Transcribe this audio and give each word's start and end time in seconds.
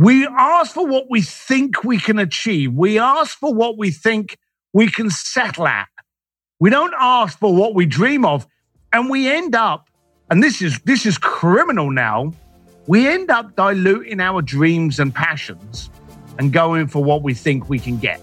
We 0.00 0.26
ask 0.26 0.72
for 0.72 0.86
what 0.86 1.10
we 1.10 1.20
think 1.20 1.84
we 1.84 1.98
can 1.98 2.18
achieve. 2.18 2.72
We 2.72 2.98
ask 2.98 3.38
for 3.38 3.52
what 3.52 3.76
we 3.76 3.90
think 3.90 4.38
we 4.72 4.90
can 4.90 5.10
settle 5.10 5.66
at. 5.66 5.88
We 6.58 6.70
don't 6.70 6.94
ask 6.98 7.38
for 7.38 7.54
what 7.54 7.74
we 7.74 7.84
dream 7.84 8.24
of. 8.24 8.46
And 8.94 9.10
we 9.10 9.28
end 9.30 9.54
up, 9.54 9.90
and 10.30 10.42
this 10.42 10.62
is 10.62 10.80
this 10.86 11.04
is 11.04 11.18
criminal 11.18 11.90
now, 11.90 12.32
we 12.86 13.08
end 13.08 13.30
up 13.30 13.54
diluting 13.56 14.20
our 14.20 14.40
dreams 14.40 14.98
and 14.98 15.14
passions 15.14 15.90
and 16.38 16.50
going 16.50 16.86
for 16.86 17.04
what 17.04 17.22
we 17.22 17.34
think 17.34 17.68
we 17.68 17.78
can 17.78 17.98
get. 17.98 18.22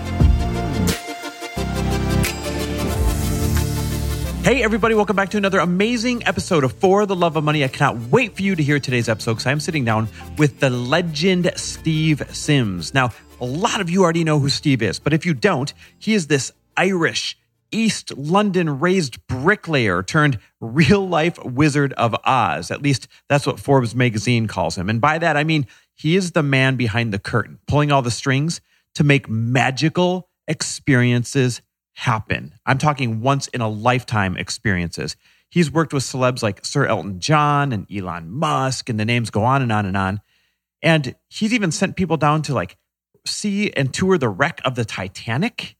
Hey, 4.51 4.63
everybody, 4.63 4.95
welcome 4.95 5.15
back 5.15 5.29
to 5.29 5.37
another 5.37 5.59
amazing 5.59 6.27
episode 6.27 6.65
of 6.65 6.73
For 6.73 7.05
the 7.05 7.15
Love 7.15 7.37
of 7.37 7.43
Money. 7.45 7.63
I 7.63 7.69
cannot 7.69 7.95
wait 8.11 8.35
for 8.35 8.41
you 8.41 8.53
to 8.53 8.61
hear 8.61 8.81
today's 8.81 9.07
episode 9.07 9.35
because 9.35 9.47
I'm 9.47 9.61
sitting 9.61 9.85
down 9.85 10.09
with 10.37 10.59
the 10.59 10.69
legend 10.69 11.53
Steve 11.55 12.21
Sims. 12.35 12.93
Now, 12.93 13.13
a 13.39 13.45
lot 13.45 13.79
of 13.79 13.89
you 13.89 14.03
already 14.03 14.25
know 14.25 14.39
who 14.39 14.49
Steve 14.49 14.81
is, 14.81 14.99
but 14.99 15.13
if 15.13 15.25
you 15.25 15.33
don't, 15.33 15.73
he 15.99 16.13
is 16.13 16.27
this 16.27 16.51
Irish, 16.75 17.37
East 17.71 18.11
London 18.17 18.81
raised 18.81 19.25
bricklayer 19.25 20.03
turned 20.03 20.37
real 20.59 21.07
life 21.07 21.41
Wizard 21.45 21.93
of 21.93 22.13
Oz. 22.25 22.71
At 22.71 22.81
least 22.81 23.07
that's 23.29 23.47
what 23.47 23.57
Forbes 23.57 23.95
magazine 23.95 24.47
calls 24.47 24.77
him. 24.77 24.89
And 24.89 24.99
by 24.99 25.17
that, 25.17 25.37
I 25.37 25.45
mean 25.45 25.65
he 25.95 26.17
is 26.17 26.33
the 26.33 26.43
man 26.43 26.75
behind 26.75 27.13
the 27.13 27.19
curtain, 27.19 27.59
pulling 27.69 27.93
all 27.93 28.01
the 28.01 28.11
strings 28.11 28.59
to 28.95 29.05
make 29.05 29.29
magical 29.29 30.27
experiences 30.45 31.61
happen. 31.93 32.53
I'm 32.65 32.77
talking 32.77 33.21
once 33.21 33.47
in 33.47 33.61
a 33.61 33.69
lifetime 33.69 34.37
experiences. 34.37 35.15
He's 35.49 35.71
worked 35.71 35.93
with 35.93 36.03
celebs 36.03 36.41
like 36.41 36.65
Sir 36.65 36.85
Elton 36.85 37.19
John 37.19 37.73
and 37.73 37.85
Elon 37.91 38.29
Musk, 38.31 38.89
and 38.89 38.99
the 38.99 39.05
names 39.05 39.29
go 39.29 39.43
on 39.43 39.61
and 39.61 39.71
on 39.71 39.85
and 39.85 39.97
on. 39.97 40.21
And 40.81 41.15
he's 41.29 41.53
even 41.53 41.71
sent 41.71 41.97
people 41.97 42.17
down 42.17 42.41
to 42.43 42.53
like 42.53 42.77
see 43.25 43.71
and 43.73 43.93
tour 43.93 44.17
the 44.17 44.29
wreck 44.29 44.61
of 44.63 44.75
the 44.75 44.85
Titanic. 44.85 45.75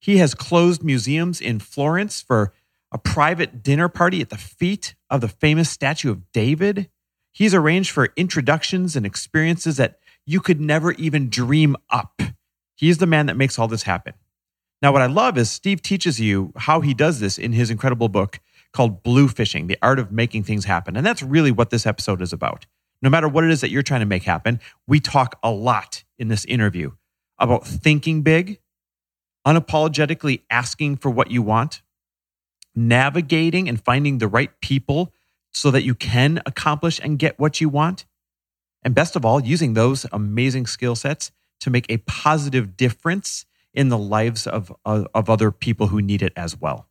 He 0.00 0.18
has 0.18 0.34
closed 0.34 0.84
museums 0.84 1.40
in 1.40 1.58
Florence 1.58 2.22
for 2.22 2.52
a 2.92 2.98
private 2.98 3.62
dinner 3.62 3.88
party 3.88 4.20
at 4.20 4.30
the 4.30 4.38
feet 4.38 4.94
of 5.10 5.20
the 5.20 5.28
famous 5.28 5.68
statue 5.68 6.10
of 6.10 6.30
David. 6.32 6.88
He's 7.32 7.54
arranged 7.54 7.90
for 7.90 8.12
introductions 8.16 8.96
and 8.96 9.04
experiences 9.04 9.76
that 9.76 9.98
you 10.24 10.40
could 10.40 10.60
never 10.60 10.92
even 10.92 11.28
dream 11.28 11.76
up. 11.90 12.22
He's 12.74 12.98
the 12.98 13.06
man 13.06 13.26
that 13.26 13.36
makes 13.36 13.58
all 13.58 13.68
this 13.68 13.82
happen. 13.82 14.14
Now, 14.80 14.92
what 14.92 15.02
I 15.02 15.06
love 15.06 15.36
is 15.36 15.50
Steve 15.50 15.82
teaches 15.82 16.20
you 16.20 16.52
how 16.56 16.80
he 16.80 16.94
does 16.94 17.18
this 17.18 17.36
in 17.36 17.52
his 17.52 17.70
incredible 17.70 18.08
book 18.08 18.38
called 18.72 19.02
Bluefishing, 19.02 19.66
The 19.66 19.78
Art 19.82 19.98
of 19.98 20.12
Making 20.12 20.44
Things 20.44 20.66
Happen. 20.66 20.96
And 20.96 21.04
that's 21.04 21.22
really 21.22 21.50
what 21.50 21.70
this 21.70 21.86
episode 21.86 22.22
is 22.22 22.32
about. 22.32 22.66
No 23.02 23.10
matter 23.10 23.28
what 23.28 23.44
it 23.44 23.50
is 23.50 23.60
that 23.60 23.70
you're 23.70 23.82
trying 23.82 24.00
to 24.00 24.06
make 24.06 24.22
happen, 24.22 24.60
we 24.86 25.00
talk 25.00 25.38
a 25.42 25.50
lot 25.50 26.04
in 26.18 26.28
this 26.28 26.44
interview 26.44 26.92
about 27.38 27.66
thinking 27.66 28.22
big, 28.22 28.60
unapologetically 29.46 30.42
asking 30.50 30.96
for 30.96 31.10
what 31.10 31.30
you 31.30 31.42
want, 31.42 31.82
navigating 32.74 33.68
and 33.68 33.82
finding 33.82 34.18
the 34.18 34.28
right 34.28 34.50
people 34.60 35.12
so 35.52 35.70
that 35.70 35.82
you 35.82 35.94
can 35.94 36.40
accomplish 36.46 37.00
and 37.02 37.18
get 37.18 37.38
what 37.38 37.60
you 37.60 37.68
want. 37.68 38.04
And 38.84 38.94
best 38.94 39.16
of 39.16 39.24
all, 39.24 39.42
using 39.42 39.74
those 39.74 40.06
amazing 40.12 40.66
skill 40.66 40.94
sets 40.94 41.32
to 41.60 41.70
make 41.70 41.86
a 41.88 41.98
positive 41.98 42.76
difference 42.76 43.44
in 43.74 43.88
the 43.88 43.98
lives 43.98 44.46
of, 44.46 44.72
of, 44.84 45.06
of 45.14 45.30
other 45.30 45.50
people 45.50 45.88
who 45.88 46.00
need 46.00 46.22
it 46.22 46.32
as 46.36 46.60
well. 46.60 46.88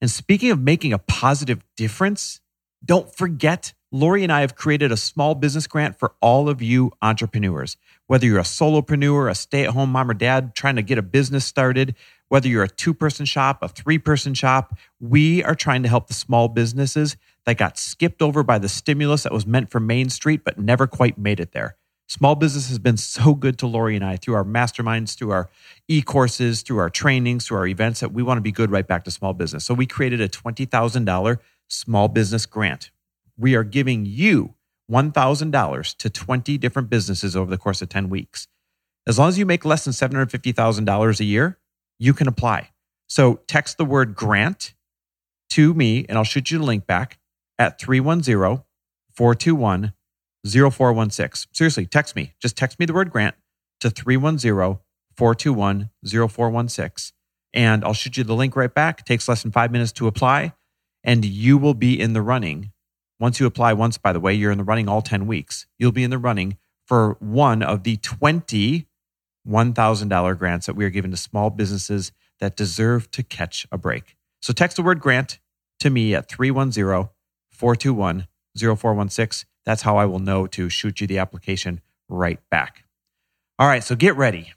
And 0.00 0.10
speaking 0.10 0.50
of 0.50 0.60
making 0.60 0.92
a 0.92 0.98
positive 0.98 1.62
difference, 1.76 2.40
don't 2.84 3.14
forget 3.14 3.72
Lori 3.94 4.22
and 4.22 4.32
I 4.32 4.40
have 4.40 4.56
created 4.56 4.90
a 4.90 4.96
small 4.96 5.34
business 5.34 5.66
grant 5.66 5.98
for 5.98 6.14
all 6.22 6.48
of 6.48 6.62
you 6.62 6.92
entrepreneurs. 7.02 7.76
Whether 8.06 8.26
you're 8.26 8.38
a 8.38 8.42
solopreneur, 8.42 9.30
a 9.30 9.34
stay 9.34 9.64
at 9.64 9.70
home 9.70 9.92
mom 9.92 10.10
or 10.10 10.14
dad 10.14 10.54
trying 10.54 10.76
to 10.76 10.82
get 10.82 10.96
a 10.96 11.02
business 11.02 11.44
started, 11.44 11.94
whether 12.28 12.48
you're 12.48 12.64
a 12.64 12.68
two 12.68 12.94
person 12.94 13.26
shop, 13.26 13.58
a 13.62 13.68
three 13.68 13.98
person 13.98 14.32
shop, 14.32 14.74
we 14.98 15.44
are 15.44 15.54
trying 15.54 15.82
to 15.82 15.90
help 15.90 16.08
the 16.08 16.14
small 16.14 16.48
businesses 16.48 17.18
that 17.44 17.58
got 17.58 17.76
skipped 17.76 18.22
over 18.22 18.42
by 18.42 18.58
the 18.58 18.68
stimulus 18.68 19.24
that 19.24 19.32
was 19.32 19.46
meant 19.46 19.70
for 19.70 19.78
Main 19.78 20.08
Street 20.08 20.42
but 20.42 20.58
never 20.58 20.86
quite 20.86 21.18
made 21.18 21.38
it 21.38 21.52
there. 21.52 21.76
Small 22.08 22.34
business 22.34 22.68
has 22.68 22.78
been 22.78 22.96
so 22.96 23.34
good 23.34 23.58
to 23.58 23.66
Lori 23.66 23.96
and 23.96 24.04
I 24.04 24.16
through 24.16 24.34
our 24.34 24.44
masterminds, 24.44 25.16
through 25.16 25.30
our 25.30 25.48
e 25.88 26.02
courses, 26.02 26.62
through 26.62 26.78
our 26.78 26.90
trainings, 26.90 27.46
through 27.46 27.58
our 27.58 27.66
events 27.66 28.00
that 28.00 28.12
we 28.12 28.22
want 28.22 28.38
to 28.38 28.42
be 28.42 28.52
good 28.52 28.70
right 28.70 28.86
back 28.86 29.04
to 29.04 29.10
small 29.10 29.32
business. 29.32 29.64
So 29.64 29.72
we 29.72 29.86
created 29.86 30.20
a 30.20 30.28
$20,000 30.28 31.38
small 31.68 32.08
business 32.08 32.44
grant. 32.44 32.90
We 33.38 33.54
are 33.54 33.64
giving 33.64 34.04
you 34.04 34.54
$1,000 34.90 35.96
to 35.96 36.10
20 36.10 36.58
different 36.58 36.90
businesses 36.90 37.34
over 37.34 37.50
the 37.50 37.56
course 37.58 37.80
of 37.80 37.88
10 37.88 38.10
weeks. 38.10 38.46
As 39.06 39.18
long 39.18 39.28
as 39.28 39.38
you 39.38 39.46
make 39.46 39.64
less 39.64 39.84
than 39.84 39.92
$750,000 39.92 41.20
a 41.20 41.24
year, 41.24 41.58
you 41.98 42.12
can 42.12 42.28
apply. 42.28 42.70
So 43.08 43.40
text 43.46 43.78
the 43.78 43.84
word 43.84 44.14
grant 44.14 44.74
to 45.50 45.74
me 45.74 46.04
and 46.08 46.18
I'll 46.18 46.24
shoot 46.24 46.50
you 46.50 46.58
the 46.58 46.64
link 46.64 46.86
back 46.86 47.18
at 47.58 47.80
310 47.80 48.64
421 49.14 49.92
0416. 50.46 51.48
Seriously, 51.52 51.86
text 51.86 52.16
me. 52.16 52.34
Just 52.40 52.56
text 52.56 52.78
me 52.78 52.86
the 52.86 52.92
word 52.92 53.10
grant 53.10 53.34
to 53.80 53.90
310 53.90 54.78
421 55.16 55.90
0416. 56.04 57.14
And 57.54 57.84
I'll 57.84 57.92
shoot 57.92 58.16
you 58.16 58.24
the 58.24 58.34
link 58.34 58.56
right 58.56 58.72
back. 58.72 59.00
It 59.00 59.06
takes 59.06 59.28
less 59.28 59.42
than 59.42 59.52
five 59.52 59.70
minutes 59.70 59.92
to 59.92 60.06
apply, 60.06 60.54
and 61.04 61.24
you 61.24 61.58
will 61.58 61.74
be 61.74 62.00
in 62.00 62.12
the 62.12 62.22
running. 62.22 62.72
Once 63.20 63.38
you 63.38 63.46
apply 63.46 63.72
once, 63.74 63.98
by 63.98 64.12
the 64.12 64.20
way, 64.20 64.34
you're 64.34 64.50
in 64.50 64.58
the 64.58 64.64
running 64.64 64.88
all 64.88 65.02
10 65.02 65.26
weeks. 65.26 65.66
You'll 65.78 65.92
be 65.92 66.02
in 66.02 66.10
the 66.10 66.18
running 66.18 66.56
for 66.86 67.16
one 67.20 67.62
of 67.62 67.84
the 67.84 67.96
20 67.98 68.86
$1,000 69.46 70.38
grants 70.38 70.66
that 70.66 70.76
we 70.76 70.84
are 70.84 70.90
giving 70.90 71.10
to 71.10 71.16
small 71.16 71.50
businesses 71.50 72.12
that 72.40 72.56
deserve 72.56 73.10
to 73.12 73.22
catch 73.22 73.66
a 73.72 73.78
break. 73.78 74.16
So 74.40 74.52
text 74.52 74.76
the 74.76 74.82
word 74.82 75.00
grant 75.00 75.38
to 75.80 75.90
me 75.90 76.14
at 76.14 76.28
310 76.28 77.08
421 77.50 78.26
0416 78.56 79.48
that's 79.64 79.82
how 79.82 79.96
I 79.96 80.06
will 80.06 80.18
know 80.18 80.46
to 80.48 80.68
shoot 80.68 81.00
you 81.00 81.06
the 81.06 81.18
application 81.18 81.80
right 82.08 82.38
back. 82.50 82.84
All 83.58 83.66
right, 83.66 83.84
so 83.84 83.94
get 83.94 84.16
ready 84.16 84.52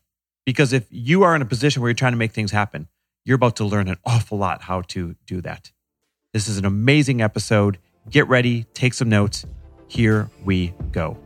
because 0.45 0.73
if 0.73 0.87
you 0.89 1.23
are 1.23 1.35
in 1.35 1.41
a 1.41 1.45
position 1.45 1.81
where 1.81 1.89
you're 1.89 1.95
trying 1.95 2.13
to 2.13 2.17
make 2.17 2.31
things 2.31 2.51
happen, 2.51 2.87
you're 3.23 3.35
about 3.35 3.55
to 3.57 3.65
learn 3.65 3.87
an 3.87 3.97
awful 4.05 4.37
lot 4.37 4.63
how 4.63 4.81
to 4.81 5.15
do 5.25 5.41
that. 5.41 5.71
This 6.33 6.47
is 6.47 6.57
an 6.57 6.65
amazing 6.65 7.21
episode. 7.21 7.77
Get 8.09 8.27
ready, 8.27 8.65
take 8.73 8.93
some 8.93 9.09
notes. 9.09 9.45
Here 9.87 10.29
we 10.43 10.73
go. 10.91 11.17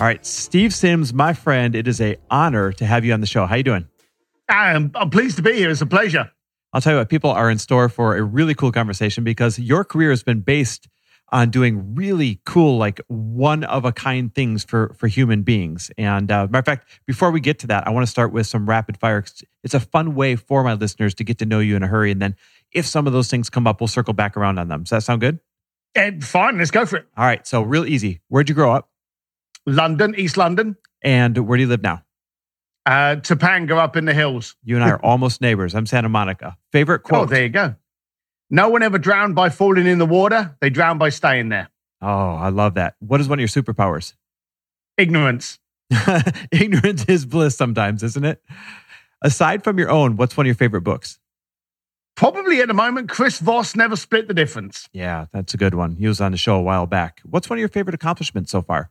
All 0.00 0.06
right, 0.06 0.24
Steve 0.24 0.72
Sims, 0.72 1.12
my 1.12 1.32
friend, 1.32 1.74
it 1.74 1.88
is 1.88 2.00
a 2.00 2.18
honor 2.30 2.70
to 2.72 2.86
have 2.86 3.04
you 3.04 3.12
on 3.12 3.20
the 3.20 3.26
show. 3.26 3.46
How 3.46 3.56
you 3.56 3.64
doing? 3.64 3.88
I'm, 4.48 4.92
I'm 4.94 5.10
pleased 5.10 5.36
to 5.38 5.42
be 5.42 5.54
here. 5.54 5.70
It's 5.70 5.80
a 5.80 5.86
pleasure. 5.86 6.30
I'll 6.72 6.80
tell 6.80 6.92
you 6.92 6.98
what, 6.98 7.08
people 7.08 7.30
are 7.30 7.50
in 7.50 7.58
store 7.58 7.88
for 7.88 8.16
a 8.16 8.22
really 8.22 8.54
cool 8.54 8.72
conversation 8.72 9.24
because 9.24 9.58
your 9.58 9.84
career 9.84 10.10
has 10.10 10.22
been 10.22 10.40
based 10.40 10.88
on 11.30 11.50
doing 11.50 11.94
really 11.94 12.40
cool, 12.46 12.78
like 12.78 13.00
one 13.08 13.64
of 13.64 13.84
a 13.84 13.92
kind 13.92 14.34
things 14.34 14.64
for 14.64 14.94
for 14.96 15.08
human 15.08 15.42
beings. 15.42 15.90
And 15.98 16.30
uh, 16.30 16.46
matter 16.46 16.58
of 16.58 16.64
fact, 16.64 16.88
before 17.06 17.30
we 17.30 17.40
get 17.40 17.58
to 17.60 17.66
that, 17.68 17.86
I 17.86 17.90
want 17.90 18.06
to 18.06 18.10
start 18.10 18.32
with 18.32 18.46
some 18.46 18.68
rapid 18.68 18.98
fire. 18.98 19.24
It's 19.62 19.74
a 19.74 19.80
fun 19.80 20.14
way 20.14 20.36
for 20.36 20.62
my 20.64 20.74
listeners 20.74 21.14
to 21.16 21.24
get 21.24 21.38
to 21.38 21.46
know 21.46 21.60
you 21.60 21.76
in 21.76 21.82
a 21.82 21.86
hurry, 21.86 22.10
and 22.10 22.20
then 22.20 22.36
if 22.72 22.86
some 22.86 23.06
of 23.06 23.12
those 23.12 23.28
things 23.28 23.50
come 23.50 23.66
up, 23.66 23.80
we'll 23.80 23.88
circle 23.88 24.14
back 24.14 24.36
around 24.36 24.58
on 24.58 24.68
them. 24.68 24.84
Does 24.84 24.90
that 24.90 25.02
sound 25.02 25.20
good? 25.20 25.40
And 25.94 26.24
fine, 26.24 26.58
let's 26.58 26.70
go 26.70 26.86
for 26.86 26.98
it. 26.98 27.06
All 27.16 27.24
right. 27.24 27.46
So 27.46 27.62
real 27.62 27.86
easy. 27.86 28.20
Where'd 28.28 28.48
you 28.48 28.54
grow 28.54 28.72
up? 28.72 28.90
London, 29.66 30.14
East 30.16 30.36
London. 30.36 30.76
And 31.02 31.46
where 31.46 31.56
do 31.56 31.62
you 31.62 31.68
live 31.68 31.82
now? 31.82 32.02
Uh, 32.88 33.16
Topanga 33.16 33.76
up 33.76 33.96
in 33.96 34.06
the 34.06 34.14
hills. 34.14 34.56
You 34.64 34.76
and 34.76 34.82
I 34.82 34.88
are 34.88 35.02
almost 35.02 35.42
neighbors. 35.42 35.74
I'm 35.74 35.84
Santa 35.84 36.08
Monica. 36.08 36.56
Favorite 36.72 37.00
quote? 37.00 37.24
Oh, 37.24 37.26
there 37.26 37.42
you 37.42 37.50
go. 37.50 37.74
No 38.48 38.70
one 38.70 38.82
ever 38.82 38.96
drowned 38.96 39.34
by 39.34 39.50
falling 39.50 39.86
in 39.86 39.98
the 39.98 40.06
water. 40.06 40.56
They 40.62 40.70
drowned 40.70 40.98
by 40.98 41.10
staying 41.10 41.50
there. 41.50 41.68
Oh, 42.00 42.06
I 42.36 42.48
love 42.48 42.74
that. 42.74 42.94
What 43.00 43.20
is 43.20 43.28
one 43.28 43.38
of 43.38 43.40
your 43.40 43.48
superpowers? 43.62 44.14
Ignorance. 44.96 45.58
Ignorance 46.50 47.04
is 47.04 47.26
bliss 47.26 47.54
sometimes, 47.54 48.02
isn't 48.02 48.24
it? 48.24 48.42
Aside 49.20 49.64
from 49.64 49.78
your 49.78 49.90
own, 49.90 50.16
what's 50.16 50.34
one 50.34 50.46
of 50.46 50.48
your 50.48 50.54
favorite 50.54 50.80
books? 50.80 51.18
Probably 52.16 52.62
at 52.62 52.68
the 52.68 52.74
moment, 52.74 53.10
Chris 53.10 53.38
Voss 53.38 53.76
never 53.76 53.96
split 53.96 54.28
the 54.28 54.34
difference. 54.34 54.88
Yeah, 54.94 55.26
that's 55.30 55.52
a 55.52 55.58
good 55.58 55.74
one. 55.74 55.96
He 55.96 56.06
was 56.06 56.22
on 56.22 56.32
the 56.32 56.38
show 56.38 56.56
a 56.56 56.62
while 56.62 56.86
back. 56.86 57.20
What's 57.26 57.50
one 57.50 57.58
of 57.58 57.60
your 57.60 57.68
favorite 57.68 57.94
accomplishments 57.94 58.50
so 58.50 58.62
far? 58.62 58.90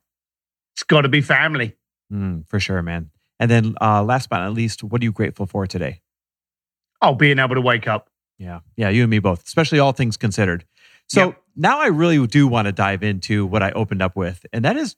it's 0.75 0.83
got 0.83 1.01
to 1.01 1.09
be 1.09 1.21
family. 1.21 1.75
Mm, 2.13 2.47
for 2.47 2.59
sure, 2.59 2.83
man. 2.83 3.09
And 3.39 3.51
then 3.51 3.75
uh, 3.81 4.03
last 4.03 4.29
but 4.29 4.39
not 4.39 4.53
least, 4.53 4.83
what 4.83 5.01
are 5.01 5.05
you 5.05 5.11
grateful 5.11 5.45
for 5.45 5.67
today? 5.67 6.01
Oh, 7.01 7.13
being 7.13 7.39
able 7.39 7.55
to 7.55 7.61
wake 7.61 7.87
up. 7.87 8.09
Yeah. 8.39 8.59
Yeah. 8.75 8.89
You 8.89 9.03
and 9.03 9.11
me 9.11 9.19
both, 9.19 9.45
especially 9.45 9.79
all 9.79 9.91
things 9.91 10.17
considered. 10.17 10.65
So 11.07 11.27
yep. 11.27 11.43
now 11.55 11.79
I 11.79 11.87
really 11.87 12.25
do 12.27 12.47
want 12.47 12.65
to 12.65 12.71
dive 12.71 13.03
into 13.03 13.45
what 13.45 13.63
I 13.63 13.71
opened 13.71 14.01
up 14.01 14.15
with, 14.15 14.45
and 14.51 14.65
that 14.65 14.75
is 14.75 14.95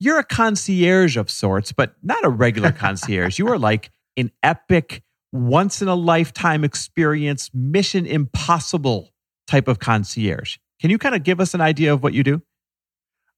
you're 0.00 0.18
a 0.18 0.24
concierge 0.24 1.16
of 1.16 1.30
sorts, 1.30 1.72
but 1.72 1.94
not 2.02 2.24
a 2.24 2.28
regular 2.28 2.72
concierge. 2.72 3.38
You 3.38 3.48
are 3.48 3.58
like 3.58 3.90
an 4.16 4.30
epic, 4.42 5.02
once 5.32 5.82
in 5.82 5.88
a 5.88 5.94
lifetime 5.94 6.64
experience, 6.64 7.50
mission 7.52 8.06
impossible 8.06 9.10
type 9.46 9.68
of 9.68 9.78
concierge. 9.78 10.58
Can 10.80 10.90
you 10.90 10.98
kind 10.98 11.14
of 11.14 11.24
give 11.24 11.40
us 11.40 11.54
an 11.54 11.60
idea 11.60 11.92
of 11.92 12.02
what 12.02 12.14
you 12.14 12.22
do? 12.22 12.42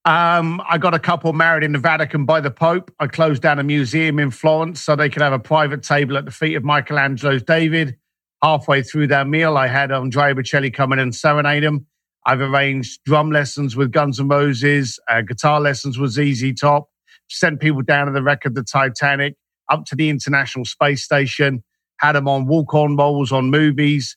Um, 0.07 0.63
I 0.67 0.79
got 0.79 0.95
a 0.95 0.99
couple 0.99 1.33
married 1.35 1.63
in 1.63 1.73
the 1.73 1.79
Vatican 1.79 2.25
by 2.25 2.41
the 2.41 2.51
Pope. 2.51 2.91
I 3.01 3.07
closed 3.07 3.43
down 3.43 3.59
a 3.59 3.63
museum 3.63 4.19
in 4.19 4.31
Florence 4.31 4.83
so 4.83 4.97
they 4.97 5.11
could 5.11 5.21
have 5.21 5.35
a 5.35 5.39
private 5.39 5.83
table 5.83 6.17
at 6.17 6.25
the 6.25 6.31
feet 6.31 6.55
of 6.55 6.65
Michelangelo's 6.65 7.43
David. 7.43 7.97
Halfway 8.43 8.83
through 8.83 9.09
their 9.09 9.27
meal, 9.27 9.59
I 9.59 9.67
had 9.67 9.93
Andrea 9.93 10.35
Bocelli 10.35 10.73
come 10.73 10.95
in 10.95 10.99
and 10.99 11.15
serenade 11.15 11.63
him. 11.63 11.87
I've 12.25 12.41
arranged 12.41 13.01
drum 13.05 13.31
lessons 13.31 13.77
with 13.77 13.93
Guns 13.93 14.19
N' 14.19 14.29
Roses, 14.29 14.99
uh, 15.09 15.21
guitar 15.21 15.61
lessons 15.61 15.99
with 15.99 16.13
ZZ 16.13 16.55
Top, 16.59 16.89
sent 17.29 17.61
people 17.61 17.83
down 17.83 18.07
to 18.07 18.13
the 18.13 18.23
wreck 18.23 18.47
of 18.47 18.55
the 18.55 18.63
Titanic, 18.63 19.37
up 19.69 19.85
to 19.87 19.97
the 19.97 20.09
International 20.09 20.65
Space 20.65 21.05
Station, 21.05 21.63
had 21.99 22.13
them 22.13 22.27
on 22.27 22.47
walk 22.47 22.73
on 22.73 22.97
roles 22.97 23.33
on 23.33 23.51
movies. 23.51 24.17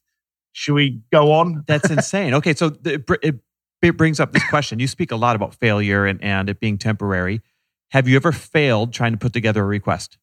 Should 0.53 0.73
we 0.73 1.01
go 1.11 1.33
on? 1.33 1.63
That's 1.67 1.89
insane. 1.89 2.33
Okay, 2.35 2.53
so 2.53 2.75
it, 2.85 3.35
it, 3.83 3.97
brings 3.97 4.19
up 4.19 4.31
this 4.31 4.47
question. 4.49 4.79
You 4.79 4.87
speak 4.87 5.11
a 5.11 5.15
lot 5.15 5.35
about 5.35 5.55
failure 5.55 6.05
and, 6.05 6.21
and 6.23 6.49
it 6.49 6.59
being 6.59 6.77
temporary. 6.77 7.41
Have 7.91 8.07
you 8.07 8.15
ever 8.15 8.31
failed 8.31 8.93
trying 8.93 9.11
to 9.11 9.17
put 9.17 9.33
together 9.33 9.61
a 9.63 9.65
request? 9.65 10.17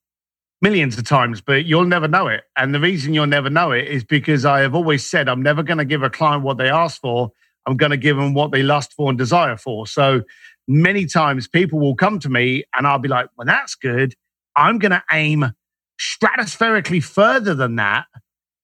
millions 0.60 0.98
of 0.98 1.04
times, 1.04 1.40
but 1.40 1.64
you'll 1.64 1.84
never 1.84 2.08
know 2.08 2.28
it. 2.28 2.44
And 2.56 2.74
the 2.74 2.80
reason 2.80 3.14
you'll 3.14 3.26
never 3.26 3.50
know 3.50 3.72
it 3.72 3.86
is 3.88 4.04
because 4.04 4.44
I 4.44 4.60
have 4.60 4.74
always 4.74 5.08
said 5.08 5.28
I'm 5.28 5.42
never 5.42 5.62
going 5.62 5.78
to 5.78 5.84
give 5.84 6.02
a 6.02 6.10
client 6.10 6.42
what 6.42 6.58
they 6.58 6.68
ask 6.68 7.00
for. 7.00 7.32
I'm 7.66 7.76
going 7.76 7.90
to 7.90 7.96
give 7.96 8.16
them 8.16 8.34
what 8.34 8.52
they 8.52 8.62
lust 8.62 8.92
for 8.94 9.08
and 9.08 9.18
desire 9.18 9.56
for. 9.56 9.86
So 9.86 10.22
many 10.66 11.06
times 11.06 11.48
people 11.48 11.78
will 11.78 11.94
come 11.94 12.18
to 12.20 12.28
me 12.28 12.64
and 12.74 12.86
I'll 12.86 12.98
be 12.98 13.08
like, 13.08 13.28
well, 13.36 13.46
that's 13.46 13.74
good. 13.74 14.14
I'm 14.56 14.78
going 14.78 14.92
to 14.92 15.02
aim 15.12 15.52
stratospherically 16.00 17.02
further 17.02 17.54
than 17.54 17.76
that. 17.76 18.06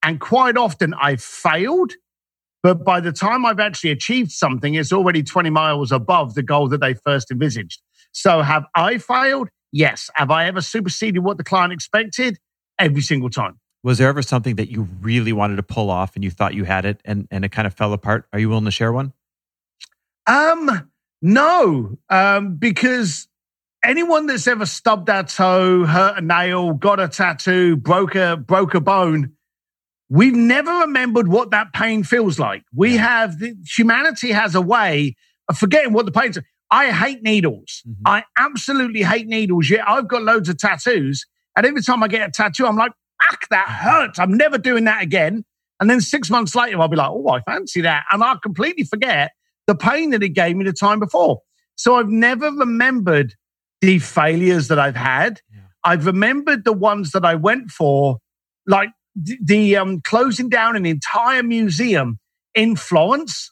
And 0.03 0.19
quite 0.19 0.57
often 0.57 0.93
I've 0.93 1.21
failed. 1.21 1.93
But 2.63 2.83
by 2.83 2.99
the 2.99 3.11
time 3.11 3.45
I've 3.45 3.59
actually 3.59 3.91
achieved 3.91 4.31
something, 4.31 4.73
it's 4.73 4.91
already 4.91 5.23
20 5.23 5.49
miles 5.49 5.91
above 5.91 6.33
the 6.33 6.43
goal 6.43 6.67
that 6.69 6.81
they 6.81 6.93
first 6.93 7.31
envisaged. 7.31 7.81
So 8.11 8.41
have 8.41 8.65
I 8.75 8.97
failed? 8.97 9.49
Yes. 9.71 10.09
Have 10.15 10.31
I 10.31 10.45
ever 10.45 10.61
superseded 10.61 11.23
what 11.23 11.37
the 11.37 11.43
client 11.43 11.73
expected? 11.73 12.39
Every 12.79 13.01
single 13.01 13.29
time. 13.29 13.59
Was 13.83 13.99
there 13.99 14.09
ever 14.09 14.21
something 14.21 14.55
that 14.55 14.69
you 14.69 14.87
really 15.01 15.33
wanted 15.33 15.57
to 15.57 15.63
pull 15.63 15.89
off 15.89 16.15
and 16.15 16.23
you 16.23 16.31
thought 16.31 16.53
you 16.53 16.63
had 16.63 16.85
it 16.85 16.99
and, 17.05 17.27
and 17.31 17.45
it 17.45 17.49
kind 17.49 17.67
of 17.67 17.73
fell 17.73 17.93
apart? 17.93 18.25
Are 18.33 18.39
you 18.39 18.49
willing 18.49 18.65
to 18.65 18.71
share 18.71 18.91
one? 18.91 19.13
Um, 20.25 20.91
no, 21.21 21.97
um, 22.09 22.55
because 22.57 23.27
anyone 23.83 24.25
that's 24.25 24.47
ever 24.47 24.65
stubbed 24.65 25.07
their 25.07 25.23
toe, 25.23 25.85
hurt 25.85 26.17
a 26.17 26.21
nail, 26.21 26.73
got 26.73 26.99
a 26.99 27.07
tattoo, 27.07 27.77
broke 27.77 28.15
a 28.15 28.35
broke 28.35 28.73
a 28.73 28.81
bone, 28.81 29.36
we've 30.09 30.35
never 30.35 30.71
remembered 30.79 31.27
what 31.27 31.51
that 31.51 31.73
pain 31.73 32.03
feels 32.03 32.39
like. 32.39 32.63
We 32.73 32.97
have 32.97 33.39
the, 33.39 33.55
humanity 33.75 34.31
has 34.31 34.55
a 34.55 34.61
way 34.61 35.15
of 35.49 35.57
forgetting 35.57 35.93
what 35.93 36.05
the 36.05 36.11
pain's. 36.11 36.37
I 36.69 36.91
hate 36.91 37.23
needles. 37.23 37.81
Mm-hmm. 37.87 38.03
I 38.05 38.23
absolutely 38.37 39.01
hate 39.01 39.27
needles. 39.27 39.69
Yeah, 39.69 39.83
I've 39.87 40.07
got 40.07 40.23
loads 40.23 40.49
of 40.49 40.57
tattoos, 40.57 41.25
and 41.55 41.65
every 41.65 41.81
time 41.81 42.03
I 42.03 42.07
get 42.07 42.27
a 42.27 42.31
tattoo, 42.31 42.65
I'm 42.65 42.75
like, 42.75 42.91
"Fuck, 43.29 43.47
that 43.49 43.69
hurts." 43.69 44.19
I'm 44.19 44.35
never 44.35 44.57
doing 44.57 44.85
that 44.85 45.01
again. 45.01 45.45
And 45.79 45.89
then 45.89 46.01
six 46.01 46.29
months 46.29 46.55
later, 46.55 46.79
I'll 46.81 46.87
be 46.87 46.97
like, 46.97 47.09
"Oh, 47.09 47.29
I 47.29 47.41
fancy 47.41 47.81
that," 47.81 48.03
and 48.11 48.23
I'll 48.23 48.39
completely 48.39 48.83
forget 48.83 49.31
the 49.67 49.75
pain 49.75 50.11
that 50.11 50.23
it 50.23 50.29
gave 50.29 50.55
me 50.55 50.65
the 50.65 50.73
time 50.73 50.99
before. 50.99 51.41
So 51.75 51.95
I've 51.95 52.09
never 52.09 52.49
remembered 52.51 53.35
the 53.81 53.99
failures 53.99 54.69
that 54.69 54.79
I've 54.79 54.95
had. 54.95 55.41
Yeah. 55.53 55.61
I've 55.83 56.05
remembered 56.05 56.65
the 56.65 56.73
ones 56.73 57.11
that 57.11 57.23
I 57.23 57.35
went 57.35 57.69
for, 57.69 58.17
like 58.65 58.89
the, 59.17 59.75
um, 59.75 60.01
closing 60.01 60.49
down 60.49 60.75
an 60.75 60.85
entire 60.85 61.43
museum 61.43 62.19
in 62.53 62.75
Florence. 62.75 63.51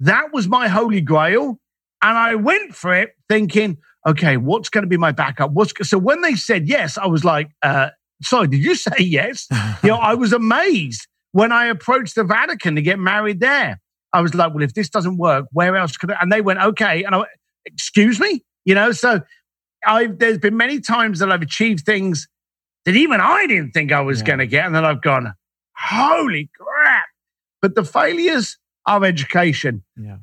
That 0.00 0.32
was 0.32 0.48
my 0.48 0.68
holy 0.68 1.00
grail. 1.00 1.58
And 2.02 2.16
I 2.16 2.36
went 2.36 2.74
for 2.74 2.94
it 2.94 3.10
thinking, 3.28 3.78
okay, 4.06 4.36
what's 4.36 4.68
going 4.68 4.82
to 4.82 4.88
be 4.88 4.96
my 4.96 5.12
backup? 5.12 5.50
What's 5.52 5.72
so 5.88 5.98
when 5.98 6.22
they 6.22 6.34
said 6.34 6.68
yes, 6.68 6.96
I 6.96 7.06
was 7.06 7.24
like, 7.24 7.50
uh, 7.62 7.90
sorry, 8.22 8.48
did 8.48 8.62
you 8.62 8.74
say 8.76 8.98
yes? 8.98 9.46
you 9.82 9.90
know, 9.90 9.96
I 9.96 10.14
was 10.14 10.32
amazed 10.32 11.06
when 11.32 11.52
I 11.52 11.66
approached 11.66 12.14
the 12.14 12.24
Vatican 12.24 12.76
to 12.76 12.82
get 12.82 12.98
married 12.98 13.40
there. 13.40 13.80
I 14.12 14.22
was 14.22 14.34
like, 14.34 14.54
well, 14.54 14.62
if 14.62 14.74
this 14.74 14.88
doesn't 14.88 15.18
work, 15.18 15.46
where 15.52 15.76
else 15.76 15.96
could 15.96 16.10
I? 16.10 16.16
And 16.20 16.32
they 16.32 16.40
went, 16.40 16.60
okay. 16.60 17.04
And 17.04 17.14
I 17.14 17.18
went, 17.18 17.30
excuse 17.66 18.18
me? 18.18 18.42
You 18.64 18.74
know, 18.74 18.92
so 18.92 19.20
I've, 19.86 20.18
there's 20.18 20.38
been 20.38 20.56
many 20.56 20.80
times 20.80 21.18
that 21.18 21.30
I've 21.30 21.42
achieved 21.42 21.84
things 21.84 22.26
that 22.88 22.96
even 22.96 23.20
I 23.20 23.46
didn't 23.46 23.72
think 23.72 23.92
I 23.92 24.00
was 24.00 24.20
yeah. 24.20 24.26
going 24.26 24.38
to 24.40 24.46
get. 24.46 24.66
And 24.66 24.74
then 24.74 24.84
I've 24.84 25.02
gone, 25.02 25.34
holy 25.76 26.50
crap. 26.58 27.06
But 27.60 27.74
the 27.74 27.84
failures, 27.84 28.56
of 28.88 29.04
education. 29.04 29.84
Yeah. 29.96 30.16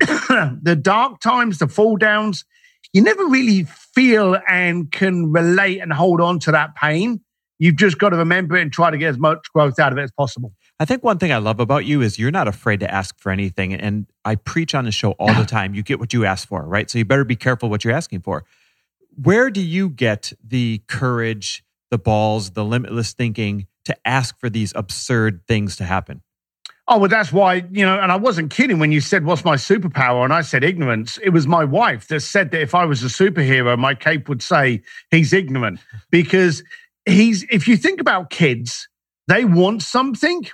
the 0.62 0.76
dark 0.80 1.20
times, 1.20 1.58
the 1.58 1.68
fall 1.68 1.96
downs, 1.96 2.44
you 2.92 3.00
never 3.00 3.24
really 3.26 3.64
feel 3.64 4.36
and 4.48 4.90
can 4.90 5.32
relate 5.32 5.80
and 5.80 5.92
hold 5.92 6.20
on 6.20 6.38
to 6.40 6.52
that 6.52 6.74
pain. 6.74 7.20
You've 7.58 7.76
just 7.76 7.98
got 7.98 8.10
to 8.10 8.16
remember 8.16 8.56
it 8.56 8.62
and 8.62 8.72
try 8.72 8.90
to 8.90 8.98
get 8.98 9.08
as 9.08 9.18
much 9.18 9.46
growth 9.54 9.78
out 9.78 9.92
of 9.92 9.98
it 9.98 10.02
as 10.02 10.12
possible. 10.12 10.52
I 10.78 10.84
think 10.84 11.02
one 11.02 11.18
thing 11.18 11.32
I 11.32 11.38
love 11.38 11.58
about 11.58 11.86
you 11.86 12.02
is 12.02 12.18
you're 12.18 12.30
not 12.30 12.48
afraid 12.48 12.80
to 12.80 12.92
ask 12.92 13.18
for 13.18 13.32
anything. 13.32 13.72
And 13.72 14.06
I 14.26 14.34
preach 14.34 14.74
on 14.74 14.84
the 14.84 14.92
show 14.92 15.12
all 15.12 15.32
the 15.32 15.46
time. 15.46 15.74
You 15.74 15.82
get 15.82 15.98
what 15.98 16.12
you 16.12 16.26
ask 16.26 16.46
for, 16.46 16.62
right? 16.66 16.90
So 16.90 16.98
you 16.98 17.04
better 17.06 17.24
be 17.24 17.36
careful 17.36 17.70
what 17.70 17.82
you're 17.84 17.94
asking 17.94 18.20
for. 18.20 18.44
Where 19.22 19.48
do 19.48 19.62
you 19.62 19.88
get 19.88 20.34
the 20.44 20.82
courage, 20.86 21.64
the 21.90 21.98
balls, 21.98 22.50
the 22.50 22.64
limitless 22.64 23.12
thinking 23.12 23.66
to 23.84 23.96
ask 24.04 24.38
for 24.38 24.50
these 24.50 24.72
absurd 24.74 25.42
things 25.46 25.76
to 25.76 25.84
happen? 25.84 26.22
Oh, 26.88 26.98
well, 26.98 27.08
that's 27.08 27.32
why, 27.32 27.64
you 27.72 27.84
know, 27.84 27.98
and 27.98 28.12
I 28.12 28.16
wasn't 28.16 28.52
kidding 28.52 28.78
when 28.78 28.92
you 28.92 29.00
said, 29.00 29.24
What's 29.24 29.44
my 29.44 29.56
superpower? 29.56 30.22
And 30.22 30.32
I 30.32 30.42
said 30.42 30.62
ignorance. 30.62 31.18
It 31.22 31.30
was 31.30 31.46
my 31.46 31.64
wife 31.64 32.06
that 32.08 32.20
said 32.20 32.52
that 32.52 32.60
if 32.60 32.76
I 32.76 32.84
was 32.84 33.02
a 33.02 33.08
superhero, 33.08 33.76
my 33.76 33.94
cape 33.94 34.28
would 34.28 34.42
say 34.42 34.82
he's 35.10 35.32
ignorant. 35.32 35.80
Because 36.10 36.62
he's, 37.04 37.44
if 37.50 37.66
you 37.66 37.76
think 37.76 38.00
about 38.00 38.30
kids, 38.30 38.88
they 39.26 39.44
want 39.44 39.82
something 39.82 40.46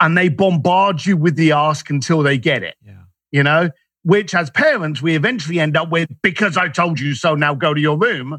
and 0.00 0.18
they 0.18 0.28
bombard 0.28 1.06
you 1.06 1.16
with 1.16 1.36
the 1.36 1.52
ask 1.52 1.88
until 1.90 2.22
they 2.22 2.36
get 2.38 2.62
it. 2.62 2.74
Yeah. 2.84 3.02
You 3.30 3.42
know, 3.44 3.70
which 4.02 4.34
as 4.34 4.50
parents, 4.50 5.00
we 5.00 5.14
eventually 5.14 5.60
end 5.60 5.76
up 5.76 5.90
with, 5.90 6.08
because 6.22 6.56
I 6.56 6.68
told 6.68 6.98
you 6.98 7.14
so, 7.14 7.34
now 7.34 7.54
go 7.54 7.72
to 7.72 7.80
your 7.80 7.96
room 7.96 8.38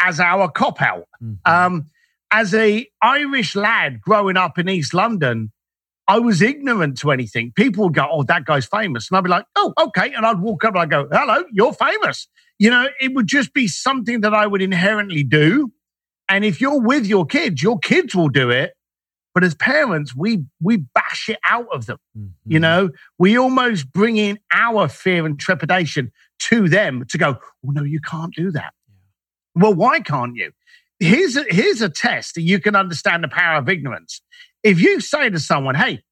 as 0.00 0.20
our 0.20 0.50
cop 0.50 0.80
out. 0.82 1.08
Mm-hmm. 1.22 1.50
Um, 1.50 1.86
as 2.30 2.54
a 2.54 2.86
Irish 3.00 3.54
lad 3.54 4.00
growing 4.00 4.36
up 4.36 4.58
in 4.58 4.68
East 4.68 4.92
London, 4.92 5.52
I 6.06 6.18
was 6.18 6.42
ignorant 6.42 6.98
to 6.98 7.10
anything. 7.10 7.52
People 7.54 7.84
would 7.84 7.94
go, 7.94 8.06
Oh, 8.10 8.22
that 8.24 8.44
guy's 8.44 8.66
famous. 8.66 9.10
And 9.10 9.16
I'd 9.16 9.24
be 9.24 9.30
like, 9.30 9.46
Oh, 9.56 9.72
okay. 9.78 10.12
And 10.12 10.26
I'd 10.26 10.40
walk 10.40 10.64
up 10.64 10.74
and 10.74 10.82
I'd 10.82 10.90
go, 10.90 11.08
Hello, 11.10 11.44
you're 11.52 11.72
famous. 11.72 12.28
You 12.58 12.70
know, 12.70 12.88
it 13.00 13.14
would 13.14 13.26
just 13.26 13.54
be 13.54 13.68
something 13.68 14.20
that 14.20 14.34
I 14.34 14.46
would 14.46 14.62
inherently 14.62 15.22
do. 15.22 15.72
And 16.28 16.44
if 16.44 16.60
you're 16.60 16.80
with 16.80 17.06
your 17.06 17.26
kids, 17.26 17.62
your 17.62 17.78
kids 17.78 18.14
will 18.14 18.28
do 18.28 18.50
it. 18.50 18.72
But 19.34 19.42
as 19.42 19.54
parents, 19.54 20.14
we 20.14 20.44
we 20.62 20.78
bash 20.94 21.28
it 21.28 21.38
out 21.48 21.66
of 21.72 21.86
them. 21.86 21.98
Mm-hmm. 22.16 22.52
You 22.52 22.60
know, 22.60 22.90
we 23.18 23.36
almost 23.36 23.92
bring 23.92 24.16
in 24.16 24.38
our 24.52 24.88
fear 24.88 25.26
and 25.26 25.38
trepidation 25.38 26.12
to 26.40 26.68
them 26.68 27.04
to 27.08 27.18
go, 27.18 27.38
Oh, 27.66 27.70
no, 27.70 27.82
you 27.82 28.00
can't 28.00 28.34
do 28.34 28.50
that. 28.52 28.72
Yeah. 29.54 29.62
Well, 29.62 29.74
why 29.74 30.00
can't 30.00 30.36
you? 30.36 30.52
Here's 31.00 31.36
a, 31.36 31.44
here's 31.48 31.82
a 31.82 31.88
test 31.88 32.36
that 32.36 32.42
you 32.42 32.60
can 32.60 32.76
understand 32.76 33.24
the 33.24 33.28
power 33.28 33.58
of 33.58 33.68
ignorance 33.68 34.22
if 34.64 34.80
you 34.80 34.98
say 34.98 35.28
to 35.30 35.38
someone, 35.38 35.76
hey, 35.76 36.02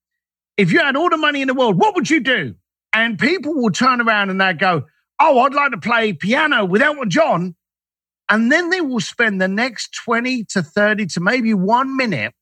if 0.56 0.70
you 0.70 0.78
had 0.78 0.94
all 0.94 1.08
the 1.08 1.16
money 1.16 1.40
in 1.40 1.49
the 1.49 1.54
world, 1.54 1.78
what 1.78 1.96
would 1.96 2.08
you 2.08 2.20
do? 2.20 2.54
And 2.92 3.18
people 3.18 3.54
will 3.54 3.70
turn 3.70 4.00
around 4.00 4.30
and 4.30 4.40
they 4.40 4.52
go, 4.52 4.84
oh, 5.18 5.40
I'd 5.40 5.54
like 5.54 5.72
to 5.72 5.78
play 5.78 6.12
piano 6.12 6.64
with 6.64 6.82
Elton 6.82 7.11
John. 7.11 7.56
And 8.28 8.52
then 8.52 8.70
they 8.70 8.82
will 8.82 9.00
spend 9.00 9.40
the 9.40 9.49
next 9.49 9.99
20 10.04 10.44
to 10.50 10.62
30 10.62 11.06
to 11.06 11.20
maybe 11.20 11.54
one 11.54 11.96
minute 11.96 12.34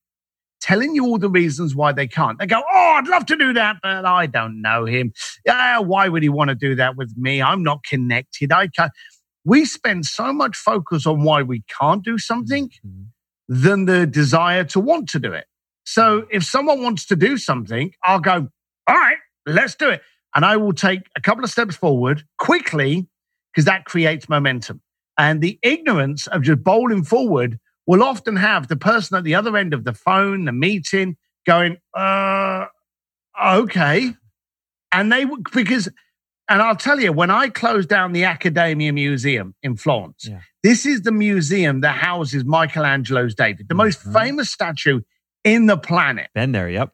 telling 0.61 0.95
you 0.95 1.07
all 1.07 1.19
the 1.19 1.31
reasons 1.31 1.75
why 1.75 1.93
they 1.93 2.07
can't. 2.07 2.39
They 2.39 2.47
go, 2.47 2.61
Oh, 2.61 2.95
I'd 2.99 3.09
love 3.09 3.27
to 3.27 3.37
do 3.37 3.53
that, 3.55 3.77
but 3.83 4.05
I 4.05 4.27
don't 4.27 4.61
know 4.61 4.85
him. 4.85 5.13
Uh, 5.49 5.83
why 5.83 6.09
would 6.09 6.23
he 6.23 6.29
want 6.29 6.51
to 6.51 6.55
do 6.55 6.75
that 6.75 6.97
with 6.97 7.15
me? 7.17 7.41
I'm 7.41 7.63
not 7.63 7.85
connected. 7.85 8.53
I 8.53 8.67
can't. 8.67 8.93
We 9.45 9.65
spend 9.65 10.05
so 10.05 10.33
much 10.33 10.57
focus 10.57 11.07
on 11.07 11.25
why 11.25 11.43
we 11.43 11.63
can't 11.81 12.05
do 12.05 12.19
something 12.19 12.69
mm-hmm. 12.69 13.05
than 13.49 13.87
the 13.87 14.07
desire 14.07 14.65
to 14.65 14.81
want 14.81 15.09
to 15.11 15.19
do 15.19 15.33
it. 15.33 15.47
So 15.85 16.27
if 16.31 16.45
someone 16.45 16.83
wants 16.83 17.07
to 17.07 17.17
do 17.17 17.37
something, 17.37 17.93
I'll 18.05 18.21
go, 18.21 18.49
all 18.87 18.95
right, 18.95 19.17
let's 19.47 19.75
do 19.75 19.89
it. 19.89 20.03
And 20.35 20.45
I 20.45 20.57
will 20.57 20.73
take 20.73 21.01
a 21.17 21.21
couple 21.21 21.43
of 21.43 21.51
steps 21.51 21.75
forward 21.75 22.25
quickly 22.39 23.09
because 23.53 23.65
that 23.65 23.85
creates 23.85 24.29
momentum. 24.29 24.81
And 25.19 25.41
the 25.41 25.59
ignorance 25.63 26.27
of 26.29 26.43
just 26.43 26.63
bowling 26.63 27.03
forward 27.03 27.59
will 27.87 28.03
often 28.03 28.37
have 28.37 28.69
the 28.69 28.77
person 28.77 29.17
at 29.17 29.25
the 29.25 29.35
other 29.35 29.57
end 29.57 29.75
of 29.75 29.85
the 29.85 29.93
phone, 29.93 30.45
the 30.45 30.53
meeting, 30.53 31.17
going, 31.47 31.79
uh, 31.95 32.67
okay. 33.45 34.13
And 34.93 35.13
they 35.13 35.27
because, 35.53 35.89
and 36.51 36.61
I'll 36.61 36.77
tell 36.77 37.01
you, 37.01 37.13
when 37.13 37.31
I 37.31 37.49
closed 37.49 37.89
down 37.89 38.13
the 38.13 38.25
Accademia 38.25 38.93
Museum 38.93 39.55
in 39.63 39.77
Florence, 39.77 40.27
Yeah. 40.29 40.41
this 40.63 40.85
is 40.85 41.03
the 41.03 41.13
museum 41.13 41.81
that 41.81 41.97
houses 41.97 42.45
Michelangelo's 42.45 43.35
David, 43.35 43.69
the 43.69 43.75
most 43.75 44.05
Mhm. 44.05 44.13
famous 44.13 44.51
statue 44.51 45.01
in 45.45 45.67
the 45.67 45.79
planet. 45.79 46.29
Been 46.35 46.53
there. 46.53 46.69
Yep. 46.69 46.93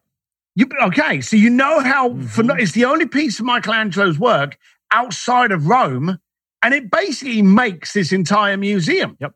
You, 0.55 0.69
okay, 0.83 1.21
so 1.21 1.35
you 1.35 1.49
know 1.49 1.79
how 1.81 2.09
Mhm. 2.09 2.23
phen- 2.23 2.59
it's 2.59 2.71
the 2.71 2.85
only 2.85 3.07
piece 3.07 3.39
of 3.39 3.45
Michelangelo's 3.45 4.17
work 4.17 4.57
outside 4.91 5.51
of 5.51 5.67
Rome, 5.67 6.17
and 6.63 6.73
it 6.73 6.89
basically 6.89 7.41
makes 7.41 7.93
this 7.93 8.11
entire 8.13 8.57
museum. 8.57 9.17
Yep. 9.19 9.33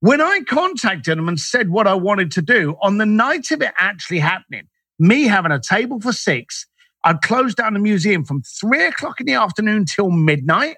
When 0.00 0.20
I 0.20 0.40
contacted 0.48 1.16
them 1.18 1.28
and 1.28 1.38
said 1.38 1.68
what 1.68 1.86
I 1.86 1.94
wanted 1.94 2.32
to 2.32 2.42
do, 2.42 2.76
on 2.82 2.98
the 2.98 3.06
night 3.06 3.50
of 3.50 3.62
it 3.62 3.72
actually 3.78 4.18
happening, 4.18 4.68
me 4.98 5.24
having 5.24 5.52
a 5.52 5.60
table 5.60 6.00
for 6.00 6.12
six, 6.12 6.66
I'd 7.04 7.22
closed 7.22 7.56
down 7.56 7.74
the 7.74 7.80
museum 7.80 8.24
from 8.24 8.42
three 8.42 8.86
o'clock 8.86 9.20
in 9.20 9.26
the 9.26 9.34
afternoon 9.34 9.84
till 9.84 10.10
midnight. 10.10 10.76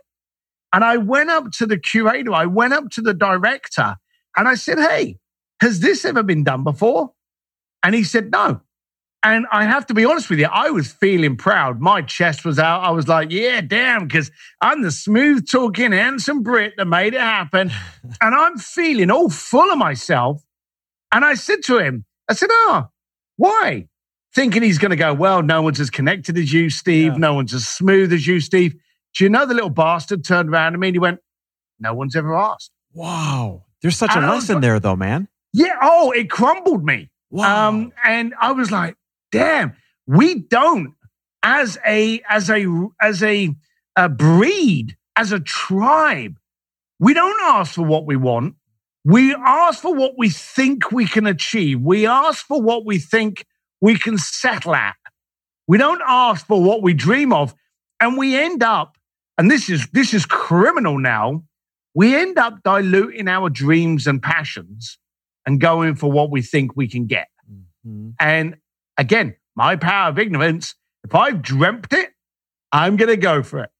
And 0.72 0.82
I 0.82 0.96
went 0.96 1.30
up 1.30 1.52
to 1.58 1.66
the 1.66 1.78
curator, 1.78 2.32
I 2.32 2.46
went 2.46 2.72
up 2.72 2.90
to 2.90 3.00
the 3.00 3.14
director, 3.14 3.96
and 4.36 4.48
I 4.48 4.54
said, 4.54 4.78
Hey, 4.78 5.18
has 5.60 5.80
this 5.80 6.04
ever 6.04 6.22
been 6.22 6.44
done 6.44 6.64
before? 6.64 7.12
And 7.82 7.94
he 7.94 8.02
said, 8.02 8.32
No. 8.32 8.60
And 9.24 9.46
I 9.50 9.64
have 9.64 9.86
to 9.86 9.94
be 9.94 10.04
honest 10.04 10.28
with 10.28 10.38
you, 10.38 10.48
I 10.52 10.68
was 10.68 10.92
feeling 10.92 11.38
proud. 11.38 11.80
My 11.80 12.02
chest 12.02 12.44
was 12.44 12.58
out. 12.58 12.82
I 12.82 12.90
was 12.90 13.08
like, 13.08 13.32
yeah, 13.32 13.62
damn, 13.62 14.06
because 14.06 14.30
I'm 14.60 14.82
the 14.82 14.90
smooth 14.90 15.48
talking, 15.50 15.92
handsome 15.92 16.42
Brit 16.42 16.74
that 16.76 16.84
made 16.84 17.14
it 17.14 17.22
happen. 17.22 17.72
and 18.20 18.34
I'm 18.34 18.58
feeling 18.58 19.10
all 19.10 19.30
full 19.30 19.70
of 19.70 19.78
myself. 19.78 20.44
And 21.10 21.24
I 21.24 21.34
said 21.34 21.62
to 21.64 21.78
him, 21.78 22.04
I 22.28 22.34
said, 22.34 22.50
oh, 22.52 22.88
why? 23.36 23.88
Thinking 24.34 24.62
he's 24.62 24.78
going 24.78 24.90
to 24.90 24.96
go, 24.96 25.14
well, 25.14 25.42
no 25.42 25.62
one's 25.62 25.78
as 25.80 25.90
connected 25.90 26.36
as 26.36 26.52
you, 26.52 26.68
Steve. 26.70 27.12
Yeah. 27.12 27.18
No 27.18 27.34
one's 27.34 27.54
as 27.54 27.66
smooth 27.66 28.12
as 28.12 28.26
you, 28.26 28.40
Steve. 28.40 28.74
Do 29.16 29.24
you 29.24 29.30
know 29.30 29.46
the 29.46 29.54
little 29.54 29.70
bastard 29.70 30.24
turned 30.24 30.48
around 30.48 30.72
to 30.72 30.78
me 30.78 30.88
and 30.88 30.94
he 30.94 30.98
went, 30.98 31.20
no 31.78 31.94
one's 31.94 32.16
ever 32.16 32.34
asked. 32.34 32.70
Wow. 32.92 33.64
There's 33.80 33.96
such 33.96 34.10
a 34.14 34.18
And 34.18 34.26
was 34.26 34.34
lesson 34.42 34.56
like- 34.56 34.62
there, 34.62 34.80
though, 34.80 34.96
man. 34.96 35.28
Yeah. 35.52 35.76
Oh, 35.80 36.10
it 36.10 36.30
crumbled 36.30 36.84
me. 36.84 37.10
Wow. 37.30 37.68
Um, 37.68 37.92
and 38.04 38.34
I 38.40 38.52
was 38.52 38.70
like, 38.72 38.96
damn, 39.30 39.76
we 40.06 40.34
don't 40.40 40.94
as 41.42 41.78
a 41.86 42.20
as 42.28 42.48
a 42.50 42.66
as 43.00 43.22
a, 43.22 43.54
a 43.96 44.08
breed, 44.08 44.96
as 45.16 45.30
a 45.32 45.38
tribe, 45.40 46.36
we 46.98 47.12
don't 47.14 47.40
ask 47.42 47.74
for 47.74 47.82
what 47.82 48.06
we 48.06 48.16
want. 48.16 48.54
We 49.04 49.34
ask 49.34 49.82
for 49.82 49.94
what 49.94 50.12
we 50.16 50.28
think 50.30 50.90
we 50.90 51.06
can 51.06 51.26
achieve. 51.26 51.80
We 51.80 52.06
ask 52.06 52.46
for 52.46 52.60
what 52.62 52.84
we 52.86 52.98
think 52.98 53.44
we 53.84 53.98
can 53.98 54.16
settle 54.16 54.74
at. 54.74 54.96
We 55.68 55.76
don't 55.76 56.00
ask 56.06 56.46
for 56.46 56.62
what 56.62 56.80
we 56.82 56.94
dream 56.94 57.34
of. 57.34 57.54
And 58.00 58.16
we 58.16 58.34
end 58.34 58.62
up, 58.62 58.96
and 59.36 59.50
this 59.50 59.68
is 59.68 59.86
this 59.92 60.14
is 60.14 60.24
criminal 60.24 60.98
now, 60.98 61.44
we 61.94 62.16
end 62.16 62.38
up 62.38 62.62
diluting 62.62 63.28
our 63.28 63.50
dreams 63.50 64.06
and 64.06 64.22
passions 64.22 64.98
and 65.44 65.60
going 65.60 65.96
for 65.96 66.10
what 66.10 66.30
we 66.30 66.40
think 66.40 66.74
we 66.74 66.88
can 66.88 67.04
get. 67.06 67.28
Mhm. 67.86 68.14
And 68.18 68.56
again, 68.96 69.36
my 69.54 69.76
power 69.76 70.08
of 70.08 70.18
ignorance, 70.18 70.74
if 71.04 71.14
I've 71.14 71.42
dreamt 71.42 71.92
it, 71.92 72.08
I'm 72.72 72.96
going 72.96 73.10
to 73.10 73.18
go 73.18 73.42
for 73.42 73.58
it. 73.64 73.70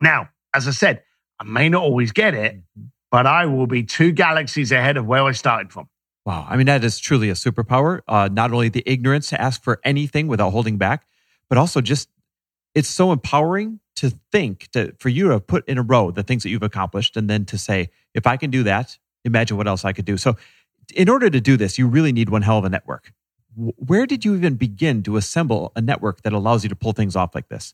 Now, 0.00 0.30
as 0.54 0.66
I 0.66 0.70
said, 0.70 1.02
I 1.38 1.44
may 1.44 1.68
not 1.68 1.82
always 1.82 2.10
get 2.10 2.32
it, 2.32 2.62
but 3.10 3.26
I 3.26 3.44
will 3.44 3.66
be 3.66 3.82
two 3.82 4.12
galaxies 4.12 4.72
ahead 4.72 4.96
of 4.96 5.04
where 5.04 5.24
I 5.24 5.32
started 5.32 5.74
from. 5.74 5.90
Wow. 6.26 6.44
I 6.48 6.56
mean, 6.56 6.66
that 6.66 6.82
is 6.82 6.98
truly 6.98 7.30
a 7.30 7.34
superpower. 7.34 8.00
Uh, 8.08 8.28
not 8.30 8.52
only 8.52 8.68
the 8.68 8.82
ignorance 8.84 9.30
to 9.30 9.40
ask 9.40 9.62
for 9.62 9.80
anything 9.84 10.26
without 10.26 10.50
holding 10.50 10.76
back, 10.76 11.06
but 11.48 11.56
also 11.56 11.80
just 11.80 12.08
it's 12.74 12.88
so 12.88 13.12
empowering 13.12 13.78
to 13.94 14.10
think 14.32 14.68
to 14.72 14.92
for 14.98 15.08
you 15.08 15.28
to 15.28 15.40
put 15.40 15.66
in 15.68 15.78
a 15.78 15.82
row 15.82 16.10
the 16.10 16.24
things 16.24 16.42
that 16.42 16.50
you've 16.50 16.64
accomplished 16.64 17.16
and 17.16 17.30
then 17.30 17.44
to 17.46 17.56
say, 17.56 17.90
if 18.12 18.26
I 18.26 18.36
can 18.36 18.50
do 18.50 18.64
that, 18.64 18.98
imagine 19.24 19.56
what 19.56 19.68
else 19.68 19.84
I 19.84 19.92
could 19.92 20.04
do. 20.04 20.16
So 20.16 20.36
in 20.94 21.08
order 21.08 21.30
to 21.30 21.40
do 21.40 21.56
this, 21.56 21.78
you 21.78 21.86
really 21.86 22.12
need 22.12 22.28
one 22.28 22.42
hell 22.42 22.58
of 22.58 22.64
a 22.64 22.68
network. 22.68 23.12
Where 23.54 24.04
did 24.04 24.24
you 24.24 24.34
even 24.34 24.56
begin 24.56 25.04
to 25.04 25.16
assemble 25.16 25.70
a 25.76 25.80
network 25.80 26.22
that 26.22 26.32
allows 26.32 26.64
you 26.64 26.68
to 26.68 26.76
pull 26.76 26.92
things 26.92 27.14
off 27.14 27.34
like 27.36 27.48
this? 27.48 27.72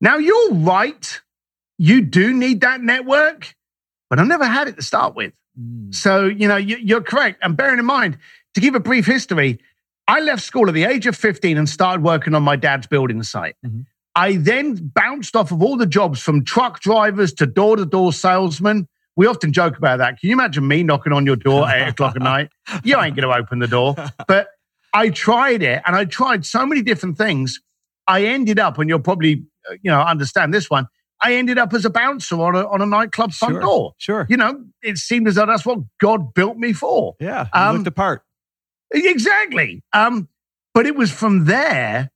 Now, 0.00 0.18
you're 0.18 0.54
right. 0.54 1.20
You 1.78 2.00
do 2.00 2.32
need 2.32 2.60
that 2.62 2.80
network, 2.80 3.55
but 4.10 4.18
I 4.18 4.24
never 4.24 4.44
had 4.46 4.68
it 4.68 4.76
to 4.76 4.82
start 4.82 5.14
with. 5.14 5.32
So, 5.90 6.26
you 6.26 6.46
know, 6.48 6.56
you, 6.56 6.76
you're 6.76 7.00
correct. 7.02 7.38
And 7.42 7.56
bearing 7.56 7.78
in 7.78 7.86
mind, 7.86 8.18
to 8.54 8.60
give 8.60 8.74
a 8.74 8.80
brief 8.80 9.06
history, 9.06 9.58
I 10.06 10.20
left 10.20 10.42
school 10.42 10.68
at 10.68 10.74
the 10.74 10.84
age 10.84 11.06
of 11.06 11.16
15 11.16 11.56
and 11.56 11.68
started 11.68 12.02
working 12.04 12.34
on 12.34 12.42
my 12.42 12.56
dad's 12.56 12.86
building 12.86 13.22
site. 13.22 13.56
Mhm. 13.64 13.86
I 14.14 14.36
then 14.36 14.74
bounced 14.94 15.34
off 15.34 15.52
of 15.52 15.62
all 15.62 15.76
the 15.76 15.86
jobs 15.86 16.20
from 16.20 16.44
truck 16.44 16.80
drivers 16.80 17.32
to 17.34 17.46
door 17.46 17.76
to 17.76 17.86
door 17.86 18.12
salesmen. 18.12 18.86
We 19.16 19.26
often 19.26 19.52
joke 19.52 19.78
about 19.78 19.96
that. 19.98 20.20
Can 20.20 20.28
you 20.28 20.34
imagine 20.34 20.66
me 20.68 20.82
knocking 20.82 21.12
on 21.14 21.24
your 21.26 21.36
door 21.36 21.66
at 21.68 21.80
eight 21.82 21.88
o'clock 21.90 22.16
at 22.16 22.22
night? 22.22 22.50
You 22.84 23.00
ain't 23.00 23.16
going 23.16 23.28
to 23.28 23.34
open 23.34 23.58
the 23.58 23.66
door. 23.68 23.94
But 24.28 24.48
I 24.92 25.08
tried 25.10 25.62
it 25.62 25.82
and 25.86 25.96
I 25.96 26.04
tried 26.04 26.44
so 26.46 26.64
many 26.66 26.82
different 26.82 27.16
things. 27.18 27.60
I 28.06 28.24
ended 28.24 28.58
up, 28.58 28.78
and 28.78 28.88
you'll 28.88 29.00
probably, 29.00 29.44
uh, 29.70 29.74
you 29.82 29.90
know, 29.90 30.00
understand 30.00 30.52
this 30.54 30.70
one. 30.70 30.86
I 31.22 31.34
ended 31.34 31.58
up 31.58 31.72
as 31.72 31.84
a 31.84 31.90
bouncer 31.90 32.36
on 32.40 32.54
a, 32.54 32.66
on 32.68 32.82
a 32.82 32.86
nightclub 32.86 33.32
front 33.32 33.54
Sure. 33.54 33.60
door 33.60 33.92
Sure. 33.98 34.26
you 34.28 34.36
know, 34.36 34.64
it 34.82 34.98
seemed 34.98 35.26
as 35.28 35.36
though 35.36 35.46
that's 35.46 35.64
what 35.64 35.78
God 36.00 36.34
built 36.34 36.56
me 36.58 36.72
for. 36.72 37.16
Yeah. 37.20 37.44
You 37.54 37.60
Um, 37.60 37.76
looked 37.76 37.86
apart. 37.88 38.22
Exactly. 38.92 39.82
Um, 39.92 40.28
but 40.74 40.86
it 40.86 40.94
was 40.96 41.10
from 41.10 41.46
there, 41.46 42.10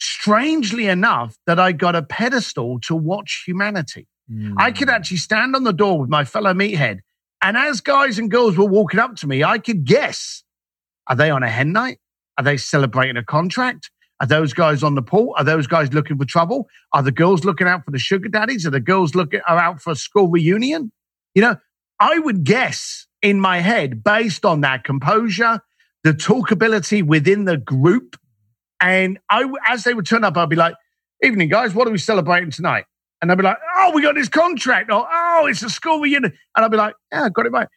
strangely 0.00 0.86
enough, 0.86 1.36
that 1.46 1.60
I 1.60 1.72
got 1.72 1.94
a 1.96 2.02
pedestal 2.02 2.80
to 2.80 2.94
watch 2.96 3.44
humanity. 3.46 4.06
I 4.58 4.70
could 4.70 4.86
Mm. 4.88 4.92
actually 4.94 5.16
stand 5.16 5.56
on 5.56 5.64
the 5.64 5.72
door 5.72 6.00
with 6.00 6.08
my 6.08 6.24
fellow 6.24 6.54
meathead. 6.54 7.00
And 7.42 7.56
as 7.56 7.80
guys 7.80 8.18
and 8.18 8.30
girls 8.30 8.56
were 8.56 8.64
walking 8.66 9.00
up 9.00 9.16
to 9.16 9.26
me, 9.26 9.42
I 9.42 9.58
could 9.58 9.84
guess 9.84 10.44
are 11.08 11.16
they 11.16 11.30
on 11.30 11.42
a 11.42 11.48
hen 11.48 11.72
night? 11.72 11.98
Are 12.38 12.44
they 12.44 12.56
celebrating 12.56 13.16
a 13.16 13.24
contract? 13.24 13.90
Are 14.20 14.26
those 14.26 14.52
guys 14.52 14.82
on 14.82 14.94
the 14.94 15.02
pool? 15.02 15.34
Are 15.38 15.44
those 15.44 15.66
guys 15.66 15.92
looking 15.92 16.18
for 16.18 16.26
trouble? 16.26 16.68
Are 16.92 17.02
the 17.02 17.12
girls 17.12 17.44
looking 17.44 17.66
out 17.66 17.84
for 17.84 17.90
the 17.90 17.98
sugar 17.98 18.28
daddies? 18.28 18.66
Are 18.66 18.70
the 18.70 18.80
girls 18.80 19.14
looking 19.14 19.40
are 19.48 19.58
out 19.58 19.80
for 19.80 19.92
a 19.92 19.96
school 19.96 20.28
reunion? 20.28 20.92
You 21.34 21.42
know, 21.42 21.56
I 21.98 22.18
would 22.18 22.44
guess 22.44 23.06
in 23.22 23.40
my 23.40 23.58
head 23.58 24.04
based 24.04 24.44
on 24.44 24.60
that 24.60 24.84
composure, 24.84 25.60
the 26.04 26.12
talkability 26.12 27.02
within 27.02 27.46
the 27.46 27.56
group. 27.56 28.16
And 28.80 29.18
I, 29.30 29.50
as 29.66 29.84
they 29.84 29.94
would 29.94 30.06
turn 30.06 30.24
up, 30.24 30.36
I'd 30.36 30.48
be 30.48 30.56
like, 30.56 30.74
evening, 31.22 31.48
guys, 31.48 31.74
what 31.74 31.86
are 31.88 31.90
we 31.90 31.98
celebrating 31.98 32.50
tonight? 32.50 32.84
And 33.20 33.30
they'd 33.30 33.36
be 33.36 33.42
like, 33.42 33.58
oh, 33.76 33.92
we 33.94 34.02
got 34.02 34.14
this 34.14 34.28
contract. 34.28 34.90
Or, 34.90 35.06
oh, 35.10 35.46
it's 35.46 35.62
a 35.62 35.68
school 35.68 36.00
reunion. 36.00 36.32
And 36.56 36.64
I'd 36.64 36.70
be 36.70 36.76
like, 36.76 36.94
yeah, 37.12 37.24
I 37.24 37.28
got 37.28 37.46
it 37.46 37.52
right. 37.52 37.68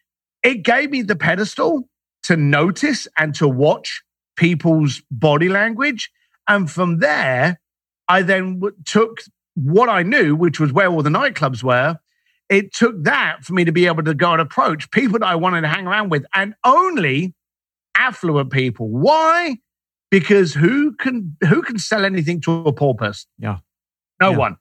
It 0.41 0.63
gave 0.63 0.91
me 0.91 1.01
the 1.01 1.15
pedestal 1.15 1.87
to 2.23 2.37
notice 2.37 3.07
and 3.17 3.35
to 3.35 3.47
watch 3.47 4.01
people's 4.35 5.01
body 5.11 5.49
language. 5.49 6.09
And 6.47 6.69
from 6.69 6.99
there, 6.99 7.59
I 8.07 8.21
then 8.21 8.55
w- 8.59 8.75
took 8.85 9.19
what 9.55 9.89
I 9.89 10.03
knew, 10.03 10.35
which 10.35 10.59
was 10.59 10.73
where 10.73 10.87
all 10.87 11.03
the 11.03 11.09
nightclubs 11.09 11.63
were. 11.63 11.97
It 12.49 12.73
took 12.73 13.03
that 13.03 13.43
for 13.43 13.53
me 13.53 13.63
to 13.65 13.71
be 13.71 13.85
able 13.87 14.03
to 14.03 14.13
go 14.13 14.31
and 14.33 14.41
approach 14.41 14.91
people 14.91 15.19
that 15.19 15.25
I 15.27 15.35
wanted 15.35 15.61
to 15.61 15.67
hang 15.67 15.87
around 15.87 16.09
with 16.09 16.25
and 16.35 16.53
only 16.65 17.33
affluent 17.95 18.51
people. 18.51 18.89
Why? 18.89 19.57
Because 20.11 20.53
who 20.53 20.93
can 20.95 21.35
who 21.47 21.61
can 21.61 21.79
sell 21.79 22.05
anything 22.05 22.41
to 22.41 22.51
a 22.65 22.73
poor 22.73 22.93
person? 22.93 23.27
Yeah. 23.39 23.57
No 24.21 24.31
Yeah. 24.31 24.37
one. 24.37 24.57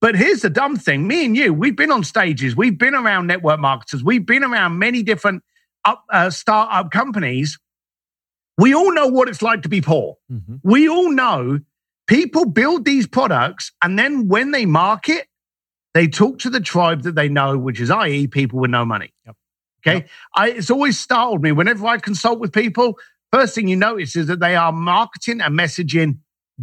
But 0.00 0.14
here's 0.16 0.42
the 0.42 0.50
dumb 0.50 0.76
thing. 0.76 1.06
Me 1.06 1.24
and 1.24 1.36
you, 1.36 1.52
we've 1.52 1.76
been 1.76 1.90
on 1.92 2.04
stages, 2.04 2.54
we've 2.56 2.78
been 2.78 2.94
around 2.94 3.26
network 3.26 3.60
marketers, 3.60 4.02
we've 4.04 4.26
been 4.26 4.44
around 4.44 4.78
many 4.78 5.02
different 5.02 5.42
up, 5.84 6.04
uh, 6.12 6.30
startup 6.30 6.90
companies. 6.90 7.58
We 8.58 8.74
all 8.74 8.92
know 8.92 9.06
what 9.08 9.28
it's 9.28 9.42
like 9.42 9.62
to 9.62 9.68
be 9.68 9.80
poor. 9.80 10.16
Mhm. 10.32 10.60
We 10.62 10.88
all 10.88 11.10
know 11.10 11.60
people 12.06 12.46
build 12.46 12.84
these 12.84 13.06
products 13.06 13.72
and 13.82 13.98
then 13.98 14.28
when 14.28 14.50
they 14.52 14.64
market, 14.66 15.26
they 15.94 16.06
talk 16.08 16.38
to 16.40 16.50
the 16.50 16.60
tribe 16.60 17.02
that 17.02 17.14
they 17.14 17.28
know, 17.28 17.56
which 17.58 17.80
is 17.80 17.90
i.e. 17.90 18.26
people 18.26 18.58
with 18.60 18.70
no 18.70 18.84
money. 18.84 19.12
Yep. 19.26 19.36
Okay. 19.80 19.94
Yep. 19.98 20.08
I, 20.34 20.50
it's 20.50 20.70
always 20.70 20.98
startled 20.98 21.42
me 21.42 21.52
whenever 21.52 21.86
I 21.86 21.98
consult 21.98 22.38
with 22.38 22.52
people. 22.52 22.98
First 23.32 23.54
thing 23.54 23.68
you 23.68 23.76
notice 23.76 24.14
is 24.16 24.26
that 24.28 24.40
they 24.40 24.56
are 24.56 24.72
marketing 24.72 25.40
and 25.40 25.58
messaging 25.58 26.18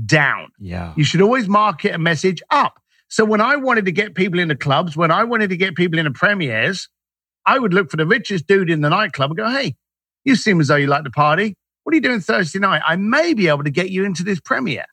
down. 0.06 0.50
Yeah. 0.60 0.94
You 0.96 1.04
should 1.04 1.22
always 1.22 1.48
market 1.48 1.94
a 1.94 1.98
message 2.00 2.42
up. 2.50 2.80
So 3.10 3.26
when 3.26 3.42
I 3.42 3.58
wanted 3.58 3.86
to 3.86 3.92
get 3.92 4.16
people 4.16 4.40
into 4.40 4.56
clubs, 4.56 4.98
when 4.98 5.12
I 5.12 5.24
wanted 5.24 5.50
to 5.52 5.58
get 5.58 5.76
people 5.76 6.00
into 6.00 6.12
premieres, 6.12 6.90
I 7.46 7.60
would 7.60 7.74
look 7.74 7.92
for 7.92 7.98
the 7.98 8.08
richest 8.08 8.48
dude 8.48 8.70
in 8.70 8.82
the 8.82 8.90
nightclub 8.90 9.32
and 9.32 9.38
go, 9.38 9.50
Hey, 9.50 9.76
you 10.26 10.36
seem 10.36 10.60
as 10.62 10.68
though 10.68 10.78
you 10.78 10.88
like 10.88 11.04
to 11.04 11.12
party. 11.12 11.56
What 11.84 11.94
are 11.94 11.96
you 11.96 12.02
doing 12.02 12.20
Thursday 12.22 12.60
night? 12.60 12.82
I 12.88 12.96
may 12.96 13.34
be 13.34 13.48
able 13.48 13.63
to 13.63 13.70
get 13.72 13.90
you 13.90 14.06
into 14.06 14.24
this 14.24 14.40
premiere. 14.40 14.86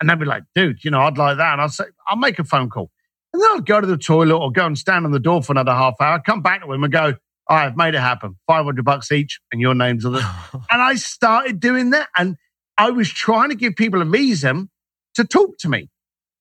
And 0.00 0.10
they'd 0.10 0.18
be 0.18 0.26
like, 0.26 0.42
dude, 0.54 0.84
you 0.84 0.90
know, 0.90 1.00
I'd 1.00 1.16
like 1.16 1.38
that. 1.38 1.52
And 1.52 1.60
I'll 1.62 1.68
say, 1.68 1.84
I'll 2.06 2.16
make 2.16 2.38
a 2.38 2.44
phone 2.44 2.68
call. 2.68 2.90
And 3.32 3.42
then 3.42 3.50
I'd 3.54 3.66
go 3.66 3.80
to 3.80 3.86
the 3.86 3.96
toilet 3.96 4.36
or 4.36 4.52
go 4.52 4.66
and 4.66 4.76
stand 4.76 5.04
on 5.04 5.12
the 5.12 5.18
door 5.18 5.42
for 5.42 5.52
another 5.52 5.72
half 5.72 5.94
hour, 6.00 6.20
come 6.20 6.42
back 6.42 6.62
to 6.62 6.72
him 6.72 6.84
and 6.84 6.92
go, 6.92 7.14
I've 7.48 7.76
made 7.76 7.94
it 7.94 8.00
happen. 8.00 8.36
500 8.46 8.84
bucks 8.84 9.10
each 9.12 9.40
and 9.52 9.60
your 9.60 9.74
name's 9.74 10.04
on 10.04 10.16
it. 10.16 10.22
and 10.70 10.82
I 10.82 10.94
started 10.94 11.60
doing 11.60 11.90
that. 11.90 12.08
And 12.16 12.36
I 12.78 12.90
was 12.90 13.08
trying 13.08 13.50
to 13.50 13.54
give 13.54 13.76
people 13.76 14.02
a 14.02 14.04
reason 14.04 14.70
to 15.14 15.24
talk 15.24 15.58
to 15.58 15.68
me. 15.68 15.90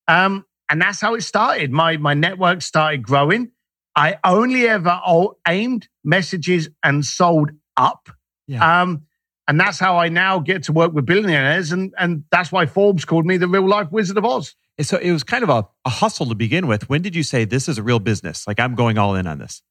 Um, 0.07 0.45
and 0.69 0.81
that's 0.81 1.01
how 1.01 1.13
it 1.15 1.21
started. 1.21 1.71
My, 1.71 1.97
my 1.97 2.13
network 2.13 2.61
started 2.61 3.03
growing. 3.03 3.51
I 3.95 4.17
only 4.23 4.67
ever 4.67 4.99
aimed 5.47 5.87
messages 6.03 6.69
and 6.83 7.05
sold 7.05 7.51
up. 7.77 8.09
Yeah. 8.47 8.81
Um, 8.81 9.03
and 9.47 9.59
that's 9.59 9.79
how 9.79 9.97
I 9.97 10.09
now 10.09 10.39
get 10.39 10.63
to 10.63 10.73
work 10.73 10.93
with 10.93 11.05
billionaires. 11.05 11.71
And, 11.71 11.93
and 11.97 12.23
that's 12.31 12.51
why 12.51 12.65
Forbes 12.65 13.05
called 13.05 13.25
me 13.25 13.37
the 13.37 13.47
real 13.47 13.67
life 13.67 13.91
Wizard 13.91 14.17
of 14.17 14.25
Oz. 14.25 14.55
So 14.81 14.97
it 14.97 15.11
was 15.11 15.23
kind 15.23 15.43
of 15.43 15.49
a, 15.49 15.67
a 15.85 15.89
hustle 15.89 16.27
to 16.27 16.35
begin 16.35 16.67
with. 16.67 16.89
When 16.89 17.01
did 17.01 17.15
you 17.15 17.23
say 17.23 17.45
this 17.45 17.67
is 17.67 17.77
a 17.77 17.83
real 17.83 17.99
business? 17.99 18.47
Like 18.47 18.59
I'm 18.59 18.75
going 18.75 18.97
all 18.97 19.15
in 19.15 19.27
on 19.27 19.37
this? 19.39 19.61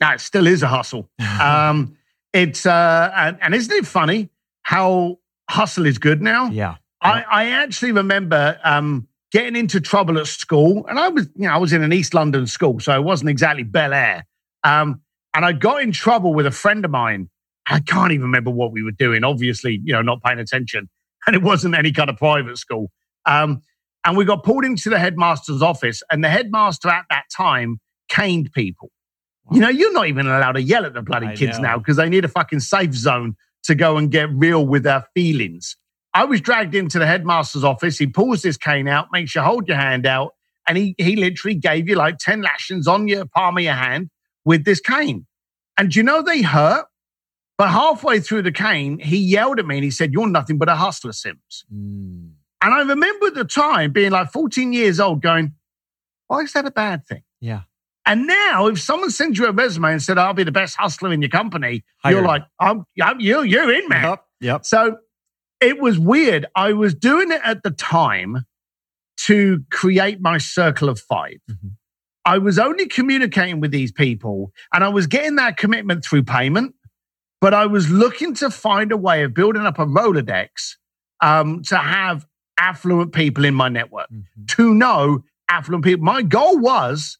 It 0.00 0.20
still 0.20 0.46
is 0.46 0.62
a 0.62 0.68
hustle. 0.68 1.10
um, 1.40 1.96
it's, 2.32 2.64
uh, 2.64 3.12
and, 3.14 3.38
and 3.42 3.54
isn't 3.54 3.74
it 3.74 3.86
funny 3.86 4.30
how 4.62 5.18
hustle 5.50 5.86
is 5.86 5.98
good 5.98 6.22
now? 6.22 6.46
Yeah. 6.46 6.76
I, 7.00 7.24
I 7.28 7.50
actually 7.50 7.92
remember 7.92 8.58
um, 8.62 9.08
getting 9.32 9.56
into 9.56 9.80
trouble 9.80 10.18
at 10.18 10.28
school, 10.28 10.86
and 10.86 10.98
I 11.00 11.08
was, 11.08 11.28
you 11.34 11.48
know, 11.48 11.54
I 11.54 11.56
was 11.56 11.72
in 11.72 11.82
an 11.82 11.92
East 11.92 12.14
London 12.14 12.46
school, 12.46 12.78
so 12.78 12.94
it 12.94 13.02
wasn't 13.02 13.30
exactly 13.30 13.64
Bel 13.64 13.92
Air. 13.92 14.24
Um, 14.62 15.00
and 15.34 15.44
I 15.44 15.52
got 15.52 15.82
in 15.82 15.90
trouble 15.90 16.32
with 16.32 16.46
a 16.46 16.52
friend 16.52 16.84
of 16.84 16.90
mine. 16.90 17.28
I 17.66 17.80
can't 17.80 18.12
even 18.12 18.24
remember 18.24 18.50
what 18.50 18.72
we 18.72 18.82
were 18.82 18.90
doing. 18.90 19.24
Obviously, 19.24 19.80
you 19.84 19.92
know, 19.92 20.02
not 20.02 20.22
paying 20.22 20.38
attention, 20.38 20.88
and 21.26 21.36
it 21.36 21.42
wasn't 21.42 21.76
any 21.76 21.92
kind 21.92 22.10
of 22.10 22.16
private 22.16 22.58
school. 22.58 22.90
Um, 23.26 23.62
and 24.04 24.16
we 24.16 24.24
got 24.24 24.42
pulled 24.42 24.64
into 24.64 24.90
the 24.90 24.98
headmaster's 24.98 25.62
office, 25.62 26.02
and 26.10 26.24
the 26.24 26.28
headmaster 26.28 26.88
at 26.88 27.04
that 27.10 27.24
time 27.34 27.80
caned 28.08 28.52
people. 28.52 28.90
You 29.50 29.60
know, 29.60 29.68
you're 29.68 29.92
not 29.92 30.06
even 30.06 30.26
allowed 30.26 30.52
to 30.52 30.62
yell 30.62 30.86
at 30.86 30.94
the 30.94 31.02
bloody 31.02 31.28
I 31.28 31.34
kids 31.34 31.58
know. 31.58 31.68
now 31.68 31.78
because 31.78 31.96
they 31.96 32.08
need 32.08 32.24
a 32.24 32.28
fucking 32.28 32.60
safe 32.60 32.94
zone 32.94 33.36
to 33.64 33.74
go 33.74 33.96
and 33.96 34.10
get 34.10 34.30
real 34.32 34.66
with 34.66 34.84
their 34.84 35.04
feelings. 35.14 35.76
I 36.14 36.24
was 36.24 36.40
dragged 36.40 36.74
into 36.74 36.98
the 36.98 37.06
headmaster's 37.06 37.64
office. 37.64 37.98
He 37.98 38.06
pulls 38.06 38.42
this 38.42 38.56
cane 38.56 38.86
out, 38.86 39.08
makes 39.12 39.34
you 39.34 39.40
hold 39.40 39.66
your 39.66 39.78
hand 39.78 40.06
out, 40.06 40.32
and 40.66 40.76
he, 40.76 40.94
he 40.98 41.16
literally 41.16 41.54
gave 41.54 41.88
you 41.88 41.96
like 41.96 42.18
10 42.18 42.42
lashings 42.42 42.86
on 42.86 43.08
your 43.08 43.24
palm 43.24 43.56
of 43.56 43.64
your 43.64 43.72
hand 43.74 44.10
with 44.44 44.64
this 44.64 44.80
cane. 44.80 45.26
And 45.78 45.94
you 45.94 46.02
know 46.02 46.22
they 46.22 46.42
hurt? 46.42 46.84
But 47.58 47.68
halfway 47.68 48.20
through 48.20 48.42
the 48.42 48.52
cane, 48.52 48.98
he 48.98 49.18
yelled 49.18 49.58
at 49.58 49.66
me 49.66 49.76
and 49.76 49.84
he 49.84 49.90
said, 49.90 50.12
You're 50.12 50.28
nothing 50.28 50.58
but 50.58 50.68
a 50.68 50.74
hustler, 50.74 51.12
Sims. 51.12 51.64
Mm. 51.72 52.32
And 52.62 52.74
I 52.74 52.80
remember 52.80 53.26
at 53.26 53.34
the 53.34 53.44
time 53.44 53.92
being 53.92 54.12
like 54.12 54.30
14 54.30 54.72
years 54.72 55.00
old 55.00 55.22
going, 55.22 55.54
Why 56.28 56.40
is 56.40 56.52
that 56.54 56.66
a 56.66 56.70
bad 56.70 57.06
thing? 57.06 57.22
Yeah. 57.40 57.62
And 58.04 58.26
now, 58.26 58.66
if 58.66 58.80
someone 58.80 59.10
sends 59.10 59.38
you 59.38 59.46
a 59.46 59.52
resume 59.52 59.92
and 59.92 60.02
said, 60.02 60.18
I'll 60.18 60.34
be 60.34 60.42
the 60.42 60.50
best 60.52 60.76
hustler 60.76 61.12
in 61.12 61.22
your 61.22 61.28
company, 61.28 61.84
Hired. 61.98 62.16
you're 62.16 62.26
like, 62.26 62.42
I'm, 62.58 62.84
I'm, 63.00 63.20
you, 63.20 63.42
you're 63.42 63.72
in, 63.72 63.88
man. 63.88 64.02
Yep. 64.02 64.24
yep. 64.40 64.66
So 64.66 64.96
it 65.60 65.80
was 65.80 65.98
weird. 65.98 66.46
I 66.56 66.72
was 66.72 66.94
doing 66.94 67.30
it 67.30 67.40
at 67.44 67.62
the 67.62 67.70
time 67.70 68.44
to 69.18 69.64
create 69.70 70.20
my 70.20 70.38
circle 70.38 70.88
of 70.88 70.98
5 70.98 71.34
mm-hmm. 71.48 71.68
I 72.24 72.38
was 72.38 72.58
only 72.58 72.86
communicating 72.86 73.60
with 73.60 73.72
these 73.72 73.90
people 73.90 74.52
and 74.72 74.84
I 74.84 74.88
was 74.88 75.08
getting 75.08 75.36
that 75.36 75.56
commitment 75.56 76.04
through 76.04 76.22
payment, 76.22 76.74
but 77.42 77.52
I 77.52 77.66
was 77.66 77.90
looking 77.90 78.34
to 78.36 78.50
find 78.50 78.92
a 78.92 78.96
way 78.96 79.24
of 79.24 79.34
building 79.34 79.66
up 79.66 79.80
a 79.80 79.84
Rolodex 79.84 80.76
um, 81.20 81.62
to 81.64 81.76
have 81.76 82.24
affluent 82.56 83.12
people 83.12 83.44
in 83.44 83.52
my 83.52 83.68
network, 83.68 84.08
mm-hmm. 84.12 84.44
to 84.46 84.72
know 84.72 85.24
affluent 85.48 85.84
people. 85.84 86.04
My 86.04 86.22
goal 86.22 86.60
was 86.60 87.18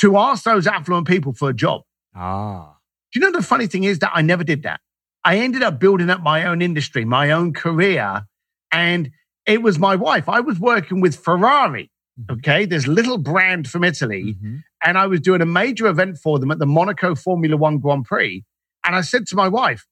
to 0.00 0.18
ask 0.18 0.44
those 0.44 0.66
affluent 0.66 1.08
people 1.08 1.32
for 1.32 1.48
a 1.48 1.54
job. 1.54 1.80
Ah. 2.14 2.76
Do 3.10 3.18
you 3.18 3.24
know 3.24 3.32
the 3.32 3.42
funny 3.42 3.66
thing 3.66 3.84
is 3.84 4.00
that 4.00 4.10
I 4.14 4.20
never 4.20 4.44
did 4.44 4.64
that? 4.64 4.80
I 5.24 5.38
ended 5.38 5.62
up 5.62 5.80
building 5.80 6.10
up 6.10 6.20
my 6.20 6.44
own 6.44 6.60
industry, 6.60 7.06
my 7.06 7.30
own 7.30 7.54
career. 7.54 8.26
And 8.70 9.10
it 9.46 9.62
was 9.62 9.78
my 9.78 9.96
wife. 9.96 10.28
I 10.28 10.40
was 10.40 10.60
working 10.60 11.00
with 11.00 11.16
Ferrari, 11.16 11.90
mm-hmm. 12.20 12.34
okay, 12.34 12.66
this 12.66 12.86
little 12.86 13.16
brand 13.16 13.70
from 13.70 13.84
Italy. 13.84 14.34
Mm-hmm. 14.34 14.56
And 14.84 14.98
I 14.98 15.06
was 15.06 15.20
doing 15.20 15.40
a 15.40 15.46
major 15.46 15.86
event 15.86 16.18
for 16.18 16.38
them 16.38 16.50
at 16.50 16.58
the 16.58 16.66
Monaco 16.66 17.14
Formula 17.14 17.56
One 17.56 17.78
Grand 17.78 18.04
Prix. 18.04 18.44
And 18.86 18.96
I 18.96 19.00
said 19.02 19.26
to 19.28 19.36
my 19.36 19.48
wife, 19.48 19.86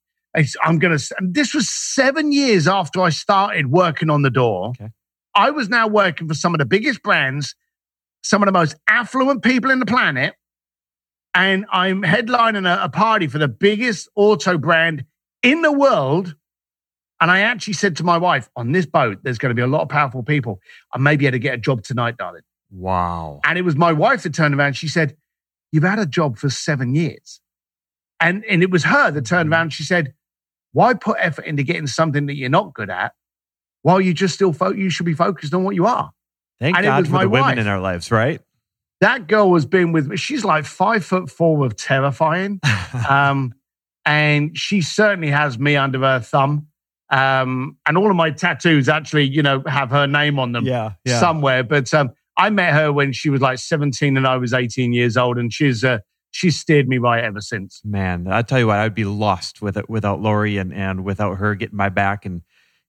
I'm 0.62 0.78
going 0.78 0.96
to, 0.96 1.14
and 1.18 1.34
this 1.34 1.54
was 1.54 1.68
seven 1.68 2.32
years 2.32 2.66
after 2.66 3.00
I 3.00 3.10
started 3.10 3.70
working 3.70 4.10
on 4.10 4.22
the 4.22 4.30
door. 4.30 4.70
Okay. 4.70 4.90
I 5.34 5.50
was 5.50 5.68
now 5.68 5.86
working 5.88 6.28
for 6.28 6.34
some 6.34 6.54
of 6.54 6.58
the 6.58 6.64
biggest 6.64 7.02
brands 7.02 7.54
some 8.24 8.42
of 8.42 8.46
the 8.46 8.52
most 8.52 8.74
affluent 8.88 9.44
people 9.44 9.70
in 9.70 9.78
the 9.78 9.86
planet. 9.86 10.34
And 11.34 11.66
I'm 11.70 12.02
headlining 12.02 12.66
a, 12.66 12.84
a 12.84 12.88
party 12.88 13.26
for 13.26 13.38
the 13.38 13.48
biggest 13.48 14.08
auto 14.16 14.56
brand 14.56 15.04
in 15.42 15.62
the 15.62 15.72
world. 15.72 16.34
And 17.20 17.30
I 17.30 17.40
actually 17.40 17.74
said 17.74 17.96
to 17.96 18.04
my 18.04 18.18
wife, 18.18 18.48
on 18.56 18.72
this 18.72 18.86
boat, 18.86 19.18
there's 19.22 19.38
going 19.38 19.50
to 19.50 19.54
be 19.54 19.62
a 19.62 19.66
lot 19.66 19.82
of 19.82 19.88
powerful 19.88 20.22
people. 20.22 20.60
I 20.92 20.98
may 20.98 21.16
be 21.16 21.26
able 21.26 21.34
to 21.34 21.38
get 21.38 21.54
a 21.54 21.58
job 21.58 21.82
tonight, 21.82 22.16
darling. 22.16 22.42
Wow. 22.70 23.40
And 23.44 23.58
it 23.58 23.62
was 23.62 23.76
my 23.76 23.92
wife 23.92 24.22
that 24.22 24.34
turned 24.34 24.54
around. 24.54 24.74
She 24.74 24.88
said, 24.88 25.16
You've 25.70 25.84
had 25.84 25.98
a 25.98 26.06
job 26.06 26.38
for 26.38 26.48
seven 26.50 26.94
years. 26.94 27.40
And, 28.24 28.44
and 28.46 28.62
it 28.62 28.70
was 28.70 28.84
her 28.84 29.10
that 29.10 29.26
turned 29.26 29.52
around. 29.52 29.72
She 29.72 29.82
said, 29.82 30.14
Why 30.72 30.94
put 30.94 31.18
effort 31.20 31.44
into 31.44 31.62
getting 31.62 31.86
something 31.86 32.26
that 32.26 32.36
you're 32.36 32.48
not 32.48 32.72
good 32.72 32.90
at 32.90 33.12
while 33.82 34.00
you 34.00 34.14
just 34.14 34.34
still, 34.34 34.52
fo- 34.52 34.72
you 34.72 34.88
should 34.88 35.06
be 35.06 35.14
focused 35.14 35.52
on 35.52 35.62
what 35.62 35.74
you 35.74 35.86
are? 35.86 36.10
Thank 36.58 36.76
and 36.76 36.86
God 36.86 37.06
for 37.06 37.20
the 37.20 37.28
women 37.28 37.58
in 37.58 37.66
our 37.66 37.80
lives, 37.80 38.10
right? 38.10 38.40
That 39.00 39.26
girl 39.26 39.52
has 39.54 39.66
been 39.66 39.92
with 39.92 40.06
me. 40.06 40.16
She's 40.16 40.44
like 40.44 40.64
five 40.64 41.04
foot 41.04 41.30
four 41.30 41.66
of 41.66 41.76
terrifying. 41.76 42.60
um, 43.08 43.52
and 44.06 44.56
she 44.56 44.80
certainly 44.80 45.30
has 45.30 45.58
me 45.58 45.76
under 45.76 45.98
her 45.98 46.20
thumb. 46.20 46.68
Um, 47.10 47.76
and 47.86 47.98
all 47.98 48.10
of 48.10 48.16
my 48.16 48.30
tattoos 48.30 48.88
actually, 48.88 49.24
you 49.24 49.42
know, 49.42 49.62
have 49.66 49.90
her 49.90 50.06
name 50.06 50.38
on 50.38 50.52
them 50.52 50.64
yeah, 50.64 50.92
yeah. 51.04 51.20
somewhere. 51.20 51.62
But 51.62 51.92
um, 51.92 52.12
I 52.38 52.48
met 52.50 52.72
her 52.72 52.92
when 52.92 53.12
she 53.12 53.28
was 53.28 53.42
like 53.42 53.58
17 53.58 54.16
and 54.16 54.26
I 54.26 54.36
was 54.36 54.54
18 54.54 54.92
years 54.94 55.16
old. 55.16 55.36
And 55.36 55.52
she's, 55.52 55.84
uh, 55.84 55.98
she's 56.34 56.58
steered 56.58 56.88
me 56.88 56.98
right 56.98 57.22
ever 57.22 57.40
since. 57.40 57.80
Man, 57.84 58.26
I 58.26 58.42
tell 58.42 58.58
you 58.58 58.66
what, 58.66 58.78
I'd 58.78 58.94
be 58.94 59.04
lost 59.04 59.62
with 59.62 59.76
it 59.76 59.88
without 59.88 60.20
Lori 60.20 60.58
and, 60.58 60.74
and 60.74 61.04
without 61.04 61.36
her 61.36 61.54
getting 61.54 61.76
my 61.76 61.88
back 61.88 62.26
and 62.26 62.42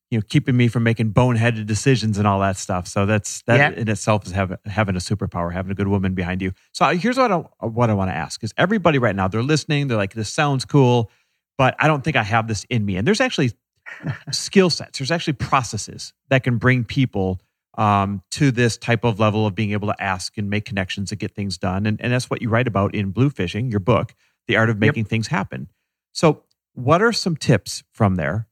you 0.09 0.17
know 0.17 0.23
keeping 0.27 0.57
me 0.57 0.67
from 0.67 0.83
making 0.83 1.13
boneheaded 1.13 1.67
decisions 1.67 2.17
and 2.17 2.27
all 2.27 2.39
that 2.39 2.57
stuff. 2.57 2.87
So 2.87 3.05
that's 3.05 3.43
that 3.43 3.57
yeah. 3.57 3.79
in 3.79 3.87
itself 3.87 4.25
is 4.25 4.31
having 4.31 4.57
having 4.65 4.95
a 4.95 4.99
superpower, 4.99 5.53
having 5.53 5.71
a 5.71 5.75
good 5.75 5.87
woman 5.87 6.15
behind 6.15 6.41
you. 6.41 6.53
So 6.73 6.85
here's 6.97 7.17
what 7.17 7.31
I 7.31 7.37
what 7.67 7.89
I 7.89 7.93
want 7.93 8.09
to 8.09 8.15
ask 8.15 8.43
is 8.43 8.51
everybody 8.57 8.97
right 8.97 9.15
now 9.15 9.27
they're 9.27 9.43
listening, 9.43 9.87
they're 9.87 9.97
like 9.97 10.13
this 10.13 10.29
sounds 10.29 10.65
cool, 10.65 11.11
but 11.57 11.75
I 11.79 11.87
don't 11.87 12.03
think 12.03 12.15
I 12.15 12.23
have 12.23 12.47
this 12.47 12.65
in 12.69 12.83
me. 12.83 12.97
And 12.97 13.07
there's 13.07 13.21
actually 13.21 13.51
skill 14.31 14.71
sets, 14.71 14.97
there's 14.97 15.11
actually 15.11 15.33
processes 15.33 16.13
that 16.29 16.43
can 16.43 16.57
bring 16.57 16.83
people 16.83 17.39
um, 17.77 18.21
to 18.31 18.51
this 18.51 18.77
type 18.77 19.03
of 19.03 19.19
level 19.19 19.45
of 19.45 19.55
being 19.55 19.71
able 19.71 19.87
to 19.87 20.01
ask 20.01 20.37
and 20.37 20.49
make 20.49 20.65
connections 20.65 21.11
and 21.11 21.19
get 21.19 21.35
things 21.35 21.57
done. 21.57 21.85
And, 21.85 21.99
and 22.01 22.11
that's 22.11 22.29
what 22.29 22.41
you 22.41 22.49
write 22.49 22.67
about 22.67 22.95
in 22.95 23.13
Bluefishing, 23.13 23.69
your 23.69 23.79
book, 23.79 24.15
The 24.47 24.55
Art 24.55 24.69
of 24.69 24.79
Making 24.79 25.03
yep. 25.03 25.09
Things 25.09 25.27
Happen. 25.27 25.69
So, 26.13 26.43
what 26.73 27.01
are 27.01 27.13
some 27.13 27.37
tips 27.37 27.83
from 27.93 28.15
there 28.15 28.47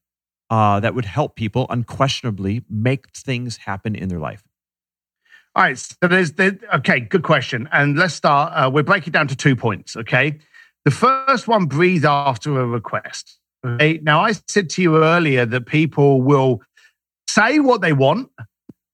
uh, 0.49 0.79
that 0.79 0.95
would 0.95 1.05
help 1.05 1.35
people 1.35 1.65
unquestionably 1.69 2.63
make 2.69 3.09
things 3.11 3.57
happen 3.57 3.95
in 3.95 4.09
their 4.09 4.19
life? 4.19 4.43
All 5.55 5.63
right. 5.63 5.77
So 5.77 5.95
there's, 6.01 6.33
there, 6.33 6.57
okay, 6.75 7.01
good 7.01 7.23
question. 7.23 7.69
And 7.71 7.97
let's 7.97 8.13
start. 8.13 8.53
Uh, 8.53 8.69
we'll 8.71 8.83
break 8.83 9.07
it 9.07 9.11
down 9.11 9.27
to 9.27 9.35
two 9.35 9.55
points. 9.55 9.95
Okay. 9.95 10.39
The 10.85 10.91
first 10.91 11.47
one, 11.47 11.65
breathe 11.65 12.05
after 12.05 12.59
a 12.59 12.65
request. 12.65 13.39
Okay. 13.65 13.99
Now, 14.01 14.21
I 14.21 14.33
said 14.47 14.69
to 14.71 14.81
you 14.81 15.03
earlier 15.03 15.45
that 15.45 15.65
people 15.65 16.21
will 16.21 16.61
say 17.29 17.59
what 17.59 17.81
they 17.81 17.93
want 17.93 18.29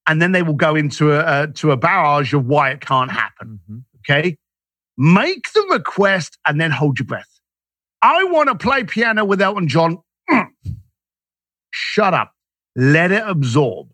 and 0.09 0.21
then 0.21 0.33
they 0.33 0.43
will 0.43 0.55
go 0.55 0.75
into 0.75 1.13
a, 1.13 1.47
to 1.53 1.71
a 1.71 1.77
barrage 1.77 2.33
of 2.33 2.45
why 2.45 2.71
it 2.71 2.81
can't 2.81 3.11
happen. 3.11 3.61
Mm-hmm. 3.63 3.77
Okay. 3.99 4.37
Make 4.97 5.53
the 5.53 5.65
request 5.71 6.37
and 6.45 6.59
then 6.59 6.71
hold 6.71 6.99
your 6.99 7.05
breath. 7.05 7.39
I 8.01 8.25
want 8.25 8.49
to 8.49 8.55
play 8.55 8.83
piano 8.83 9.23
with 9.23 9.41
Elton 9.41 9.69
John. 9.69 9.99
Mm 10.29 10.47
shut 11.71 12.13
up. 12.13 12.33
Let 12.75 13.11
it 13.11 13.23
absorb. 13.25 13.89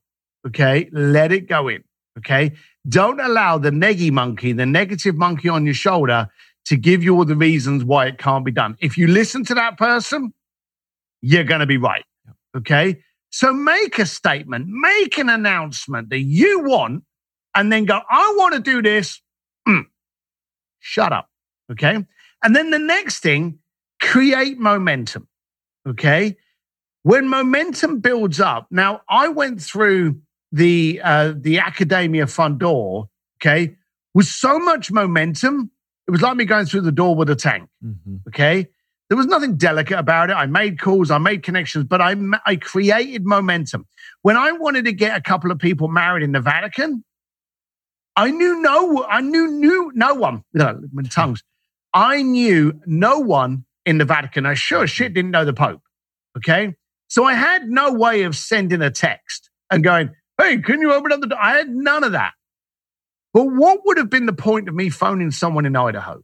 Okay. 0.48 0.90
Let 0.92 1.32
it 1.32 1.48
go 1.48 1.68
in. 1.68 1.84
Okay. 2.18 2.54
Don't 2.88 3.20
allow 3.20 3.58
the 3.58 3.72
neggy 3.72 4.12
monkey, 4.12 4.54
the 4.54 4.66
negative 4.66 5.16
monkey 5.16 5.50
on 5.50 5.66
your 5.66 5.74
shoulder 5.74 6.28
to 6.66 6.78
give 6.78 7.04
you 7.04 7.16
all 7.16 7.26
the 7.26 7.36
reasons 7.36 7.84
why 7.84 8.08
it 8.08 8.18
can't 8.18 8.46
be 8.46 8.52
done. 8.52 8.78
If 8.80 8.98
you 8.98 9.08
listen 9.08 9.44
to 9.46 9.56
that 9.56 9.78
person, 9.78 10.34
you're 11.22 11.44
going 11.44 11.60
to 11.60 11.66
be 11.66 11.78
right. 11.78 12.06
Okay. 12.56 13.02
So 13.36 13.52
make 13.52 14.00
a 14.00 14.06
statement, 14.06 14.68
make 14.70 15.18
an 15.18 15.28
announcement 15.28 16.10
that 16.10 16.22
you 16.22 16.62
want, 16.62 17.04
and 17.54 17.70
then 17.70 17.84
go, 17.84 18.00
I 18.10 18.34
want 18.38 18.54
to 18.54 18.62
do 18.62 18.82
this. 18.82 19.22
Mm. 19.68 19.88
Shut 20.80 21.12
up. 21.12 21.30
Okay. 21.70 21.98
And 22.42 22.56
then 22.56 22.70
the 22.70 22.80
next 22.80 23.20
thing, 23.20 23.60
create 24.00 24.58
momentum. 24.58 25.28
Okay. 25.86 26.38
When 27.04 27.28
momentum 27.28 28.00
builds 28.00 28.40
up, 28.40 28.68
now 28.72 29.02
I 29.10 29.28
went 29.28 29.62
through 29.62 30.22
the 30.54 31.02
uh, 31.04 31.34
the 31.36 31.60
Accademia 31.60 32.28
front 32.28 32.60
door, 32.60 33.10
okay, 33.42 33.76
with 34.14 34.28
so 34.28 34.60
much 34.60 34.94
momentum. 34.94 35.72
It 36.08 36.12
was 36.12 36.22
like 36.22 36.38
me 36.38 36.46
going 36.46 36.68
through 36.68 36.82
the 36.82 36.92
door 36.94 37.18
with 37.18 37.30
a 37.30 37.36
tank. 37.36 37.68
Mhm. 37.84 38.22
Okay. 38.30 38.70
There 39.10 39.18
was 39.18 39.28
nothing 39.28 39.58
delicate 39.58 40.00
about 40.00 40.32
it. 40.32 40.34
I 40.34 40.48
made 40.48 40.80
calls, 40.80 41.12
I 41.12 41.20
made 41.20 41.44
connections, 41.44 41.86
but 41.86 42.02
I, 42.02 42.16
I 42.46 42.56
created 42.56 43.26
momentum. 43.26 43.86
When 44.24 44.36
I 44.36 44.52
wanted 44.54 44.86
to 44.86 44.94
get 44.94 45.18
a 45.18 45.22
couple 45.22 45.52
of 45.52 45.60
people 45.60 45.88
married 45.88 46.24
in 46.24 46.32
the 46.32 46.42
Vatican, 46.42 47.04
I 48.16 48.32
knew 48.32 48.62
no, 48.62 49.06
I 49.06 49.22
knew, 49.22 49.52
knew 49.52 49.92
no 49.94 50.16
one, 50.16 50.44
no, 50.54 50.80
with 50.94 51.12
tongues. 51.12 51.44
I 51.94 52.24
knew 52.24 52.74
no 52.86 53.20
one 53.20 53.66
in 53.86 54.00
the 54.00 54.06
Vatican. 54.06 54.46
I 54.46 54.56
sure 54.56 54.88
shit 54.88 55.14
didn't 55.14 55.32
know 55.32 55.46
the 55.46 55.54
Pope. 55.54 55.82
Okay. 56.38 56.74
So 57.08 57.24
I 57.24 57.34
had 57.34 57.70
no 57.70 57.94
way 57.94 58.24
of 58.24 58.36
sending 58.36 58.82
a 58.82 58.92
text 58.92 59.50
and 59.72 59.84
going, 59.84 60.10
Hey, 60.38 60.58
can 60.58 60.82
you 60.82 60.92
open 60.92 61.14
up 61.14 61.22
the 61.22 61.28
door? 61.28 61.40
I 61.42 61.58
had 61.58 61.70
none 61.70 62.04
of 62.04 62.12
that. 62.12 62.34
But 63.34 63.46
what 63.46 63.82
would 63.86 63.98
have 63.98 64.10
been 64.10 64.26
the 64.26 64.34
point 64.34 64.68
of 64.68 64.76
me 64.76 64.90
phoning 64.90 65.32
someone 65.32 65.66
in 65.66 65.76
Idaho? 65.76 66.22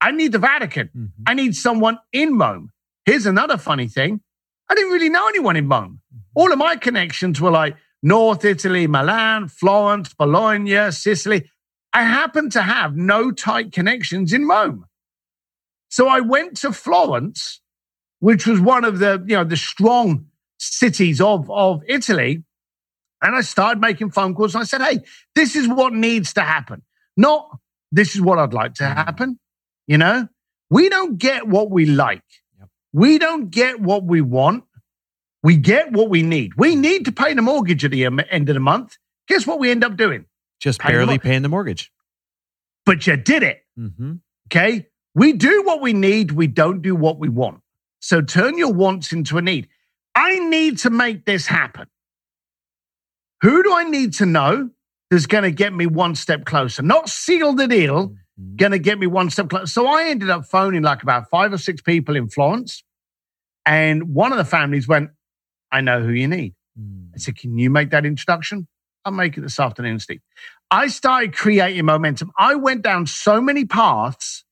I 0.00 0.10
need 0.12 0.32
the 0.32 0.38
Vatican. 0.38 0.90
Mhm. 0.96 1.10
I 1.26 1.34
need 1.34 1.54
someone 1.54 1.98
in 2.12 2.38
Rome. 2.38 2.70
Here's 3.04 3.26
another 3.26 3.56
funny 3.56 3.88
thing. 3.88 4.20
I 4.68 4.74
didn't 4.74 4.92
really 4.92 5.08
know 5.08 5.26
anyone 5.28 5.56
in 5.56 5.68
Rome. 5.68 6.00
All 6.34 6.52
of 6.52 6.58
my 6.58 6.76
connections 6.76 7.40
were 7.40 7.50
like 7.50 7.76
North 8.02 8.44
Italy, 8.44 8.86
Milan, 8.86 9.48
Florence, 9.48 10.12
Bologna, 10.14 10.90
Sicily. 10.92 11.50
I 11.92 12.02
happened 12.02 12.52
to 12.52 12.62
have 12.62 12.96
no 12.96 13.30
tight 13.30 13.72
connections 13.72 14.32
in 14.32 14.46
Rome. 14.46 14.84
So 15.88 16.08
I 16.08 16.20
went 16.20 16.56
to 16.58 16.72
Florence, 16.72 17.60
which 18.18 18.46
was 18.46 18.60
one 18.60 18.84
of 18.84 18.98
the, 18.98 19.24
you 19.26 19.36
know, 19.36 19.44
the 19.44 19.56
strong 19.56 20.26
cities 20.58 21.20
of, 21.20 21.50
of 21.50 21.82
Italy. 21.86 22.44
And 23.22 23.34
I 23.34 23.40
started 23.40 23.80
making 23.80 24.10
phone 24.10 24.34
calls 24.34 24.54
and 24.54 24.62
I 24.62 24.66
said, 24.66 24.82
Hey, 24.82 25.00
this 25.34 25.56
is 25.56 25.68
what 25.68 25.92
needs 25.94 26.34
to 26.34 26.42
happen. 26.42 26.82
Not 27.16 27.48
this 27.92 28.14
is 28.14 28.20
what 28.20 28.38
I'd 28.38 28.52
like 28.52 28.74
to 28.74 28.84
happen. 28.84 29.38
You 29.86 29.98
know, 29.98 30.28
we 30.70 30.88
don't 30.88 31.18
get 31.18 31.46
what 31.46 31.70
we 31.70 31.86
like. 31.86 32.22
Yep. 32.58 32.68
We 32.92 33.18
don't 33.18 33.50
get 33.50 33.80
what 33.80 34.04
we 34.04 34.20
want. 34.20 34.64
We 35.42 35.56
get 35.56 35.92
what 35.92 36.08
we 36.10 36.22
need. 36.22 36.52
We 36.56 36.74
need 36.74 37.04
to 37.04 37.12
pay 37.12 37.34
the 37.34 37.42
mortgage 37.42 37.84
at 37.84 37.92
the 37.92 38.04
end 38.04 38.48
of 38.48 38.54
the 38.54 38.60
month. 38.60 38.96
Guess 39.28 39.46
what 39.46 39.58
we 39.60 39.70
end 39.70 39.84
up 39.84 39.96
doing? 39.96 40.24
Just 40.60 40.80
Pay 40.80 40.88
the 40.88 40.92
barely 40.92 41.14
mor- 41.14 41.18
paying 41.18 41.42
the 41.42 41.48
mortgage. 41.48 41.92
But 42.84 43.06
you 43.06 43.16
did 43.16 43.42
it. 43.42 43.62
hmm 43.76 44.14
Okay. 44.50 44.86
We 45.14 45.32
do 45.32 45.62
what 45.64 45.80
we 45.80 45.92
need. 45.92 46.32
We 46.32 46.46
don't 46.46 46.82
do 46.82 46.94
what 46.94 47.18
we 47.18 47.28
want. 47.28 47.60
So 48.00 48.20
turn 48.22 48.58
your 48.58 48.72
wants 48.72 49.12
into 49.12 49.38
a 49.38 49.42
need. 49.42 49.68
I 50.14 50.38
need 50.38 50.78
to 50.78 50.90
make 50.90 51.24
this 51.24 51.46
happen. 51.46 51.86
Who 53.42 53.62
do 53.62 53.72
I 53.74 53.84
need 53.84 54.14
to 54.14 54.26
know 54.26 54.70
that's 55.10 55.26
going 55.26 55.44
to 55.44 55.50
get 55.50 55.72
me 55.72 55.86
one 55.86 56.14
step 56.14 56.44
closer? 56.44 56.82
Not 56.82 57.08
seal 57.08 57.52
the 57.54 57.66
deal, 57.68 58.08
Mhm. 58.10 58.16
Going 58.56 58.72
to 58.72 58.78
get 58.78 58.98
me 58.98 59.06
one 59.06 59.30
step 59.30 59.48
closer. 59.48 59.66
So 59.66 59.86
I 59.86 60.04
ended 60.08 60.30
up 60.30 60.46
phoning 60.46 60.82
like 60.82 61.02
about 61.02 61.30
five 61.30 61.52
or 61.52 61.58
six 61.58 61.80
people 61.80 62.16
in 62.16 62.28
Florence. 62.28 62.84
And 63.64 64.14
one 64.14 64.32
of 64.32 64.38
the 64.38 64.44
families 64.44 64.86
went, 64.86 65.10
I 65.72 65.80
know 65.80 66.00
who 66.02 66.10
you 66.10 66.28
need. 66.28 66.54
Mm. 66.78 67.08
I 67.14 67.18
said, 67.18 67.36
Can 67.36 67.58
you 67.58 67.70
make 67.70 67.90
that 67.90 68.06
introduction? 68.06 68.68
I'll 69.04 69.12
make 69.12 69.36
it 69.38 69.40
this 69.40 69.58
afternoon, 69.58 69.98
Steve. 70.00 70.20
I 70.70 70.88
started 70.88 71.34
creating 71.34 71.84
momentum. 71.84 72.32
I 72.38 72.56
went 72.56 72.82
down 72.82 73.06
so 73.06 73.40
many 73.40 73.64
paths 73.64 74.44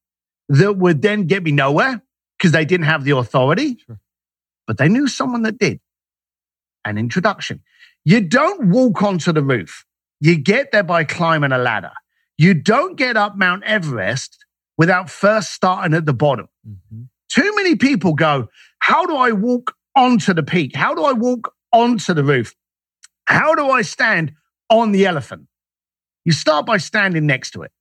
that 0.49 0.77
would 0.77 1.03
then 1.03 1.27
get 1.27 1.43
me 1.43 1.53
nowhere 1.53 2.03
because 2.39 2.53
they 2.53 2.65
didn't 2.65 2.87
have 2.87 3.05
the 3.05 3.13
authority, 3.13 3.79
Sure. 3.85 3.99
but 4.67 4.79
they 4.79 4.89
knew 4.89 5.09
someone 5.09 5.43
that 5.43 5.59
did. 5.59 5.81
An 6.85 6.99
introduction. 6.99 7.63
You 8.05 8.21
don't 8.21 8.69
walk 8.69 9.03
onto 9.03 9.33
the 9.33 9.43
roof, 9.43 9.85
you 10.21 10.37
get 10.37 10.71
there 10.71 10.83
by 10.83 11.05
climbing 11.05 11.53
a 11.53 11.59
ladder. 11.59 11.93
You 12.39 12.55
don't 12.55 12.97
get 12.97 13.17
up 13.17 13.37
Mount 13.37 13.65
Everest 13.65 14.45
without 14.77 15.09
first 15.11 15.53
starting 15.53 15.95
at 15.95 16.07
the 16.07 16.15
bottom. 16.15 16.49
Mhm. 16.67 17.09
Too 17.29 17.55
many 17.57 17.77
people 17.77 18.15
go, 18.15 18.49
How 18.81 19.07
do 19.07 19.17
I 19.17 19.33
walk 19.33 19.75
onto 19.97 20.35
the 20.35 20.43
peak? 20.43 20.77
How 20.77 20.95
do 20.95 21.05
I 21.05 21.13
walk 21.13 21.55
onto 21.73 22.13
the 22.13 22.25
roof? 22.25 22.55
How 23.27 23.55
do 23.55 23.71
I 23.71 23.83
stand 23.83 24.33
on 24.69 24.93
the 24.93 25.07
elephant? 25.07 25.47
You 26.25 26.33
start 26.33 26.67
by 26.67 26.77
standing 26.79 27.27
next 27.27 27.53
to 27.53 27.63
it. 27.63 27.73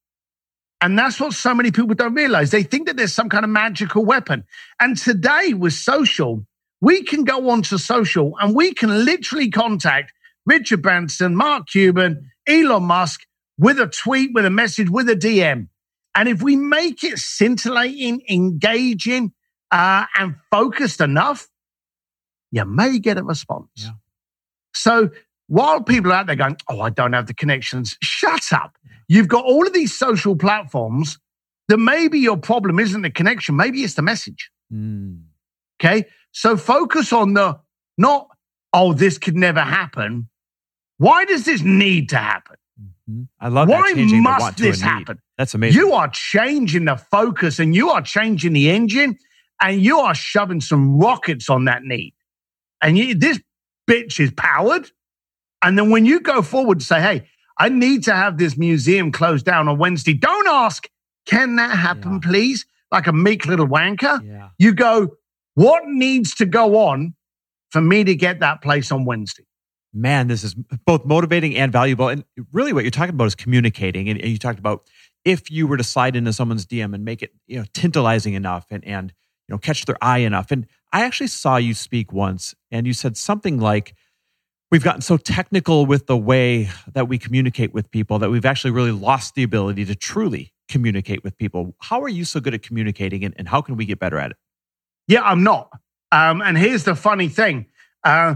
And 0.81 0.97
that's 0.97 1.19
what 1.19 1.33
so 1.33 1.53
many 1.53 1.71
people 1.71 1.95
don't 1.95 2.13
realize. 2.13 2.51
They 2.51 2.63
think 2.63 2.87
that 2.87 2.97
there's 2.97 3.13
some 3.13 3.29
kind 3.29 3.45
of 3.45 3.49
magical 3.49 4.03
weapon. 4.03 4.43
And 4.79 4.97
today 4.97 5.53
with 5.53 5.73
social, 5.73 6.45
we 6.81 7.03
can 7.03 7.23
go 7.23 7.49
onto 7.49 7.77
social 7.77 8.37
and 8.41 8.53
we 8.53 8.73
can 8.73 9.05
literally 9.05 9.49
contact 9.49 10.13
Richard 10.45 10.81
Branson, 10.81 11.35
Mark 11.35 11.67
Cuban, 11.67 12.29
Elon 12.47 12.83
Musk 12.83 13.21
with 13.57 13.79
a 13.79 13.87
tweet, 13.87 14.31
with 14.33 14.45
a 14.45 14.49
message, 14.49 14.89
with 14.89 15.09
a 15.09 15.15
DM. 15.15 15.67
And 16.15 16.29
if 16.29 16.41
we 16.41 16.55
make 16.55 17.03
it 17.03 17.17
scintillating, 17.17 18.21
engaging, 18.29 19.33
uh, 19.71 20.05
and 20.15 20.35
focused 20.51 21.01
enough, 21.01 21.49
you 22.51 22.65
may 22.65 22.99
get 22.99 23.17
a 23.17 23.23
response. 23.23 23.69
Yeah. 23.75 23.91
So 24.75 25.09
while 25.47 25.81
people 25.81 26.11
are 26.11 26.15
out 26.15 26.27
there 26.27 26.35
going, 26.35 26.57
Oh, 26.69 26.81
I 26.81 26.89
don't 26.91 27.13
have 27.13 27.27
the 27.27 27.33
connections, 27.33 27.97
shut 28.01 28.53
up. 28.53 28.77
You've 29.07 29.27
got 29.27 29.43
all 29.45 29.65
of 29.65 29.73
these 29.73 29.97
social 29.97 30.35
platforms 30.35 31.17
that 31.67 31.77
maybe 31.77 32.19
your 32.19 32.37
problem 32.37 32.79
isn't 32.79 33.01
the 33.01 33.09
connection, 33.09 33.55
maybe 33.55 33.83
it's 33.83 33.95
the 33.95 34.01
message. 34.01 34.51
Mm. 34.71 35.23
Okay. 35.81 36.05
So 36.31 36.57
focus 36.57 37.11
on 37.11 37.33
the 37.33 37.59
not, 37.97 38.27
oh, 38.73 38.93
this 38.93 39.17
could 39.17 39.35
never 39.35 39.61
happen. 39.61 40.29
Why 40.97 41.25
does 41.25 41.45
this 41.45 41.61
need 41.61 42.09
to 42.09 42.17
happen? 42.17 42.55
I 43.39 43.49
love 43.49 43.67
Why 43.67 43.93
that 43.93 43.95
the 43.95 44.19
must 44.21 44.41
want 44.41 44.57
to 44.57 44.63
a 44.63 44.71
this 44.71 44.81
happen? 44.81 45.19
That's 45.37 45.53
amazing. 45.53 45.81
You 45.81 45.93
are 45.93 46.09
changing 46.09 46.85
the 46.85 46.95
focus 46.95 47.59
and 47.59 47.75
you 47.75 47.89
are 47.89 48.01
changing 48.01 48.53
the 48.53 48.69
engine 48.69 49.17
and 49.61 49.81
you 49.81 49.99
are 49.99 50.15
shoving 50.15 50.61
some 50.61 50.97
rockets 50.97 51.49
on 51.49 51.65
that 51.65 51.83
need. 51.83 52.13
And 52.81 52.97
you, 52.97 53.15
this 53.15 53.41
bitch 53.89 54.19
is 54.19 54.31
powered. 54.31 54.89
And 55.61 55.77
then 55.77 55.89
when 55.89 56.05
you 56.05 56.19
go 56.19 56.41
forward 56.41 56.77
and 56.77 56.83
say, 56.83 57.01
hey, 57.01 57.27
I 57.57 57.69
need 57.69 58.03
to 58.05 58.13
have 58.13 58.37
this 58.37 58.57
museum 58.57 59.11
closed 59.11 59.45
down 59.45 59.67
on 59.67 59.77
Wednesday, 59.77 60.13
don't 60.13 60.47
ask, 60.47 60.87
can 61.25 61.57
that 61.57 61.77
happen, 61.77 62.13
Yeah. 62.13 62.29
please? 62.29 62.65
Like 62.91 63.07
a 63.07 63.13
meek 63.13 63.45
little 63.45 63.67
wanker. 63.67 64.21
yeah. 64.25 64.49
You 64.59 64.73
go, 64.73 65.15
what 65.55 65.83
needs 65.87 66.35
to 66.35 66.45
go 66.45 66.77
on 66.87 67.15
for 67.71 67.81
me 67.81 68.03
to 68.03 68.15
get 68.15 68.39
that 68.41 68.61
place 68.61 68.91
on 68.91 69.05
Wednesday? 69.05 69.45
Man, 69.93 70.27
this 70.27 70.43
is 70.43 70.55
both 70.85 71.05
motivating 71.05 71.55
and 71.55 71.71
valuable. 71.71 72.07
And 72.07 72.23
really, 72.51 72.73
what 72.73 72.83
you're 72.83 72.91
talking 72.91 73.13
about 73.13 73.27
is 73.27 73.35
communicating. 73.35 74.09
And, 74.09 74.19
and 74.19 74.29
you 74.29 74.37
talked 74.37 74.59
about 74.59 74.89
if 75.23 75.49
you 75.51 75.67
were 75.67 75.77
to 75.77 75.83
slide 75.83 76.15
into 76.15 76.33
someone's 76.33 76.65
DM 76.65 76.93
and 76.93 77.05
make 77.05 77.21
it, 77.21 77.31
you 77.47 77.59
know, 77.59 77.65
tantalizing 77.73 78.33
enough 78.33 78.65
and 78.71 78.83
and 78.85 79.13
you 79.47 79.53
know 79.53 79.57
catch 79.57 79.85
their 79.85 79.97
eye 80.01 80.19
enough. 80.19 80.51
And 80.51 80.67
I 80.91 81.03
actually 81.03 81.27
saw 81.27 81.57
you 81.57 81.73
speak 81.73 82.11
once, 82.11 82.53
and 82.71 82.87
you 82.87 82.93
said 82.93 83.17
something 83.17 83.59
like, 83.59 83.95
"We've 84.71 84.83
gotten 84.83 85.01
so 85.01 85.17
technical 85.17 85.85
with 85.85 86.07
the 86.07 86.17
way 86.17 86.69
that 86.93 87.07
we 87.07 87.17
communicate 87.17 87.73
with 87.73 87.91
people 87.91 88.19
that 88.19 88.29
we've 88.29 88.45
actually 88.45 88.71
really 88.71 88.91
lost 88.91 89.35
the 89.35 89.43
ability 89.43 89.85
to 89.85 89.95
truly 89.95 90.53
communicate 90.69 91.23
with 91.23 91.37
people." 91.37 91.75
How 91.81 92.01
are 92.01 92.09
you 92.09 92.25
so 92.25 92.39
good 92.39 92.53
at 92.53 92.63
communicating, 92.63 93.23
and, 93.23 93.33
and 93.37 93.47
how 93.47 93.61
can 93.61 93.75
we 93.75 93.85
get 93.85 93.99
better 93.99 94.17
at 94.17 94.31
it? 94.31 94.37
Yeah, 95.07 95.21
I'm 95.23 95.43
not. 95.43 95.69
Um, 96.11 96.41
and 96.41 96.57
here's 96.57 96.83
the 96.83 96.95
funny 96.95 97.27
thing. 97.27 97.65
Uh, 98.03 98.35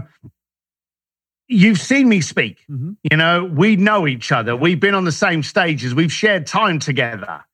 you've 1.48 1.80
seen 1.80 2.08
me 2.08 2.20
speak. 2.20 2.64
Mhm. 2.70 2.96
You 3.10 3.16
know, 3.16 3.44
we 3.44 3.76
know 3.76 4.06
each 4.06 4.30
other. 4.32 4.54
We've 4.54 4.78
been 4.80 4.94
on 4.94 5.04
the 5.04 5.12
same 5.12 5.42
stages. 5.42 5.94
We've 5.94 6.12
shared 6.12 6.46
time 6.46 6.78
together. 6.78 7.44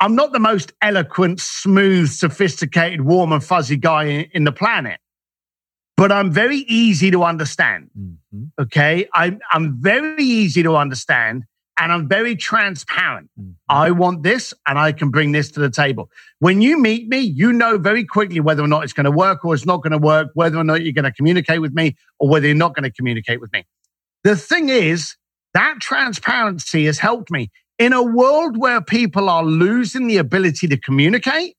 I'm 0.00 0.14
not 0.14 0.32
the 0.32 0.38
most 0.38 0.72
eloquent, 0.82 1.40
smooth, 1.40 2.10
sophisticated, 2.10 3.00
warm, 3.00 3.32
and 3.32 3.42
fuzzy 3.42 3.76
guy 3.76 4.04
in, 4.04 4.20
in 4.32 4.44
the 4.44 4.52
planet, 4.52 5.00
but 5.96 6.12
I'm 6.12 6.30
very 6.30 6.58
easy 6.68 7.10
to 7.10 7.24
understand. 7.24 7.90
Mhm. 7.98 8.50
Okay. 8.58 9.08
I'm, 9.14 9.40
I'm 9.52 9.80
very 9.80 10.22
easy 10.22 10.62
to 10.62 10.76
understand 10.76 11.44
and 11.78 11.92
I'm 11.92 12.08
very 12.08 12.36
transparent. 12.36 13.30
Mhm. 13.38 13.54
I 13.68 13.90
want 13.90 14.22
this 14.22 14.54
and 14.66 14.78
I 14.78 14.92
can 14.92 15.10
bring 15.10 15.32
this 15.32 15.50
to 15.52 15.60
the 15.60 15.70
table. 15.70 16.10
When 16.38 16.62
you 16.62 16.78
meet 16.80 17.08
me, 17.08 17.20
you 17.20 17.52
know 17.52 17.78
very 17.78 18.04
quickly 18.04 18.40
whether 18.40 18.62
or 18.62 18.68
not 18.68 18.84
it's 18.84 18.92
going 18.92 19.04
to 19.04 19.10
work 19.10 19.44
or 19.44 19.54
it's 19.54 19.66
not 19.66 19.82
going 19.82 19.92
to 19.92 19.98
work, 19.98 20.30
whether 20.34 20.56
or 20.58 20.64
not 20.64 20.82
you're 20.82 20.92
going 20.92 21.04
to 21.04 21.12
communicate 21.12 21.60
with 21.60 21.74
me 21.74 21.96
or 22.18 22.28
whether 22.28 22.46
you're 22.46 22.56
not 22.56 22.74
going 22.74 22.84
to 22.84 22.90
communicate 22.92 23.40
with 23.40 23.52
me. 23.52 23.64
The 24.24 24.36
thing 24.36 24.68
is, 24.68 25.16
that 25.54 25.80
transparency 25.80 26.86
has 26.86 26.98
helped 26.98 27.30
me 27.30 27.50
in 27.78 27.92
a 27.92 28.02
world 28.02 28.56
where 28.56 28.80
people 28.80 29.28
are 29.28 29.44
losing 29.44 30.06
the 30.06 30.16
ability 30.18 30.68
to 30.68 30.76
communicate. 30.76 31.56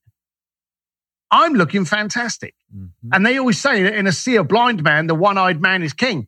I'm 1.32 1.54
looking 1.54 1.86
fantastic. 1.86 2.56
Mhm. 2.76 2.90
And 3.12 3.26
they 3.26 3.38
always 3.38 3.60
say 3.60 3.84
that 3.84 3.94
in 3.94 4.08
a 4.08 4.12
sea 4.12 4.38
of 4.38 4.48
blind 4.48 4.84
man, 4.84 5.08
the 5.08 5.16
one 5.16 5.38
eyed 5.38 5.62
man 5.62 5.84
is 5.84 5.94
king. 5.94 6.28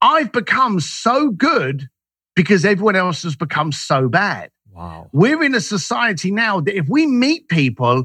I've 0.00 0.32
become 0.32 0.80
so 0.80 1.30
good 1.30 1.88
because 2.36 2.64
everyone 2.64 2.96
else 2.96 3.22
has 3.22 3.36
become 3.36 3.72
so 3.72 4.08
bad. 4.08 4.50
Wow. 4.70 5.08
We're 5.12 5.42
in 5.42 5.54
a 5.54 5.60
society 5.60 6.30
now 6.30 6.60
that 6.60 6.76
if 6.76 6.86
we 6.88 7.06
meet 7.06 7.48
people 7.48 8.04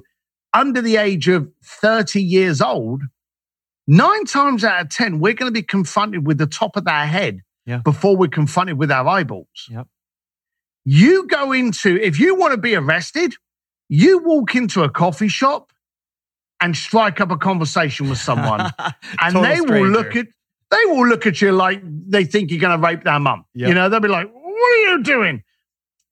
under 0.53 0.81
the 0.81 0.97
age 0.97 1.27
of 1.27 1.49
30 1.63 2.21
years 2.21 2.61
old, 2.61 3.03
nine 3.87 4.25
times 4.25 4.63
out 4.63 4.81
of 4.81 4.89
10, 4.89 5.19
we're 5.19 5.33
going 5.33 5.51
to 5.51 5.53
be 5.53 5.63
confronted 5.63 6.27
with 6.27 6.37
the 6.37 6.45
top 6.47 6.75
of 6.75 6.85
their 6.85 7.05
head 7.07 7.39
Yeah. 7.65 7.77
before 7.83 8.15
we're 8.15 8.29
confronted 8.29 8.77
with 8.77 8.91
our 8.91 9.07
eyeballs. 9.07 9.47
Yep. 9.69 9.87
You 10.85 11.27
go 11.27 11.51
into, 11.51 11.97
if 12.01 12.19
you 12.19 12.35
want 12.35 12.51
to 12.53 12.57
be 12.57 12.75
arrested, 12.75 13.33
you 13.89 14.19
walk 14.19 14.55
into 14.55 14.83
a 14.83 14.89
coffee 14.89 15.27
shop 15.27 15.71
and 16.61 16.75
strike 16.75 17.21
up 17.21 17.31
a 17.31 17.37
conversation 17.37 18.09
with 18.09 18.17
someone, 18.17 18.61
and 19.21 19.33
Total 19.33 19.41
they 19.41 19.61
will 19.61 19.87
look 19.87 20.15
at 20.15 20.27
they 20.71 20.85
will 20.85 21.07
look 21.07 21.25
at 21.25 21.41
you 21.41 21.51
like 21.51 21.81
they 21.83 22.23
think 22.25 22.51
you're 22.51 22.59
going 22.59 22.79
to 22.79 22.85
rape 22.85 23.03
their 23.03 23.19
mum. 23.19 23.45
Yep. 23.55 23.69
You 23.69 23.73
know, 23.75 23.89
they'll 23.89 23.99
be 23.99 24.07
like, 24.07 24.29
"What 24.31 24.71
are 24.73 24.91
you 24.91 25.03
doing?" 25.03 25.43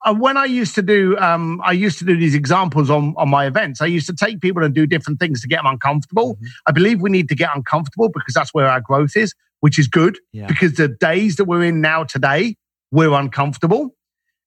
And 0.05 0.19
when 0.21 0.37
I 0.37 0.45
used 0.45 0.75
to 0.75 0.81
do, 0.81 1.17
um, 1.17 1.59
I 1.63 1.71
used 1.71 1.97
to 1.99 2.05
do 2.05 2.15
these 2.17 2.35
examples 2.35 2.89
on 2.89 3.13
on 3.17 3.29
my 3.29 3.45
events. 3.45 3.81
I 3.81 3.87
used 3.87 4.07
to 4.07 4.13
take 4.15 4.41
people 4.41 4.63
and 4.63 4.73
do 4.73 4.85
different 4.85 5.19
things 5.19 5.41
to 5.41 5.47
get 5.47 5.57
them 5.57 5.65
uncomfortable. 5.67 6.35
Mhm. 6.35 6.47
I 6.67 6.71
believe 6.71 7.01
we 7.01 7.09
need 7.09 7.29
to 7.29 7.35
get 7.35 7.49
uncomfortable 7.55 8.09
because 8.09 8.33
that's 8.33 8.53
where 8.53 8.67
our 8.67 8.79
growth 8.81 9.15
is, 9.15 9.33
which 9.61 9.77
is 9.79 9.87
good 9.87 10.17
Yeah. 10.33 10.47
because 10.47 10.73
the 10.73 10.87
days 10.87 11.35
that 11.37 11.45
we're 11.45 11.63
in 11.63 11.81
now 11.81 12.03
today, 12.03 12.55
we're 12.91 13.13
uncomfortable. 13.13 13.95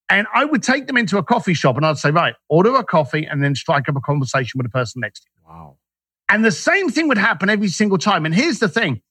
And 0.09 0.27
I 0.35 0.45
would 0.45 0.63
take 0.65 0.87
them 0.89 0.97
into 0.97 1.19
a 1.19 1.23
coffee 1.23 1.55
shop 1.55 1.77
and 1.77 1.87
I'd 1.87 1.99
say, 1.99 2.11
right, 2.11 2.35
order 2.49 2.75
a 2.75 2.83
coffee 2.83 3.25
and 3.27 3.45
then 3.45 3.55
strike 3.55 3.89
up 3.89 3.95
a 3.97 4.01
conversation 4.01 4.59
with 4.59 4.67
the 4.67 4.71
person 4.71 5.01
next 5.01 5.21
to 5.21 5.27
you. 5.37 5.43
Wow. 5.55 5.77
And 6.29 6.45
the 6.45 6.51
same 6.51 6.89
thing 6.91 7.07
would 7.09 7.19
happen 7.19 7.49
every 7.49 7.69
single 7.69 7.99
time. 7.99 8.25
And 8.27 8.35
here's 8.35 8.59
the 8.59 8.69
thing 8.69 9.03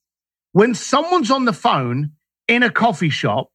when 0.53 0.73
someone's 0.73 1.31
on 1.31 1.45
the 1.45 1.53
phone 1.53 2.11
in 2.47 2.63
a 2.63 2.69
coffee 2.71 3.09
shop, 3.09 3.51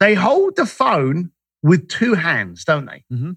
they 0.00 0.14
hold 0.14 0.56
the 0.56 0.66
phone 0.66 1.30
with 1.62 1.88
two 1.88 2.14
hands, 2.14 2.64
don't 2.64 2.86
they? 2.86 3.04
Mhm. 3.12 3.36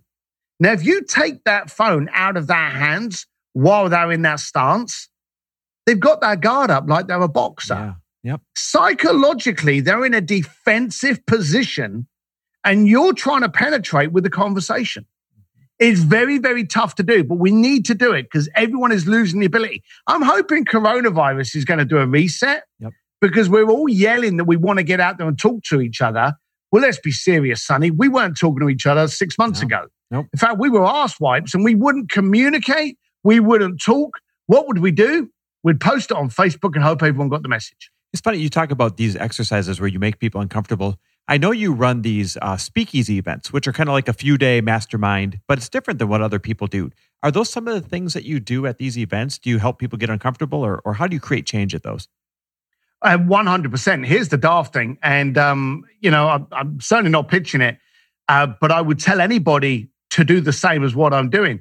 Now, 0.59 0.71
if 0.71 0.83
you 0.83 1.03
take 1.03 1.43
that 1.43 1.69
phone 1.69 2.09
out 2.13 2.37
of 2.37 2.47
their 2.47 2.69
hands 2.69 3.27
while 3.53 3.89
they're 3.89 4.11
in 4.11 4.21
that 4.23 4.39
stance, 4.39 5.09
they've 5.85 5.99
got 5.99 6.21
their 6.21 6.35
guard 6.35 6.71
up 6.71 6.87
like 6.89 7.07
they're 7.07 7.21
a 7.21 7.27
boxer 7.27 7.95
Yeah. 8.23 8.37
psychologically 8.55 9.81
they're 9.81 10.03
in 10.05 10.13
a 10.15 10.21
defensive 10.21 11.23
position 11.27 12.07
and 12.63 12.87
you're 12.87 13.13
trying 13.13 13.41
to 13.41 13.49
penetrate 13.49 14.11
with 14.11 14.23
the 14.23 14.29
conversation 14.31 15.05
it's 15.79 15.99
very 16.01 16.37
very 16.37 16.65
tough 16.65 16.95
to 16.95 17.03
do 17.03 17.23
but 17.23 17.35
we 17.35 17.51
need 17.51 17.85
to 17.85 17.93
do 17.95 18.13
it 18.13 18.23
because 18.23 18.47
everyone 18.55 18.91
is 18.91 19.05
losing 19.07 19.39
the 19.39 19.45
ability 19.45 19.83
i'm 20.07 20.21
hoping 20.21 20.63
coronavirus 20.65 21.55
is 21.55 21.65
going 21.65 21.77
to 21.79 21.85
do 21.85 21.97
a 21.97 22.07
reset 22.07 22.63
Yep. 22.79 22.93
because 23.21 23.49
we're 23.49 23.69
all 23.69 23.89
yelling 23.89 24.37
that 24.37 24.45
we 24.45 24.55
want 24.55 24.77
to 24.79 24.83
get 24.83 24.99
out 24.99 25.17
there 25.17 25.27
and 25.27 25.37
talk 25.37 25.63
to 25.63 25.81
each 25.81 26.01
other 26.01 26.33
well 26.71 26.81
let's 26.81 26.99
be 26.99 27.11
serious 27.11 27.65
sonny 27.65 27.91
we 27.91 28.07
weren't 28.07 28.37
talking 28.37 28.61
to 28.61 28.69
each 28.69 28.85
other 28.85 29.07
six 29.07 29.37
months 29.37 29.61
No. 29.61 29.65
ago 29.67 29.85
Nope. 30.11 30.27
in 30.33 30.39
fact 30.39 30.59
we 30.59 30.69
were 30.69 30.83
arse 30.85 31.19
wipes 31.19 31.53
and 31.53 31.63
we 31.63 31.75
wouldn't 31.75 32.09
communicate 32.09 32.97
we 33.23 33.39
wouldn't 33.39 33.81
talk 33.81 34.19
what 34.47 34.67
would 34.67 34.79
we 34.79 34.91
do 34.91 35.29
we'd 35.63 35.81
post 35.81 36.11
it 36.11 36.17
on 36.17 36.29
facebook 36.29 36.75
and 36.75 36.83
hope 36.83 37.01
everyone 37.03 37.27
got 37.29 37.41
the 37.43 37.49
message 37.49 37.89
It's 38.13 38.21
funny 38.21 38.37
you 38.37 38.49
talk 38.49 38.71
about 38.71 38.95
these 38.97 39.15
exercises 39.17 39.79
where 39.81 39.89
you 39.89 39.99
make 39.99 40.19
people 40.19 40.39
uncomfortable. 40.39 40.97
I 41.27 41.37
know 41.37 41.51
you 41.51 41.73
run 41.73 42.03
these 42.03 42.37
uh, 42.41 42.55
speakeasy 42.57 43.17
events, 43.17 43.51
which 43.51 43.67
are 43.67 43.73
kind 43.73 43.89
of 43.89 43.93
like 43.93 44.07
a 44.07 44.13
few 44.13 44.37
day 44.37 44.61
mastermind, 44.61 45.39
but 45.47 45.57
it's 45.57 45.69
different 45.69 45.97
than 45.99 46.07
what 46.07 46.21
other 46.21 46.39
people 46.39 46.67
do. 46.67 46.91
Are 47.23 47.31
those 47.31 47.49
some 47.49 47.67
of 47.67 47.73
the 47.73 47.87
things 47.87 48.13
that 48.13 48.25
you 48.25 48.39
do 48.39 48.67
at 48.67 48.77
these 48.77 48.97
events? 48.97 49.39
Do 49.39 49.49
you 49.49 49.57
help 49.57 49.79
people 49.79 49.97
get 49.97 50.09
uncomfortable, 50.11 50.63
or 50.63 50.81
or 50.85 50.93
how 50.93 51.07
do 51.07 51.15
you 51.15 51.19
create 51.19 51.47
change 51.47 51.73
at 51.73 51.83
those? 51.83 52.07
Uh, 53.01 53.17
100%. 53.17 54.05
Here's 54.05 54.29
the 54.29 54.37
daft 54.37 54.73
thing. 54.73 54.97
And, 55.03 55.37
um, 55.37 55.83
you 55.99 56.09
know, 56.09 56.27
I'm, 56.27 56.47
I'm 56.51 56.79
certainly 56.81 57.11
not 57.11 57.27
pitching 57.27 57.61
it, 57.61 57.77
uh, 58.29 58.47
but 58.59 58.71
I 58.71 58.81
would 58.81 58.99
tell 58.99 59.21
anybody 59.21 59.89
to 60.11 60.23
do 60.23 60.41
the 60.41 60.53
same 60.53 60.83
as 60.83 60.95
what 60.95 61.13
I'm 61.13 61.29
doing. 61.29 61.59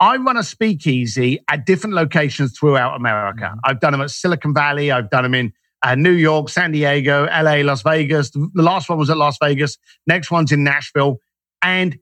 I 0.00 0.16
run 0.16 0.36
a 0.36 0.42
speakeasy 0.42 1.38
at 1.48 1.66
different 1.66 1.94
locations 1.94 2.58
throughout 2.58 2.96
America. 2.96 3.52
Mhm. 3.54 3.58
I've 3.64 3.80
done 3.80 3.92
them 3.92 4.00
at 4.00 4.10
Silicon 4.10 4.54
Valley. 4.54 4.90
I've 4.90 5.10
done 5.10 5.24
them 5.24 5.34
in 5.34 5.52
uh, 5.82 5.94
New 5.94 6.12
York, 6.12 6.48
San 6.48 6.72
Diego, 6.72 7.24
LA, 7.26 7.56
Las 7.62 7.82
Vegas. 7.82 8.30
The 8.30 8.50
last 8.54 8.88
one 8.88 8.98
was 8.98 9.10
at 9.10 9.16
Las 9.16 9.38
Vegas. 9.40 9.78
Next 10.06 10.30
one's 10.30 10.52
in 10.52 10.64
Nashville. 10.64 11.18
And 11.62 11.98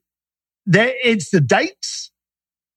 there, 0.66 0.94
it's 1.02 1.30
the 1.30 1.40
dates 1.40 2.10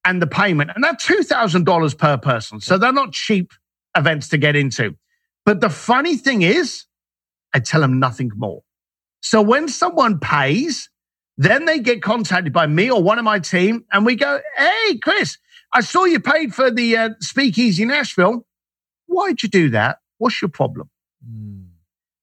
and 0.04 0.22
the 0.22 0.28
payment. 0.28 0.72
And 0.76 0.84
that's 0.84 1.06
$2,000 1.06 1.98
per 1.98 2.18
person. 2.18 2.62
So 2.62 2.78
they're 2.78 2.92
not 2.94 3.14
cheap 3.14 3.52
events 3.96 4.30
to 4.30 4.38
get 4.38 4.56
into. 4.56 4.96
But 5.46 5.62
the 5.62 5.70
funny 5.70 6.18
thing 6.18 6.42
is, 6.42 6.86
I 7.54 7.60
tell 7.60 7.82
them 7.82 8.00
nothing 8.00 8.32
more. 8.36 8.64
So 9.22 9.42
when 9.42 9.68
someone 9.68 10.20
pays, 10.20 10.90
then 11.38 11.66
they 11.66 11.80
get 11.80 12.02
contacted 12.02 12.52
by 12.52 12.68
me 12.68 12.90
or 12.90 13.02
one 13.02 13.20
of 13.20 13.26
my 13.26 13.40
team, 13.40 13.86
and 13.92 14.06
we 14.06 14.16
go, 14.16 14.40
Hey, 14.58 14.98
Chris, 15.02 15.38
I 15.74 15.82
saw 15.82 16.06
you 16.06 16.20
paid 16.20 16.54
for 16.54 16.72
the 16.72 16.98
uh, 16.98 17.10
Speakeasy 17.20 17.86
Nashville. 17.86 18.46
Why'd 19.06 19.44
you 19.44 19.50
do 19.50 19.70
that? 19.70 20.00
What's 20.18 20.42
your 20.42 20.50
problem? 20.50 20.90
Hmm. 21.26 21.62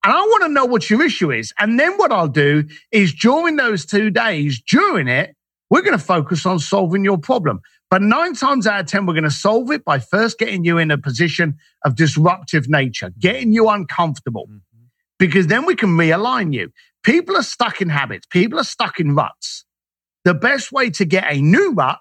And 0.05 0.13
I 0.13 0.21
want 0.21 0.43
to 0.43 0.49
know 0.51 0.67
what 0.67 0.91
your 0.91 1.03
issue 1.03 1.33
is. 1.33 1.55
And 1.59 1.81
then 1.81 1.97
what 1.97 2.13
I'll 2.13 2.29
do 2.29 2.65
is 2.93 3.15
during 3.15 3.57
those 3.57 3.87
two 3.87 4.11
days, 4.11 4.61
during 4.61 5.09
it, 5.09 5.35
we're 5.71 5.81
going 5.81 5.99
to 5.99 6.05
focus 6.05 6.45
on 6.45 6.59
solving 6.59 7.05
your 7.05 7.17
problem. 7.17 7.61
But 7.91 8.03
nine 8.03 8.35
times 8.35 8.67
out 8.67 8.81
of 8.81 8.87
10, 8.87 9.07
we're 9.07 9.15
going 9.15 9.25
to 9.25 9.31
solve 9.31 9.71
it 9.71 9.85
by 9.85 9.99
first 9.99 10.39
getting 10.39 10.65
you 10.65 10.79
in 10.79 10.91
a 10.91 10.99
position 10.99 11.57
of 11.85 11.97
disruptive 11.97 12.69
nature, 12.69 13.11
mm-hmm. 13.11 13.21
getting 13.21 13.53
you 13.53 13.69
uncomfortable, 13.69 14.47
mm-hmm. 14.47 14.85
because 15.19 15.47
then 15.47 15.65
we 15.65 15.75
can 15.75 15.91
realign 15.91 16.53
you. 16.53 16.71
People 17.03 17.37
are 17.37 17.43
stuck 17.43 17.81
in 17.81 17.89
habits, 17.89 18.27
people 18.27 18.59
are 18.59 18.65
stuck 18.65 19.01
in 19.01 19.15
ruts. 19.15 19.65
The 20.25 20.35
best 20.35 20.73
way 20.73 20.91
to 20.91 21.05
get 21.05 21.25
a 21.31 21.41
new 21.41 21.73
rut 21.73 21.99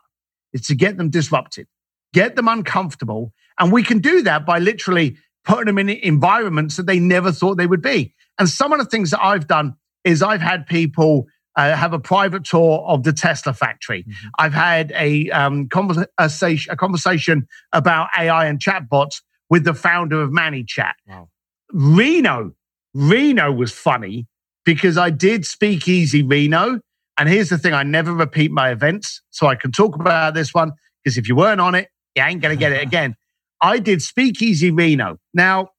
is 0.51 0.61
to 0.67 0.75
get 0.75 0.97
them 0.97 1.09
disrupted, 1.09 1.67
get 2.13 2.35
them 2.35 2.47
uncomfortable. 2.47 3.33
And 3.59 3.71
we 3.71 3.83
can 3.83 3.99
do 3.99 4.23
that 4.23 4.45
by 4.45 4.59
literally 4.59 5.17
putting 5.45 5.65
them 5.65 5.77
in 5.77 5.89
environments 5.89 6.77
that 6.77 6.85
they 6.85 6.99
never 6.99 7.31
thought 7.31 7.55
they 7.57 7.67
would 7.67 7.81
be. 7.81 8.13
And 8.39 8.49
some 8.49 8.73
of 8.73 8.79
the 8.79 8.85
things 8.85 9.11
that 9.11 9.23
I've 9.23 9.47
done 9.47 9.75
is 10.03 10.21
I've 10.21 10.41
had 10.41 10.65
people 10.65 11.27
uh, 11.55 11.75
have 11.75 11.93
a 11.93 11.99
private 11.99 12.43
tour 12.43 12.79
of 12.87 13.03
the 13.03 13.13
Tesla 13.13 13.53
factory. 13.53 14.03
Mhm. 14.03 14.13
I've 14.39 14.53
had 14.53 14.91
a, 14.95 15.29
um, 15.29 15.67
conversation, 15.69 16.71
a 16.73 16.75
conversation 16.75 17.47
about 17.73 18.09
AI 18.17 18.47
and 18.47 18.59
chatbots 18.59 19.21
with 19.51 19.63
the 19.63 19.75
founder 19.75 20.19
of 20.19 20.31
ManyChat. 20.31 20.93
Wow. 21.07 21.29
Reno, 21.71 22.53
Reno 22.95 23.51
was 23.51 23.71
funny 23.71 24.27
because 24.65 24.97
I 24.97 25.09
did 25.11 25.45
speak 25.45 25.87
easy 25.87 26.23
Reno. 26.23 26.79
And 27.17 27.29
here's 27.29 27.49
the 27.49 27.57
thing 27.59 27.73
I 27.73 27.83
never 27.83 28.13
repeat 28.13 28.51
my 28.51 28.71
events. 28.71 29.21
So 29.29 29.45
I 29.47 29.55
can 29.55 29.71
talk 29.71 29.95
about 29.95 30.33
this 30.33 30.53
one 30.53 30.71
because 31.03 31.17
if 31.17 31.27
you 31.27 31.35
weren't 31.35 31.61
on 31.61 31.75
it, 31.75 31.89
you 32.15 32.23
ain't 32.23 32.41
going 32.41 32.55
to 32.55 32.59
get 32.59 32.71
it 32.71 32.81
again. 32.87 33.15
I 33.63 33.79
did 33.79 34.01
Speakeasy 34.01 34.69
Reno. 34.71 35.17
Now, 35.33 35.69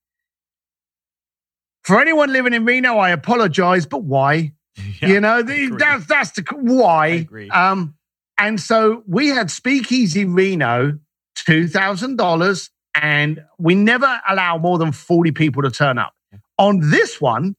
for 1.85 2.01
anyone 2.01 2.33
living 2.33 2.55
in 2.55 2.65
Reno, 2.65 2.97
I 2.97 3.11
apologize, 3.11 3.87
but 3.87 4.03
why? 4.03 4.53
Yeah, 5.01 5.09
you 5.09 5.21
know, 5.21 5.43
the, 5.43 5.77
that's 5.79 6.07
that's 6.07 6.31
the 6.33 6.43
why. 6.53 7.29
Um, 7.53 7.95
and 8.39 8.61
so 8.61 9.05
we 9.07 9.29
had 9.29 9.49
Speakeasy 9.53 10.25
Reno, 10.25 10.99
two 11.37 11.69
thousand 11.69 12.17
dollars, 12.17 12.71
and 13.01 13.41
we 13.57 13.77
never 13.77 14.21
allow 14.29 14.59
more 14.59 14.79
than 14.79 14.91
forty 14.91 15.31
people 15.31 15.63
to 15.63 15.71
turn 15.71 15.97
up. 15.99 16.13
Okay. 16.33 16.41
On 16.59 16.91
this 16.91 17.21
one, 17.21 17.55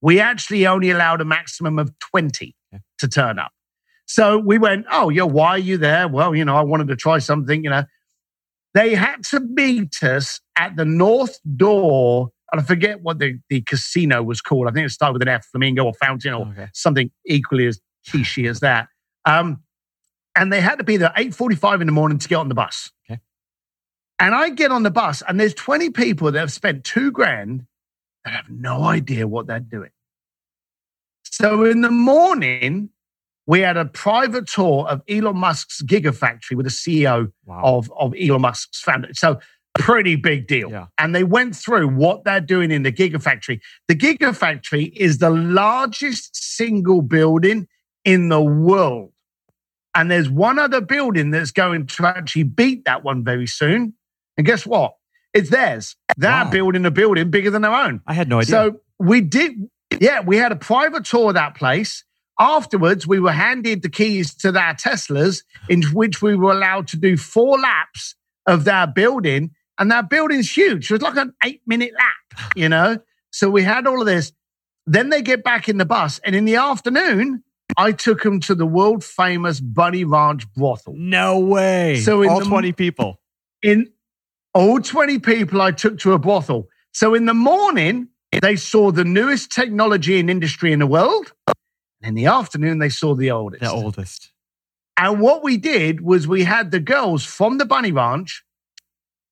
we 0.00 0.18
actually 0.18 0.66
only 0.66 0.90
allowed 0.90 1.20
a 1.20 1.24
maximum 1.24 1.78
of 1.78 1.96
twenty 2.00 2.56
Okay. 2.74 2.82
to 2.98 3.06
turn 3.06 3.38
up. 3.38 3.52
So 4.06 4.38
we 4.38 4.58
went, 4.58 4.86
oh, 4.90 5.08
yeah, 5.08 5.22
why 5.22 5.50
are 5.50 5.58
you 5.58 5.78
there? 5.78 6.08
Well, 6.08 6.34
you 6.34 6.44
know, 6.44 6.56
I 6.56 6.62
wanted 6.62 6.88
to 6.88 6.96
try 6.96 7.18
something. 7.18 7.62
You 7.62 7.70
know, 7.70 7.84
they 8.76 8.94
had 8.94 9.24
to 9.24 9.40
meet 9.40 10.02
us 10.02 10.38
at 10.56 10.76
the 10.76 10.84
north 10.84 11.38
door. 11.56 12.28
And 12.52 12.60
I 12.60 12.64
forget 12.64 13.00
what 13.00 13.18
the, 13.18 13.38
the 13.48 13.62
casino 13.62 14.22
was 14.22 14.42
called. 14.42 14.68
I 14.68 14.70
think 14.70 14.86
it 14.86 14.90
started 14.90 15.14
with 15.14 15.22
an 15.22 15.28
F, 15.28 15.46
flamingo 15.46 15.84
or 15.84 15.94
fountain 15.94 16.34
or 16.34 16.46
Okay. 16.48 16.68
something 16.74 17.10
equally 17.26 17.66
as 17.66 17.80
quiche 18.10 18.38
as 18.40 18.60
that. 18.60 18.88
Um, 19.24 19.62
and 20.36 20.52
they 20.52 20.60
had 20.60 20.76
to 20.76 20.84
be 20.84 20.98
there 20.98 21.08
at 21.08 21.16
8.45 21.16 21.80
in 21.80 21.86
the 21.86 21.92
morning 21.92 22.18
to 22.18 22.28
get 22.28 22.36
on 22.36 22.50
the 22.50 22.54
bus. 22.54 22.92
Okay. 23.10 23.18
And 24.20 24.34
I 24.34 24.50
get 24.50 24.70
on 24.70 24.82
the 24.82 24.90
bus 24.90 25.22
and 25.26 25.40
there's 25.40 25.54
20 25.54 25.90
people 25.90 26.30
that 26.30 26.38
have 26.38 26.52
spent 26.52 26.84
two 26.84 27.10
grand 27.10 27.64
that 28.26 28.34
have 28.34 28.50
no 28.50 28.82
idea 28.84 29.26
what 29.26 29.46
they're 29.46 29.58
doing. 29.58 29.90
So 31.24 31.64
in 31.64 31.80
the 31.80 31.90
morning, 31.90 32.90
we 33.46 33.60
had 33.60 33.76
a 33.76 33.84
private 33.84 34.46
tour 34.48 34.86
of 34.88 35.02
Elon 35.08 35.36
Musk's 35.36 35.82
Gigafactory 35.82 36.56
with 36.56 36.66
the 36.66 36.70
CEO 36.72 37.32
Wow. 37.44 37.60
of, 37.62 37.92
of 37.98 38.14
Elon 38.20 38.40
Musk's 38.42 38.80
founder. 38.80 39.08
So 39.12 39.38
pretty 39.78 40.16
big 40.16 40.46
deal. 40.48 40.70
Yeah. 40.70 40.86
And 40.98 41.14
they 41.14 41.22
went 41.24 41.54
through 41.54 41.88
what 41.88 42.24
they're 42.24 42.40
doing 42.40 42.70
in 42.70 42.82
the 42.82 42.90
Gigafactory. 42.92 43.60
The 43.88 43.94
Gigafactory 43.94 44.92
is 44.96 45.18
the 45.18 45.30
largest 45.30 46.34
single 46.34 47.02
building 47.02 47.68
in 48.04 48.28
the 48.30 48.40
world. 48.42 49.12
And 49.94 50.10
there's 50.10 50.28
one 50.28 50.58
other 50.58 50.80
building 50.80 51.30
that's 51.30 51.50
going 51.52 51.86
to 51.86 52.06
actually 52.06 52.42
beat 52.44 52.84
that 52.84 53.02
one 53.04 53.22
very 53.24 53.46
soon. 53.46 53.94
And 54.36 54.46
guess 54.46 54.66
what? 54.66 54.94
It's 55.32 55.50
theirs. 55.50 55.96
They're 56.16 56.30
Wow. 56.44 56.50
building 56.50 56.84
a 56.86 56.90
building 56.90 57.30
bigger 57.30 57.50
than 57.50 57.62
their 57.62 57.74
own. 57.74 58.00
I 58.06 58.14
had 58.14 58.28
no 58.28 58.40
idea. 58.40 58.50
So 58.50 58.80
we 58.98 59.20
did, 59.20 59.52
yeah, 60.00 60.20
we 60.20 60.36
had 60.36 60.52
a 60.52 60.56
private 60.56 61.04
tour 61.04 61.28
of 61.28 61.34
that 61.34 61.54
place. 61.54 62.04
Afterwards, 62.38 63.06
we 63.06 63.18
were 63.18 63.32
handed 63.32 63.82
the 63.82 63.88
keys 63.88 64.34
to 64.36 64.52
their 64.52 64.74
Teslas, 64.74 65.42
in 65.68 65.82
which 65.84 66.20
we 66.20 66.36
were 66.36 66.52
allowed 66.52 66.88
to 66.88 66.96
do 66.96 67.16
four 67.16 67.58
laps 67.58 68.14
of 68.46 68.64
their 68.64 68.86
building. 68.86 69.52
And 69.78 69.90
that 69.90 70.08
building's 70.10 70.54
huge. 70.54 70.90
It 70.90 70.94
was 70.94 71.02
like 71.02 71.16
an 71.16 71.34
eight 71.44 71.62
minute 71.66 71.92
lap, 71.94 72.50
you 72.54 72.68
know? 72.68 72.98
So 73.30 73.50
we 73.50 73.62
had 73.62 73.86
all 73.86 74.00
of 74.00 74.06
this. 74.06 74.32
Then 74.86 75.10
they 75.10 75.22
get 75.22 75.44
back 75.44 75.68
in 75.68 75.78
the 75.78 75.84
bus. 75.84 76.20
And 76.24 76.36
in 76.36 76.44
the 76.44 76.56
afternoon, 76.56 77.42
I 77.76 77.92
took 77.92 78.22
them 78.22 78.40
to 78.40 78.54
the 78.54 78.66
world 78.66 79.02
famous 79.02 79.60
Bunny 79.60 80.04
Ranch 80.04 80.50
brothel. 80.54 80.94
No 80.96 81.38
way. 81.38 82.00
So 82.00 82.26
all 82.26 82.40
the- 82.40 82.46
20 82.46 82.72
people. 82.72 83.20
In 83.62 83.90
all 84.54 84.80
20 84.80 85.18
people 85.18 85.60
I 85.60 85.72
took 85.72 85.98
to 86.00 86.12
a 86.12 86.18
brothel. 86.18 86.68
So 86.92 87.14
in 87.14 87.26
the 87.26 87.34
morning, 87.34 88.08
they 88.40 88.56
saw 88.56 88.90
the 88.90 89.04
newest 89.04 89.50
technology 89.50 90.18
and 90.18 90.30
industry 90.30 90.72
in 90.72 90.78
the 90.78 90.86
world. 90.86 91.32
In 92.06 92.14
the 92.14 92.26
afternoon, 92.26 92.78
they 92.78 92.88
saw 92.88 93.14
the 93.16 93.32
oldest. 93.32 93.62
The 93.62 93.70
oldest. 93.70 94.30
And 94.96 95.20
what 95.20 95.42
we 95.42 95.56
did 95.56 96.00
was 96.00 96.28
we 96.28 96.44
had 96.44 96.70
the 96.70 96.78
girls 96.80 97.24
from 97.24 97.58
the 97.58 97.64
Bunny 97.66 97.90
Ranch, 97.92 98.44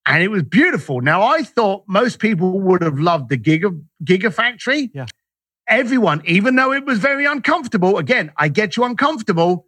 and 0.06 0.22
it 0.22 0.28
was 0.28 0.42
beautiful. 0.42 1.00
Now, 1.00 1.22
I 1.22 1.42
thought 1.44 1.84
most 1.86 2.18
people 2.18 2.60
would 2.60 2.82
have 2.82 2.98
loved 2.98 3.28
the 3.30 3.38
Giga, 3.38 3.80
Giga 4.02 4.34
Factory. 4.34 4.90
Yeah. 4.92 5.06
Everyone, 5.68 6.20
even 6.26 6.56
though 6.56 6.72
it 6.72 6.84
was 6.84 6.98
very 6.98 7.24
uncomfortable, 7.24 7.96
again, 7.96 8.32
I 8.36 8.48
get 8.48 8.76
you 8.76 8.84
uncomfortable, 8.84 9.66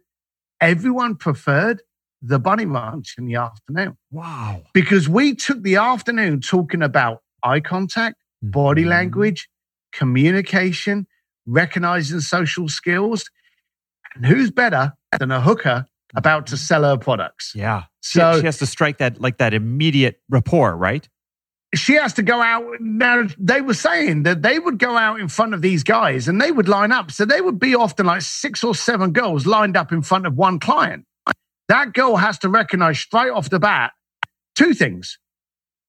everyone 0.61 1.15
preferred 1.15 1.81
the 2.21 2.37
Bunny 2.39 2.65
Ranch 2.65 3.15
in 3.17 3.25
the 3.25 3.35
afternoon 3.35 3.97
Wow. 4.11 4.63
because 4.73 5.07
we 5.07 5.33
took 5.33 5.63
the 5.63 5.77
afternoon 5.77 6.41
talking 6.41 6.83
about 6.83 7.21
eye 7.41 7.61
contact, 7.61 8.17
body 8.43 8.83
Mhm. 8.83 8.89
language, 8.89 9.49
communication, 9.91 11.07
recognizing 11.47 12.19
social 12.19 12.69
skills. 12.69 13.29
And 14.15 14.25
who's 14.25 14.51
better 14.51 14.93
than 15.17 15.31
a 15.31 15.41
hooker 15.41 15.87
about 16.15 16.47
to 16.47 16.57
sell 16.57 16.83
her 16.83 16.97
products? 16.97 17.53
Yeah. 17.55 17.83
She, 18.03 18.19
So 18.19 18.39
she 18.39 18.45
has 18.45 18.59
to 18.59 18.65
strike 18.65 18.99
that 18.99 19.19
like 19.19 19.37
that 19.37 19.53
immediate 19.53 20.19
rapport, 20.29 20.75
right? 20.75 21.07
she 21.75 21.95
has 21.95 22.13
to 22.13 22.23
go 22.23 22.41
out. 22.41 22.63
Now, 22.79 23.27
they 23.37 23.59
were 23.59 23.73
saying 23.73 24.23
that 24.23 24.41
they 24.41 24.57
would 24.57 24.79
go 24.79 24.95
out 24.97 25.19
in 25.19 25.27
front 25.27 25.53
of 25.53 25.61
these 25.61 25.83
guys 25.83 26.27
and 26.29 26.39
they 26.39 26.49
would 26.49 26.69
line 26.69 26.93
up. 26.93 27.11
So 27.11 27.25
they 27.25 27.41
would 27.41 27.59
be 27.59 27.75
often 27.75 28.05
like 28.05 28.21
six 28.21 28.63
or 28.63 28.73
seven 28.73 29.11
girls 29.11 29.45
lined 29.45 29.75
up 29.75 29.91
in 29.91 30.01
front 30.01 30.25
of 30.25 30.33
one 30.35 30.59
client. 30.59 31.05
That 31.67 31.93
girl 31.93 32.15
has 32.15 32.39
to 32.39 32.49
recognize 32.49 32.99
straight 32.99 33.31
off 33.31 33.49
the 33.49 33.59
bat 33.59 33.91
two 34.55 34.73
things. 34.73 35.19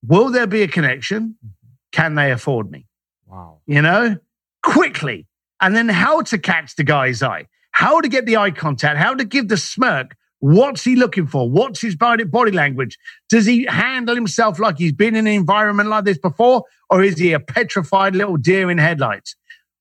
Will 0.04 0.30
there 0.30 0.46
be 0.48 0.62
a 0.62 0.68
connection? 0.68 1.36
Mm-hmm. 1.44 1.68
Can 1.92 2.14
they 2.16 2.32
afford 2.32 2.70
me? 2.70 2.86
Wow. 3.26 3.58
you 3.66 3.82
know, 3.82 4.16
quickly. 4.62 5.26
And 5.60 5.74
then 5.74 5.88
how 5.88 6.22
to 6.22 6.38
catch 6.38 6.76
the 6.76 6.84
guy's 6.84 7.22
eye, 7.22 7.46
how 7.72 8.00
to 8.00 8.08
get 8.08 8.26
the 8.26 8.36
eye 8.36 8.50
contact, 8.50 8.98
how 8.98 9.14
to 9.14 9.24
give 9.24 9.48
the 9.48 9.56
smirk. 9.56 10.16
What's 10.40 10.84
he 10.84 10.94
looking 10.94 11.26
for? 11.26 11.50
What's 11.50 11.80
his 11.80 11.96
body, 11.96 12.24
language? 12.24 12.96
Does 13.28 13.44
he 13.44 13.66
handle 13.68 14.14
himself 14.14 14.60
like 14.60 14.78
he's 14.78 14.92
been 14.92 15.16
in 15.16 15.26
an 15.26 15.32
environment 15.32 15.88
like 15.88 16.04
this 16.04 16.18
before? 16.18 16.62
Or 16.90 17.02
is 17.02 17.18
he 17.18 17.32
a 17.32 17.40
petrified 17.40 18.14
little 18.14 18.36
deer 18.36 18.70
in 18.70 18.78
headlights? 18.78 19.34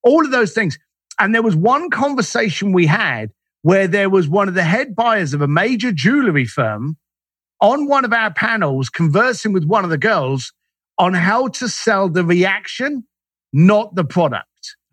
All 0.04 0.26
of 0.26 0.32
those 0.32 0.54
things. 0.54 0.80
And 1.20 1.34
there 1.34 1.44
was 1.44 1.56
one 1.56 1.92
conversation 1.92 2.72
we 2.72 2.88
had 2.88 3.32
where 3.62 3.88
there 3.88 4.10
was 4.10 4.28
one 4.28 4.48
of 4.48 4.56
the 4.56 4.64
head 4.64 4.96
buyers 4.96 5.34
of 5.34 5.42
a 5.42 5.48
major 5.48 5.92
jewelry 5.92 6.46
firm 6.46 6.98
on 7.62 7.88
one 7.88 8.06
of 8.06 8.14
our 8.14 8.34
panels 8.34 8.90
conversing 8.90 9.54
with 9.54 9.66
one 9.66 9.84
of 9.84 9.90
the 9.90 9.98
girls 9.98 10.54
on 10.98 11.14
how 11.14 11.48
to 11.48 11.68
sell 11.68 12.10
the 12.10 12.24
reaction 12.24 13.04
not 13.54 13.96
the 13.96 14.04
product. 14.04 14.47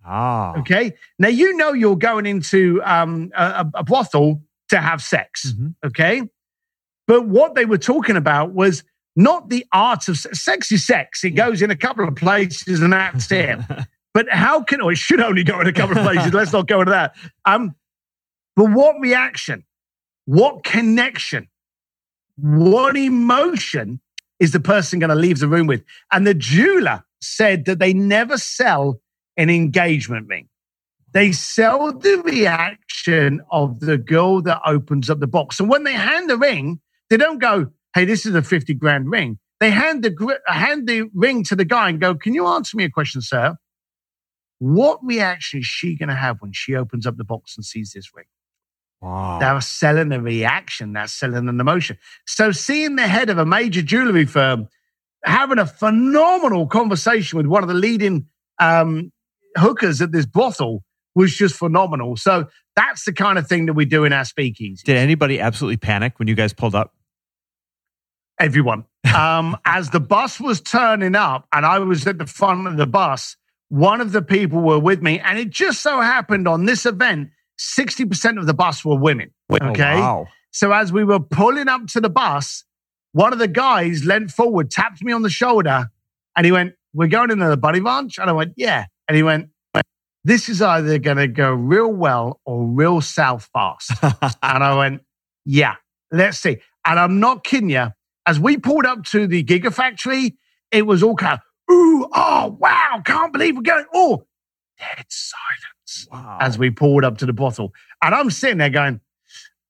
Ah. 0.04 0.58
Okay. 0.58 0.92
Now, 1.18 1.28
you 1.28 1.56
know, 1.56 1.72
you're 1.72 1.96
going 1.96 2.26
into 2.26 2.82
um, 2.84 3.30
a, 3.36 3.66
a 3.74 3.84
brothel 3.84 4.42
to 4.68 4.78
have 4.78 5.02
sex. 5.02 5.52
Mhm. 5.52 5.74
Okay. 5.86 6.22
But 7.06 7.26
what 7.26 7.54
they 7.54 7.64
were 7.64 7.78
talking 7.78 8.16
about 8.16 8.52
was 8.52 8.82
not 9.16 9.48
the 9.48 9.64
art 9.72 10.08
of 10.08 10.18
sex. 10.18 10.42
Sex 10.42 10.72
is 10.72 10.86
sex. 10.86 11.24
It 11.24 11.30
goes 11.30 11.62
in 11.62 11.70
a 11.70 11.76
couple 11.76 12.06
of 12.06 12.16
places 12.16 12.80
and 12.80 12.92
that's 12.92 13.30
it. 13.30 13.58
But 14.14 14.28
how 14.30 14.62
can, 14.62 14.80
or 14.80 14.92
it 14.92 14.98
should 14.98 15.20
only 15.20 15.42
go 15.42 15.60
in 15.60 15.66
a 15.66 15.72
couple 15.72 15.98
of 15.98 16.04
places. 16.04 16.32
Let's 16.32 16.52
not 16.52 16.68
go 16.68 16.78
into 16.82 16.92
that. 16.92 17.16
Um, 17.44 17.74
but 18.54 18.66
what 18.70 19.00
reaction, 19.00 19.64
what 20.24 20.62
connection, 20.62 21.48
what 22.36 22.96
emotion 22.96 24.00
is 24.38 24.52
the 24.52 24.60
person 24.60 25.00
going 25.00 25.10
to 25.10 25.16
leave 25.16 25.40
the 25.40 25.48
room 25.48 25.66
with? 25.66 25.82
And 26.12 26.24
the 26.24 26.32
jeweler 26.32 27.04
said 27.20 27.64
that 27.64 27.80
they 27.80 27.92
never 27.92 28.38
sell 28.38 29.00
an 29.36 29.50
engagement 29.50 30.28
ring. 30.28 30.48
They 31.12 31.32
sell 31.32 31.92
the 31.92 32.22
reaction 32.24 33.40
of 33.50 33.80
the 33.80 33.98
girl 33.98 34.42
that 34.42 34.60
opens 34.66 35.08
up 35.08 35.20
the 35.20 35.26
box. 35.26 35.60
And 35.60 35.68
when 35.68 35.84
they 35.84 35.92
hand 35.92 36.28
the 36.28 36.36
ring, 36.36 36.80
they 37.08 37.16
don't 37.16 37.38
go, 37.38 37.70
"Hey, 37.94 38.04
this 38.04 38.26
is 38.26 38.34
a 38.34 38.42
fifty 38.42 38.74
grand 38.74 39.10
ring." 39.10 39.38
They 39.60 39.70
hand 39.70 40.02
the 40.02 40.40
hand 40.46 40.88
the 40.88 41.08
ring 41.14 41.44
to 41.44 41.56
the 41.56 41.64
guy 41.64 41.88
and 41.88 42.00
go, 42.00 42.14
"Can 42.14 42.34
you 42.34 42.46
answer 42.46 42.76
me 42.76 42.84
a 42.84 42.90
question, 42.90 43.22
sir? 43.22 43.56
What 44.58 44.98
reaction 45.04 45.60
is 45.60 45.66
she 45.66 45.96
going 45.96 46.08
to 46.08 46.14
have 46.14 46.40
when 46.40 46.52
she 46.52 46.74
opens 46.74 47.06
up 47.06 47.16
the 47.16 47.24
box 47.24 47.56
and 47.56 47.64
sees 47.64 47.92
this 47.92 48.10
ring?" 48.14 48.26
Wow. 49.00 49.38
They're 49.38 49.60
selling 49.60 50.12
a 50.12 50.20
reaction. 50.20 50.94
They're 50.94 51.06
selling 51.06 51.48
an 51.48 51.60
emotion. 51.60 51.98
So 52.26 52.52
seeing 52.52 52.96
the 52.96 53.06
head 53.06 53.30
of 53.30 53.38
a 53.38 53.44
major 53.44 53.82
jewelry 53.82 54.24
firm 54.24 54.68
having 55.24 55.58
a 55.58 55.66
phenomenal 55.66 56.66
conversation 56.66 57.36
with 57.36 57.46
one 57.46 57.62
of 57.62 57.68
the 57.68 57.74
leading 57.74 58.26
um, 58.58 59.12
hookers 59.56 60.00
at 60.00 60.12
this 60.12 60.26
brothel 60.26 60.82
was 61.14 61.34
just 61.34 61.54
phenomenal. 61.54 62.16
So 62.16 62.48
that's 62.76 63.04
the 63.04 63.12
kind 63.12 63.38
of 63.38 63.46
thing 63.46 63.66
that 63.66 63.74
we 63.74 63.84
do 63.84 64.04
in 64.04 64.12
our 64.12 64.24
speakeasy. 64.24 64.82
Did 64.84 64.96
anybody 64.96 65.40
absolutely 65.40 65.76
panic 65.76 66.18
when 66.18 66.28
you 66.28 66.34
guys 66.34 66.52
pulled 66.52 66.74
up? 66.74 66.94
Everyone. 68.40 68.84
Um, 69.14 69.56
as 69.64 69.90
the 69.90 70.00
bus 70.00 70.40
was 70.40 70.60
turning 70.60 71.14
up 71.14 71.46
and 71.52 71.64
I 71.64 71.78
was 71.78 72.06
at 72.06 72.18
the 72.18 72.26
front 72.26 72.66
of 72.66 72.76
the 72.76 72.86
bus, 72.86 73.36
one 73.68 74.00
of 74.00 74.12
the 74.12 74.22
people 74.22 74.60
were 74.60 74.78
with 74.78 75.02
me. 75.02 75.20
And 75.20 75.38
it 75.38 75.50
just 75.50 75.82
so 75.82 76.00
happened 76.00 76.48
on 76.48 76.64
this 76.64 76.84
event, 76.84 77.30
60% 77.58 78.38
of 78.38 78.46
the 78.46 78.54
bus 78.54 78.84
were 78.84 78.98
women. 78.98 79.30
Okay. 79.50 79.94
Oh, 79.94 80.00
wow. 80.00 80.26
So 80.50 80.72
as 80.72 80.92
we 80.92 81.04
were 81.04 81.20
pulling 81.20 81.68
up 81.68 81.86
to 81.88 82.00
the 82.00 82.10
bus, 82.10 82.64
one 83.12 83.32
of 83.32 83.38
the 83.38 83.48
guys 83.48 84.04
leant 84.04 84.30
forward, 84.30 84.70
tapped 84.70 85.02
me 85.02 85.12
on 85.12 85.22
the 85.22 85.30
shoulder, 85.30 85.90
and 86.36 86.46
he 86.46 86.52
went, 86.52 86.74
We're 86.92 87.08
going 87.08 87.30
into 87.30 87.48
the 87.48 87.56
Bunny 87.56 87.80
Ranch? 87.80 88.18
And 88.18 88.28
I 88.28 88.32
went, 88.32 88.54
Yeah. 88.56 88.86
And 89.08 89.16
he 89.16 89.22
went, 89.22 89.50
This 90.24 90.48
is 90.48 90.62
either 90.62 90.98
going 90.98 91.18
to 91.18 91.28
go 91.28 91.52
real 91.52 91.92
well 91.92 92.40
or 92.44 92.66
real 92.66 93.00
south 93.00 93.48
fast. 93.52 93.92
and 94.02 94.64
I 94.64 94.76
went, 94.76 95.02
Yeah, 95.44 95.76
let's 96.10 96.38
see. 96.38 96.58
And 96.86 96.98
I'm 96.98 97.20
not 97.20 97.44
kidding 97.44 97.70
you. 97.70 97.88
As 98.26 98.40
we 98.40 98.56
pulled 98.56 98.86
up 98.86 99.04
to 99.06 99.26
the 99.26 99.44
Gigafactory, 99.44 100.36
it 100.70 100.86
was 100.86 101.02
all 101.02 101.16
kind 101.16 101.34
of, 101.34 101.40
Ooh, 101.74 102.08
oh, 102.14 102.56
wow, 102.58 103.02
can't 103.04 103.32
believe 103.32 103.56
we're 103.56 103.62
going. 103.62 103.86
Oh, 103.94 104.26
dead 104.78 105.06
silence 105.08 106.08
wow. 106.10 106.38
as 106.40 106.58
we 106.58 106.70
pulled 106.70 107.04
up 107.04 107.18
to 107.18 107.26
the 107.26 107.32
bottle. 107.32 107.72
And 108.02 108.14
I'm 108.14 108.30
sitting 108.30 108.58
there 108.58 108.70
going, 108.70 109.00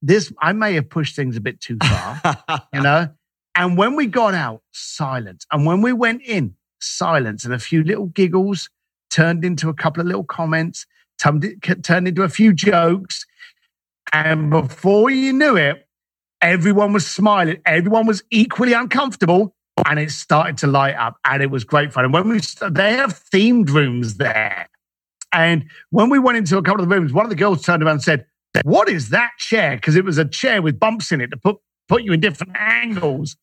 this, 0.03 0.33
I 0.41 0.53
may 0.53 0.75
have 0.75 0.91
pushed 0.91 1.17
things 1.17 1.37
a 1.37 1.41
bit 1.41 1.61
too 1.61 1.79
far, 1.83 2.21
you 2.75 2.83
know? 2.83 3.09
And 3.57 3.79
when 3.79 3.97
we 3.97 4.07
got 4.07 4.35
out, 4.35 4.63
silence. 4.73 5.47
And 5.51 5.65
when 5.65 5.81
we 5.81 5.93
went 5.93 6.23
in, 6.23 6.57
silence. 6.81 7.45
And 7.45 7.55
a 7.55 7.59
few 7.59 7.83
little 7.83 8.07
giggles 8.07 8.69
turned 9.15 9.45
into 9.45 9.69
a 9.69 9.75
couple 9.75 10.01
of 10.01 10.07
little 10.07 10.25
comments, 10.25 10.87
turned, 11.19 11.45
into 11.45 12.23
a 12.23 12.29
few 12.29 12.53
jokes. 12.53 13.25
And 14.13 14.51
before 14.51 15.11
you 15.11 15.33
knew 15.33 15.57
it, 15.57 15.87
everyone 16.43 16.93
was 16.93 17.07
smiling. 17.07 17.61
Everyone 17.65 18.07
was 18.07 18.25
equally 18.31 18.73
uncomfortable. 18.73 19.55
And 19.87 19.99
it 19.99 20.11
started 20.11 20.59
to 20.59 20.67
light 20.67 20.97
up. 20.97 21.17
And 21.25 21.43
it 21.43 21.51
was 21.51 21.65
great 21.65 21.93
fun. 21.93 22.05
And 22.05 22.13
when 22.13 22.29
we, 22.29 22.41
they 22.71 22.95
have 22.95 23.13
themed 23.33 23.71
rooms 23.71 24.17
there. 24.17 24.69
And 25.33 25.65
when 25.91 26.11
we 26.11 26.19
went 26.19 26.39
into 26.39 26.59
a 26.59 26.63
couple 26.63 26.83
of 26.83 26.89
the 26.89 26.95
rooms, 26.95 27.13
one 27.13 27.25
of 27.25 27.31
the 27.31 27.37
girls 27.37 27.63
turned 27.63 27.83
around 27.83 27.95
and 27.95 28.03
said, 28.03 28.27
What 28.65 28.89
is 28.89 29.11
that 29.11 29.31
chair? 29.39 29.77
Because 29.77 29.97
it 29.97 30.05
was 30.05 30.19
a 30.19 30.25
chair 30.25 30.63
with 30.63 30.79
bumps 30.79 31.13
in 31.13 31.21
it 31.21 31.29
to 31.29 31.37
put, 31.37 31.57
put 31.89 32.03
you 32.03 32.13
in 32.13 32.21
different 32.21 32.57
angles. 32.57 33.37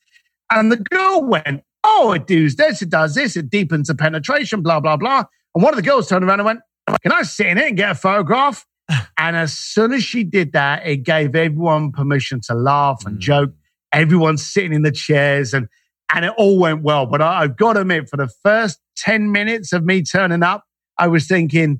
And 0.50 0.72
the 0.72 0.78
girl 0.78 1.24
went, 1.24 1.64
Oh, 1.84 2.14
it 2.14 2.28
does 2.28 2.56
this, 2.56 2.82
it 2.82 2.90
does 2.90 3.16
this, 3.16 3.36
it 3.36 3.50
deepens 3.50 3.88
the 3.88 3.96
penetration, 3.96 4.62
blah, 4.62 4.80
blah, 4.80 4.96
blah. 4.96 5.26
And 5.56 5.64
one 5.64 5.74
of 5.74 5.78
the 5.78 5.84
girls 5.90 6.08
turned 6.08 6.24
around 6.24 6.40
and 6.40 6.46
went, 6.46 6.60
Can 7.02 7.12
I 7.12 7.24
sit 7.24 7.48
in 7.48 7.58
it 7.58 7.68
and 7.68 7.78
get 7.78 7.92
a 7.92 7.96
photograph? 7.96 8.66
And 9.18 9.36
as 9.38 9.54
soon 9.54 9.94
as 9.94 10.04
she 10.04 10.24
did 10.24 10.52
that, 10.54 10.86
it 10.86 11.04
gave 11.04 11.36
everyone 11.36 11.92
permission 11.92 12.42
to 12.48 12.54
laugh 12.56 13.04
and 13.06 13.18
Mm. 13.18 13.22
joke. 13.22 13.52
Everyone's 13.94 14.46
sitting 14.46 14.74
in 14.74 14.82
the 14.82 14.92
chairs 14.92 15.54
and 15.54 15.68
and 16.14 16.26
it 16.26 16.34
all 16.38 16.60
went 16.60 16.82
well. 16.84 17.06
But 17.06 17.22
I, 17.22 17.44
I've 17.44 17.56
got 17.56 17.74
to 17.74 17.82
admit, 17.82 18.10
for 18.10 18.18
the 18.18 18.28
first 18.44 18.80
10 18.98 19.32
minutes 19.32 19.72
of 19.72 19.86
me 19.86 20.04
turning 20.04 20.44
up, 20.44 20.66
I 20.98 21.08
was 21.08 21.26
thinking, 21.28 21.80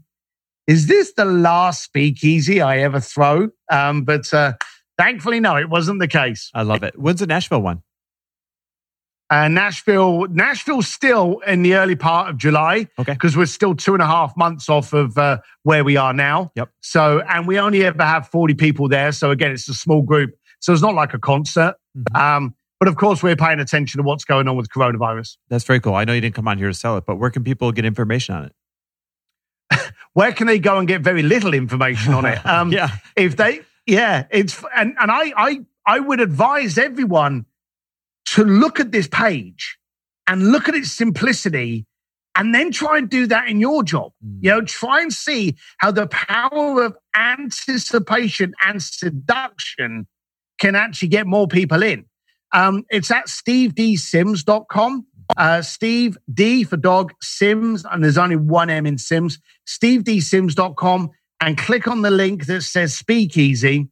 is 0.68 0.88
this 0.88 1.12
the 1.18 1.26
last 1.26 1.84
speakeasy 1.84 2.62
I 2.62 2.78
ever 2.80 3.02
throw? 3.02 3.50
Um, 3.70 4.04
but 4.06 4.34
uh, 4.34 4.54
thankfully, 4.98 5.42
no, 5.42 5.58
it 5.58 5.70
wasn't 5.70 6.00
the 6.00 6.08
case. 6.08 6.50
I 6.54 6.62
love 6.62 6.84
it. 6.84 6.98
When's 6.98 7.20
the 7.20 7.28
Nashville 7.28 7.62
one? 7.62 7.82
Uh, 9.32 9.48
Nashville, 9.48 10.28
Nashville's 10.28 10.88
still 10.88 11.40
in 11.48 11.62
the 11.64 11.76
early 11.76 11.96
part 11.96 12.30
of 12.30 12.38
July 12.38 12.88
Okay. 13.00 13.14
because 13.14 13.38
we're 13.38 13.46
still 13.46 13.74
two 13.74 13.94
and 13.94 14.02
a 14.04 14.06
half 14.06 14.36
months 14.36 14.68
off 14.68 14.92
of 14.92 15.18
uh, 15.18 15.38
where 15.64 15.86
we 15.86 15.96
are 15.96 16.14
now. 16.14 16.52
Yep. 16.56 16.70
So, 16.82 17.22
and 17.22 17.48
we 17.48 17.58
only 17.58 17.86
ever 17.86 18.04
have 18.04 18.28
40 18.28 18.56
people 18.56 18.90
there. 18.90 19.14
So 19.14 19.32
again, 19.32 19.52
it's 19.52 19.70
a 19.70 19.74
small 19.74 20.02
group. 20.02 20.32
So 20.60 20.74
it's 20.74 20.82
not 20.82 20.96
like 20.96 21.14
a 21.14 21.20
concert. 21.20 21.76
Mhm. 21.98 22.20
Um, 22.20 22.56
but 22.78 22.90
of 22.90 22.98
course, 22.98 23.24
we're 23.24 23.36
paying 23.38 23.60
attention 23.62 24.00
to 24.00 24.04
what's 24.04 24.26
going 24.26 24.48
on 24.50 24.58
with 24.58 24.68
coronavirus. 24.70 25.38
That's 25.50 25.64
very 25.64 25.80
cool. 25.80 25.96
I 25.96 26.04
know 26.04 26.12
you 26.14 26.20
didn't 26.22 26.36
come 26.36 26.48
on 26.50 26.58
here 26.58 26.68
to 26.68 26.74
sell 26.74 26.98
it, 26.98 27.06
but 27.06 27.16
where 27.16 27.30
can 27.30 27.44
people 27.44 27.72
get 27.72 27.86
information 27.86 28.36
on 28.36 28.46
it? 28.46 29.92
where 30.14 30.34
can 30.34 30.48
they 30.48 30.60
go 30.60 30.78
and 30.78 30.88
get 30.90 31.02
very 31.02 31.24
little 31.24 31.54
information 31.54 32.14
on 32.14 32.26
it? 32.26 32.40
Um, 32.46 32.72
yeah. 32.74 32.90
If 33.16 33.38
they, 33.38 33.62
yeah, 33.86 34.26
it's 34.30 34.62
and 34.76 34.96
and 35.00 35.10
I 35.10 35.32
I 35.38 35.60
I 35.86 36.00
would 36.00 36.20
advise 36.20 36.78
everyone 36.78 37.46
to 38.28 38.44
look 38.44 38.80
at 38.80 38.92
this 38.92 39.08
page 39.08 39.78
and 40.28 40.52
look 40.52 40.70
at 40.70 40.76
its 40.76 40.92
simplicity 40.92 41.86
and 42.36 42.56
then 42.56 42.72
try 42.72 42.98
and 42.98 43.10
do 43.10 43.28
that 43.28 43.50
in 43.50 43.60
your 43.60 43.84
job. 43.84 44.14
Mm. 44.26 44.38
You 44.42 44.50
know, 44.52 44.62
try 44.62 45.02
and 45.02 45.12
see 45.12 45.56
how 45.78 45.92
the 45.92 46.08
power 46.08 46.84
of 46.84 46.96
anticipation 47.16 48.54
and 48.66 48.82
seduction 48.82 50.08
can 50.60 50.76
actually 50.76 51.10
get 51.10 51.28
more 51.28 51.48
people 51.48 51.84
in. 51.84 52.06
Um, 52.54 52.84
it's 52.90 53.12
at 53.12 53.28
stevedsims.com. 53.28 55.08
Uh, 55.38 55.62
Steve 55.62 56.18
D 56.32 56.64
for 56.64 56.78
dog, 56.78 57.14
Sims, 57.22 57.86
and 57.90 58.04
there's 58.04 58.18
only 58.18 58.36
one 58.36 58.70
M 58.70 58.86
in 58.86 58.98
Sims. 58.98 59.40
SteveDSims.com 59.68 61.10
and 61.40 61.58
click 61.58 61.88
on 61.88 62.02
the 62.02 62.12
link 62.12 62.46
that 62.48 62.62
says 62.64 62.96
Speakeasy 62.96 63.88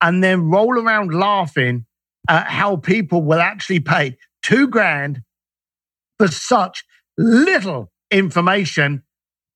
and 0.00 0.22
then 0.22 0.42
roll 0.42 0.78
around 0.78 1.12
laughing 1.12 1.84
at 2.28 2.46
how 2.48 2.76
people 2.76 3.22
will 3.22 3.40
actually 3.40 3.80
pay 3.80 4.16
two 4.42 4.68
grand 4.68 5.22
for 6.18 6.28
such 6.28 6.84
little 7.16 7.90
information, 8.10 9.02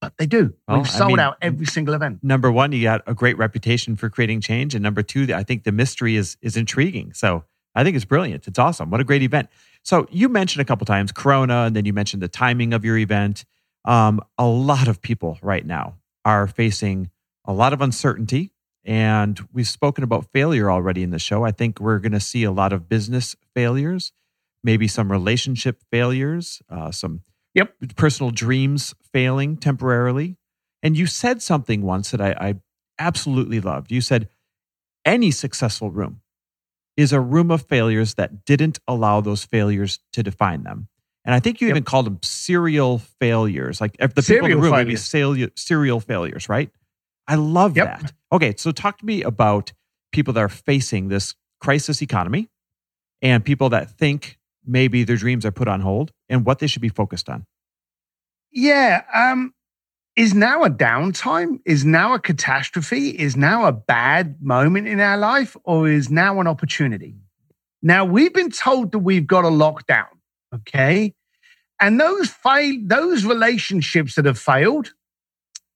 but 0.01 0.15
they 0.19 0.27
do. 0.27 0.55
Well, 0.69 0.79
We've 0.79 0.87
I 0.87 0.91
sold 0.91 1.11
mean, 1.13 1.21
out 1.21 1.37
every 1.41 1.67
single 1.67 1.95
event. 1.95 2.21
Number 2.23 2.51
one, 2.51 2.73
you 2.73 2.83
got 2.83 3.03
a 3.07 3.15
great 3.15 3.39
reputation 3.39 3.97
for 3.97 4.11
creating 4.11 4.41
change, 4.41 4.75
and 4.75 4.83
number 4.83 5.03
two, 5.03 5.29
I 5.35 5.43
think 5.43 5.65
the 5.65 5.73
mystery 5.73 6.17
is 6.17 6.37
is 6.43 6.57
intriguing. 6.57 7.13
So 7.13 7.45
I 7.75 7.85
think 7.85 7.97
it's 7.97 8.05
brilliant. 8.05 8.47
It's 8.47 8.59
awesome. 8.59 8.91
What 8.91 9.01
a 9.01 9.05
great 9.05 9.23
event. 9.23 9.49
So 9.83 10.07
you 10.11 10.29
mentioned 10.29 10.61
a 10.61 10.65
couple 10.65 10.85
times 10.85 11.13
Corona, 11.13 11.65
and 11.65 11.77
then 11.77 11.85
you 11.85 11.93
mentioned 11.93 12.23
the 12.23 12.29
timing 12.29 12.73
of 12.73 12.85
your 12.85 12.99
event. 12.99 13.45
Um, 13.85 14.21
a 14.39 14.47
lot 14.47 14.87
of 14.89 15.03
people 15.03 15.39
right 15.43 15.65
now 15.67 15.97
are 16.25 16.47
facing 16.47 17.11
a 17.45 17.53
lot 17.53 17.73
of 17.73 17.81
uncertainty, 17.81 18.53
and 18.85 19.41
we've 19.53 19.69
spoken 19.69 20.05
about 20.05 20.27
failure 20.33 20.71
already 20.71 21.03
in 21.03 21.11
the 21.11 21.19
show. 21.19 21.45
I 21.45 21.53
think 21.53 21.81
we're 21.81 21.99
going 21.99 22.13
to 22.13 22.21
see 22.21 22.45
a 22.45 22.51
lot 22.53 22.73
of 22.73 22.89
business 22.89 23.37
failures, 23.55 24.13
maybe 24.65 24.89
some 24.89 25.11
relationship 25.11 25.83
failures, 25.91 26.63
uh, 26.69 26.91
some 26.91 27.23
Yep. 27.55 27.75
personal 27.97 28.31
dreams 28.31 28.95
failing 29.13 29.57
temporarily. 29.59 30.37
And 30.83 30.97
you 30.97 31.07
said 31.07 31.43
something 31.43 31.83
once 31.83 32.11
that 32.11 32.21
I, 32.21 32.31
I 32.33 32.55
absolutely 32.99 33.61
loved. 33.61 33.93
You 33.93 34.01
said 34.01 34.29
any 35.05 35.31
successful 35.31 35.91
room 35.91 36.23
is 36.97 37.13
a 37.13 37.21
room 37.21 37.51
of 37.51 37.67
failures 37.67 38.15
that 38.15 38.45
didn't 38.45 38.79
allow 38.89 39.21
those 39.21 39.45
failures 39.45 39.99
to 40.15 40.23
define 40.23 40.63
them. 40.63 40.89
And 41.25 41.35
I 41.35 41.41
think 41.41 41.61
you 41.61 41.69
Yep. 41.69 41.73
even 41.77 41.85
called 41.85 42.07
them 42.07 42.19
serial 42.23 42.99
failures. 42.99 43.81
Like 43.81 43.97
if 44.01 44.15
the 44.15 44.23
people 44.23 44.47
in 44.47 44.53
the 44.53 44.63
room 44.63 44.73
would 44.73 44.87
be 44.89 44.97
serial, 44.97 45.49
serial 45.55 46.01
failures, 46.01 46.49
right? 46.49 46.71
I 47.29 47.37
love 47.37 47.77
Yep. 47.77 47.87
that. 48.01 48.13
Okay, 48.33 48.55
so 48.57 48.73
talk 48.73 48.99
to 48.99 49.07
me 49.07 49.23
about 49.23 49.73
people 50.13 50.35
that 50.35 50.41
are 50.41 50.49
facing 50.49 51.09
this 51.09 51.35
crisis 51.61 52.03
economy 52.03 52.49
and 53.21 53.45
people 53.45 53.69
that 53.71 53.91
think 53.91 54.39
maybe 54.65 55.05
their 55.05 55.17
dreams 55.17 55.45
are 55.47 55.53
put 55.53 55.69
on 55.69 55.81
hold 55.81 56.13
and 56.29 56.45
what 56.45 56.59
they 56.59 56.67
should 56.67 56.83
be 56.83 56.89
focused 56.89 57.29
on. 57.29 57.47
Yeah. 58.51 59.03
Um, 59.15 59.55
is 60.17 60.35
now 60.35 60.63
a 60.65 60.71
downtime? 60.71 61.61
Is 61.65 61.85
now 61.85 62.13
a 62.15 62.19
catastrophe? 62.21 63.11
Is 63.11 63.37
now 63.37 63.65
a 63.67 63.73
bad 63.73 64.43
moment 64.43 64.89
in 64.89 65.01
our 65.01 65.17
life? 65.17 65.57
Or 65.65 65.89
is 65.89 66.11
now 66.11 66.41
an 66.41 66.47
opportunity? 66.47 67.17
Now 67.83 68.05
we've 68.05 68.33
been 68.35 68.51
told 68.51 68.93
that 68.93 68.99
we've 68.99 69.27
got 69.27 69.45
a 69.45 69.49
lockdown. 69.49 70.07
Okay. 70.55 71.15
And 71.81 71.99
those 71.99 72.29
fail 72.29 72.77
those 72.83 73.25
relationships 73.25 74.15
that 74.15 74.25
have 74.27 74.39
failed, 74.39 74.93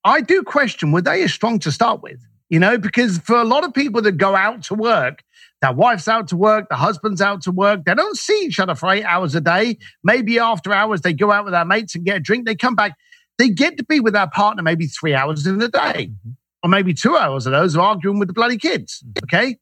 I 0.06 0.20
do 0.20 0.42
question, 0.44 0.92
were 0.92 1.02
they 1.02 1.24
as 1.24 1.32
strong 1.32 1.58
to 1.58 1.72
start 1.72 2.00
with? 2.00 2.24
You 2.48 2.60
know, 2.60 2.78
because 2.78 3.18
for 3.18 3.34
a 3.34 3.44
lot 3.44 3.64
of 3.64 3.74
people 3.74 4.00
that 4.02 4.12
go 4.12 4.36
out 4.36 4.62
to 4.64 4.74
work, 4.74 5.24
their 5.60 5.72
wife's 5.72 6.06
out 6.06 6.28
to 6.28 6.36
work, 6.36 6.68
the 6.68 6.76
husband's 6.76 7.20
out 7.20 7.42
to 7.42 7.50
work, 7.50 7.84
they 7.84 7.94
don't 7.94 8.16
see 8.16 8.44
each 8.44 8.60
other 8.60 8.76
for 8.76 8.88
eight 8.92 9.04
hours 9.04 9.34
a 9.34 9.40
day. 9.40 9.78
Maybe 10.04 10.38
after 10.38 10.72
hours, 10.72 11.00
they 11.00 11.12
go 11.12 11.32
out 11.32 11.44
with 11.44 11.54
their 11.54 11.64
mates 11.64 11.96
and 11.96 12.04
get 12.04 12.18
a 12.18 12.20
drink. 12.20 12.46
They 12.46 12.54
come 12.54 12.76
back, 12.76 12.92
they 13.36 13.48
get 13.48 13.76
to 13.78 13.84
be 13.84 13.98
with 13.98 14.12
their 14.12 14.28
partner 14.28 14.62
maybe 14.62 14.86
three 14.86 15.12
hours 15.12 15.44
in 15.44 15.58
the 15.58 15.68
day, 15.68 16.10
mm-hmm. 16.12 16.30
or 16.62 16.70
maybe 16.70 16.94
two 16.94 17.16
hours 17.16 17.46
of 17.46 17.52
those 17.52 17.76
are 17.76 17.80
arguing 17.80 18.20
with 18.20 18.28
the 18.28 18.34
bloody 18.34 18.58
kids. 18.58 19.02
Mm-hmm. 19.02 19.24
Okay. 19.24 19.58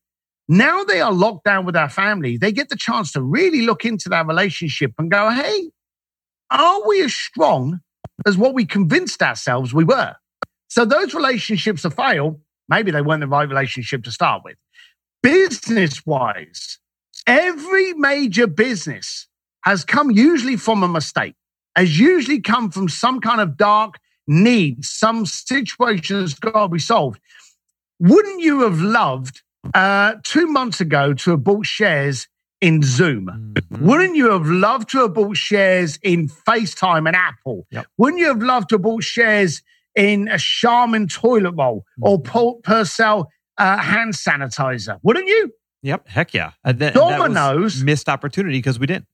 Now 0.46 0.84
they 0.84 1.00
are 1.00 1.12
locked 1.12 1.44
down 1.44 1.64
with 1.64 1.74
their 1.74 1.88
family. 1.88 2.36
They 2.36 2.52
get 2.52 2.68
the 2.68 2.76
chance 2.76 3.12
to 3.12 3.22
really 3.22 3.62
look 3.62 3.86
into 3.86 4.10
that 4.10 4.26
relationship 4.26 4.92
and 4.98 5.10
go, 5.10 5.30
hey, 5.30 5.70
are 6.50 6.86
we 6.86 7.02
as 7.02 7.14
strong 7.14 7.80
as 8.26 8.36
what 8.36 8.52
we 8.52 8.66
convinced 8.66 9.22
ourselves 9.22 9.72
we 9.72 9.84
were? 9.84 10.14
So 10.74 10.84
those 10.84 11.14
relationships 11.14 11.84
have 11.84 11.94
failed. 11.94 12.40
Maybe 12.68 12.90
they 12.90 13.00
weren't 13.00 13.20
the 13.20 13.28
right 13.28 13.48
relationship 13.48 14.02
to 14.02 14.10
start 14.10 14.42
with. 14.44 14.56
Business 15.22 16.04
wise, 16.04 16.80
every 17.28 17.92
major 17.92 18.48
business 18.48 19.28
has 19.62 19.84
come 19.84 20.10
usually 20.10 20.56
from 20.56 20.82
a 20.82 20.88
mistake, 20.88 21.36
has 21.76 21.96
usually 21.96 22.40
come 22.40 22.72
from 22.72 22.88
some 22.88 23.20
kind 23.20 23.40
of 23.40 23.56
dark 23.56 24.00
need, 24.26 24.84
some 24.84 25.26
situation 25.26 26.18
that's 26.18 26.34
got 26.34 26.62
to 26.62 26.68
be 26.68 26.80
solved. 26.80 27.20
Wouldn't 28.00 28.42
you 28.42 28.62
have 28.62 28.80
loved 28.80 29.42
uh, 29.74 30.14
two 30.24 30.48
months 30.48 30.80
ago 30.80 31.14
to 31.14 31.30
have 31.30 31.44
bought 31.44 31.66
shares 31.66 32.26
in 32.60 32.82
Zoom? 32.82 33.54
Wouldn't 33.70 34.16
you 34.16 34.32
have 34.32 34.48
loved 34.48 34.88
to 34.88 35.02
have 35.02 35.14
bought 35.14 35.36
shares 35.36 36.00
in 36.02 36.26
FaceTime 36.28 37.06
and 37.06 37.14
Apple? 37.14 37.64
Yep. 37.70 37.86
Wouldn't 37.96 38.18
you 38.18 38.26
have 38.26 38.42
loved 38.42 38.70
to 38.70 38.74
have 38.74 38.82
bought 38.82 39.04
shares 39.04 39.62
in 39.96 40.28
a 40.28 40.38
Charmin 40.38 41.08
toilet 41.08 41.54
roll 41.56 41.84
or 42.00 42.20
Pur- 42.20 42.60
Purell 42.62 43.26
uh, 43.58 43.78
hand 43.78 44.14
sanitizer? 44.14 44.98
Wouldn't 45.02 45.28
you? 45.28 45.52
Yep. 45.82 46.08
Heck 46.08 46.34
yeah. 46.34 46.52
And 46.64 46.78
that 46.78 46.94
was 46.94 47.10
Domino's- 47.10 47.82
missed 47.82 48.08
opportunity 48.08 48.58
because 48.58 48.78
we 48.78 48.86
didn't. 48.86 49.06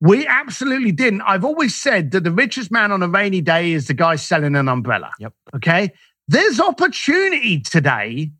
We 0.00 0.26
absolutely 0.26 0.90
didn't. 0.90 1.20
I've 1.22 1.44
always 1.44 1.76
said 1.76 2.10
that 2.10 2.24
the 2.24 2.32
richest 2.32 2.72
man 2.72 2.90
on 2.90 3.02
a 3.04 3.08
rainy 3.08 3.40
day 3.40 3.70
is 3.72 3.86
the 3.86 3.94
guy 3.94 4.16
selling 4.16 4.56
an 4.56 4.68
umbrella. 4.68 5.12
Yep. 5.20 5.32
Okay. 5.56 5.92
There's 6.26 6.58
opportunity 6.58 7.60
today. 7.60 8.32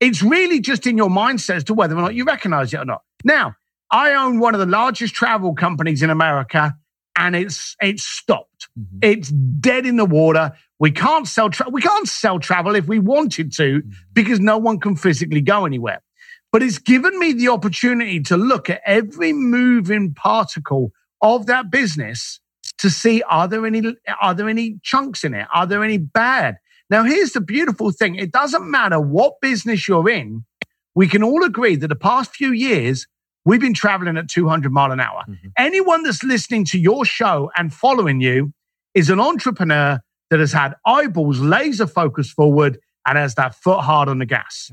It's 0.00 0.22
really 0.22 0.60
just 0.60 0.88
in 0.88 0.96
your 0.96 1.08
mindset 1.10 1.56
as 1.56 1.64
to 1.64 1.74
whether 1.74 1.96
or 1.96 2.00
not 2.00 2.14
you 2.16 2.24
recognize 2.24 2.74
it 2.74 2.78
or 2.78 2.84
not. 2.84 3.02
Now, 3.22 3.54
I 3.92 4.12
own 4.14 4.40
one 4.40 4.54
of 4.54 4.60
the 4.60 4.66
largest 4.66 5.14
travel 5.14 5.54
companies 5.54 6.02
in 6.02 6.10
America 6.10 6.74
and 7.16 7.36
it's 7.36 7.76
it's 7.80 8.04
stopped. 8.04 8.68
Mhm. 8.78 8.98
It's 9.02 9.28
dead 9.30 9.86
in 9.86 9.96
the 9.96 10.04
water. 10.04 10.52
We 10.78 10.90
can't 10.90 11.26
sell 11.28 11.50
tra- 11.50 11.68
we 11.70 11.80
can't 11.82 12.08
sell 12.08 12.38
travel 12.38 12.74
if 12.74 12.86
we 12.86 12.98
wanted 12.98 13.52
to 13.54 13.82
Mhm. 13.82 13.92
because 14.12 14.40
no 14.40 14.58
one 14.58 14.80
can 14.80 14.96
physically 14.96 15.40
go 15.40 15.64
anywhere. 15.66 16.00
But 16.52 16.62
it's 16.62 16.78
given 16.78 17.18
me 17.18 17.32
the 17.32 17.48
opportunity 17.48 18.20
to 18.22 18.36
look 18.36 18.70
at 18.70 18.80
every 18.86 19.32
moving 19.32 20.14
particle 20.14 20.92
of 21.20 21.46
that 21.46 21.70
business 21.70 22.40
to 22.78 22.90
see 22.90 23.22
are 23.28 23.48
there 23.48 23.66
any 23.66 23.94
are 24.20 24.34
there 24.34 24.48
any 24.48 24.78
chunks 24.82 25.24
in 25.24 25.34
it? 25.34 25.46
Are 25.54 25.66
there 25.66 25.84
any 25.84 25.98
bad? 25.98 26.56
Now 26.90 27.02
here's 27.04 27.32
the 27.32 27.40
beautiful 27.40 27.90
thing. 27.92 28.16
It 28.16 28.32
doesn't 28.32 28.70
matter 28.70 29.00
what 29.00 29.40
business 29.40 29.88
you're 29.88 30.08
in. 30.08 30.44
We 30.94 31.08
can 31.08 31.22
all 31.22 31.44
agree 31.44 31.76
that 31.76 31.88
the 31.88 31.96
past 31.96 32.34
few 32.36 32.52
years 32.52 33.06
we've 33.44 33.60
been 33.60 33.74
traveling 33.74 34.16
at 34.16 34.28
200 34.28 34.72
mile 34.72 34.92
an 34.92 35.00
hour. 35.00 35.24
Mhm. 35.28 35.52
Anyone 35.56 36.02
that's 36.02 36.22
listening 36.22 36.64
to 36.66 36.78
your 36.78 37.04
show 37.04 37.50
and 37.56 37.72
following 37.72 38.20
you 38.20 38.52
is 38.94 39.10
an 39.10 39.20
entrepreneur 39.20 40.00
that 40.30 40.40
has 40.40 40.52
had 40.52 40.74
eyeballs 40.86 41.40
laser 41.40 41.86
focused 41.86 42.32
forward 42.32 42.78
and 43.06 43.18
has 43.18 43.34
that 43.34 43.54
foot 43.54 43.80
hard 43.80 44.08
on 44.08 44.18
the 44.18 44.26
gas. 44.26 44.70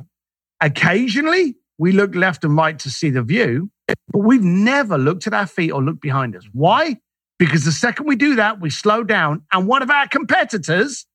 Occasionally, 0.62 1.56
we 1.78 1.92
look 1.92 2.16
left 2.16 2.44
and 2.44 2.56
right 2.56 2.78
to 2.80 2.90
see 2.90 3.10
the 3.10 3.24
view, 3.24 3.72
but 3.88 4.20
we've 4.20 4.44
never 4.44 4.98
looked 4.98 5.28
at 5.28 5.34
our 5.34 5.48
feet 5.48 5.72
or 5.72 5.84
looked 5.84 6.02
behind 6.02 6.36
us. 6.36 6.48
Why? 6.54 6.98
Because 7.40 7.66
the 7.66 7.72
second 7.72 8.06
we 8.06 8.16
do 8.16 8.36
that, 8.36 8.62
we 8.62 8.70
slow 8.70 9.04
down 9.04 9.44
and 9.52 9.68
one 9.68 9.82
of 9.82 9.90
our 9.90 10.08
competitors 10.08 11.08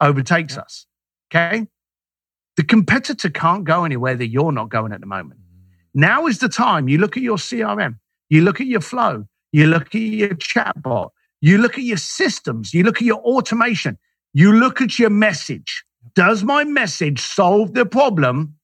overtakes 0.00 0.58
us. 0.58 0.86
Okay. 1.32 1.68
The 2.56 2.64
competitor 2.64 3.30
can't 3.30 3.64
go 3.64 3.84
anywhere 3.84 4.16
that 4.16 4.28
you're 4.28 4.52
not 4.52 4.68
going 4.68 4.92
at 4.92 5.00
the 5.00 5.06
moment. 5.06 5.40
Now 5.94 6.26
is 6.26 6.38
the 6.38 6.48
time 6.48 6.88
you 6.88 6.98
look 6.98 7.16
at 7.16 7.22
your 7.22 7.36
CRM, 7.36 7.96
you 8.28 8.42
look 8.42 8.60
at 8.60 8.66
your 8.66 8.80
flow, 8.80 9.26
you 9.52 9.66
look 9.66 9.94
at 9.94 10.00
your 10.00 10.30
chatbot, 10.30 11.10
you 11.40 11.58
look 11.58 11.78
at 11.78 11.84
your 11.84 11.96
systems, 11.96 12.74
you 12.74 12.82
look 12.82 12.96
at 12.96 13.02
your 13.02 13.20
automation, 13.20 13.96
you 14.32 14.52
look 14.52 14.80
at 14.80 14.98
your 14.98 15.10
message. 15.10 15.84
Does 16.14 16.42
my 16.42 16.64
message 16.64 17.20
solve 17.20 17.74
the 17.74 17.86
problem 17.86 18.56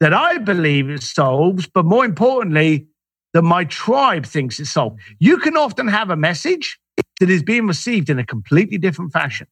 that 0.00 0.14
I 0.14 0.38
believe 0.38 0.88
it 0.88 1.02
solves, 1.02 1.68
but 1.68 1.84
more 1.84 2.04
importantly, 2.04 2.86
that 3.34 3.42
my 3.42 3.64
tribe 3.64 4.24
thinks 4.24 4.58
it 4.58 4.66
solved? 4.66 5.00
You 5.18 5.38
can 5.38 5.56
often 5.56 5.88
have 5.88 6.10
a 6.10 6.16
message 6.16 6.78
that 7.20 7.30
is 7.30 7.42
being 7.42 7.66
received 7.66 8.08
in 8.10 8.18
a 8.18 8.26
completely 8.26 8.78
different 8.78 9.12
fashion. 9.12 9.46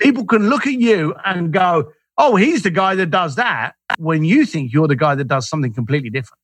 People 0.00 0.24
can 0.24 0.48
look 0.50 0.66
at 0.66 0.74
you 0.74 1.14
and 1.24 1.52
go, 1.52 1.92
oh, 2.18 2.36
he's 2.36 2.62
the 2.62 2.70
guy 2.70 2.94
that 2.94 3.10
does 3.10 3.36
that, 3.36 3.74
when 3.98 4.24
you 4.24 4.46
think 4.46 4.72
you're 4.72 4.88
the 4.88 4.96
guy 4.96 5.14
that 5.14 5.28
does 5.28 5.48
something 5.48 5.72
completely 5.72 6.10
different. 6.10 6.40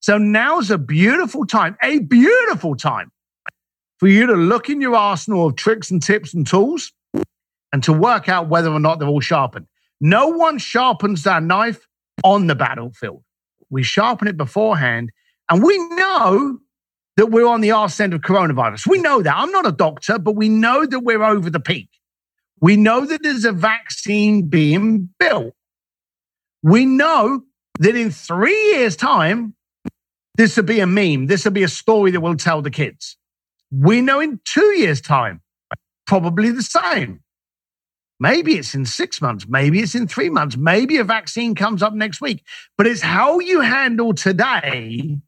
So 0.00 0.16
now's 0.16 0.70
a 0.70 0.78
beautiful 0.78 1.44
time, 1.46 1.76
a 1.82 1.98
beautiful 1.98 2.74
time 2.74 3.10
for 3.98 4.08
you 4.08 4.26
to 4.26 4.34
look 4.34 4.70
in 4.70 4.80
your 4.80 4.96
arsenal 4.96 5.46
of 5.46 5.56
tricks 5.56 5.90
and 5.90 6.02
tips 6.02 6.32
and 6.32 6.46
tools 6.46 6.92
and 7.72 7.82
to 7.84 7.92
work 7.92 8.28
out 8.28 8.48
whether 8.48 8.70
or 8.70 8.80
not 8.80 8.98
they're 8.98 9.08
all 9.08 9.20
sharpened. 9.20 9.66
No 10.00 10.28
one 10.28 10.56
sharpens 10.56 11.22
their 11.22 11.40
knife 11.40 11.86
on 12.24 12.46
the 12.46 12.54
battlefield. 12.54 13.22
We 13.68 13.82
sharpen 13.82 14.26
it 14.26 14.36
beforehand, 14.36 15.10
and 15.48 15.62
we 15.62 15.76
know 15.90 16.58
that 17.16 17.26
we're 17.26 17.46
on 17.46 17.60
the 17.60 17.72
arse 17.72 18.00
end 18.00 18.14
of 18.14 18.22
coronavirus. 18.22 18.86
We 18.86 18.98
know 19.00 19.22
that. 19.22 19.36
I'm 19.36 19.52
not 19.52 19.66
a 19.66 19.72
doctor, 19.72 20.18
but 20.18 20.34
we 20.34 20.48
know 20.48 20.86
that 20.86 21.00
we're 21.00 21.22
over 21.22 21.50
the 21.50 21.60
peak. 21.60 21.88
We 22.60 22.76
know 22.76 23.06
that 23.06 23.22
there's 23.22 23.44
a 23.44 23.52
vaccine 23.52 24.48
being 24.48 25.08
built. 25.18 25.54
We 26.62 26.84
know 26.84 27.42
that 27.78 27.96
in 27.96 28.10
three 28.10 28.72
years' 28.72 28.96
time, 28.96 29.54
this 30.36 30.56
will 30.56 30.64
be 30.64 30.80
a 30.80 30.86
meme. 30.86 31.26
This 31.26 31.44
will 31.44 31.52
be 31.52 31.62
a 31.62 31.68
story 31.68 32.10
that 32.10 32.20
we'll 32.20 32.36
tell 32.36 32.60
the 32.60 32.70
kids. 32.70 33.16
We 33.70 34.00
know 34.00 34.20
in 34.20 34.40
two 34.44 34.76
years' 34.76 35.00
time, 35.00 35.40
probably 36.06 36.50
the 36.50 36.62
same. 36.62 37.20
Maybe 38.18 38.58
it's 38.58 38.74
in 38.74 38.84
six 38.84 39.22
months. 39.22 39.46
Maybe 39.48 39.80
it's 39.80 39.94
in 39.94 40.06
three 40.06 40.28
months. 40.28 40.56
Maybe 40.56 40.98
a 40.98 41.04
vaccine 41.04 41.54
comes 41.54 41.82
up 41.82 41.94
next 41.94 42.20
week. 42.20 42.44
But 42.76 42.86
it's 42.86 43.00
how 43.00 43.38
you 43.38 43.60
handle 43.60 44.12
today 44.12 45.18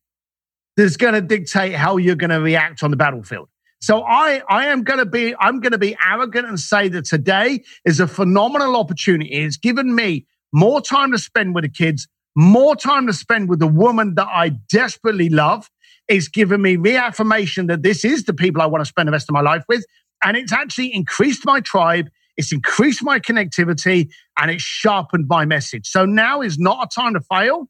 that's 0.77 0.99
going 0.99 1.15
to 1.15 1.23
dictate 1.23 1.75
how 1.75 1.97
you're 1.97 2.17
going 2.17 2.31
to 2.31 2.41
react 2.41 2.83
on 2.83 2.91
the 2.91 2.97
battlefield. 2.99 3.49
So 3.83 4.05
I, 4.05 4.43
I 4.49 4.67
am 4.67 4.85
going 4.85 5.01
to 5.01 5.07
be, 5.07 5.35
I'm 5.41 5.59
going 5.59 5.73
to 5.73 5.79
be 5.79 5.97
arrogant 6.09 6.47
and 6.47 6.59
say 6.59 6.89
that 6.91 7.05
today 7.05 7.65
is 7.85 7.99
a 7.99 8.07
phenomenal 8.07 8.77
opportunity. 8.77 9.31
It's 9.33 9.57
given 9.57 9.97
me 9.97 10.25
more 10.53 10.81
time 10.81 11.11
to 11.11 11.19
spend 11.19 11.57
with 11.57 11.65
the 11.65 11.69
kids, 11.69 12.07
more 12.37 12.77
time 12.77 13.09
to 13.09 13.13
spend 13.13 13.49
with 13.49 13.59
the 13.59 13.67
woman 13.67 14.15
that 14.15 14.29
I 14.29 14.51
desperately 14.71 15.29
love. 15.29 15.69
It's 16.07 16.29
given 16.29 16.63
me 16.63 16.77
reaffirmation 16.77 17.67
that 17.67 17.83
this 17.83 18.05
is 18.05 18.23
the 18.25 18.35
people 18.35 18.63
I 18.63 18.67
want 18.67 18.83
to 18.83 18.89
spend 18.89 19.09
the 19.09 19.13
rest 19.13 19.29
of 19.29 19.33
my 19.33 19.41
life 19.41 19.65
with. 19.69 19.85
And 20.23 20.37
it's 20.37 20.53
actually 20.53 20.95
increased 20.95 21.45
my 21.45 21.59
tribe. 21.59 22.09
It's 22.37 22.53
increased 22.53 23.03
my 23.03 23.19
connectivity 23.19 24.11
and 24.39 24.49
it's 24.53 24.63
sharpened 24.63 25.27
my 25.27 25.45
message. 25.45 25.89
So 25.89 26.07
now 26.07 26.41
is 26.41 26.57
not 26.57 26.87
a 26.87 26.89
time 26.95 27.15
to 27.15 27.21
fail. 27.21 27.69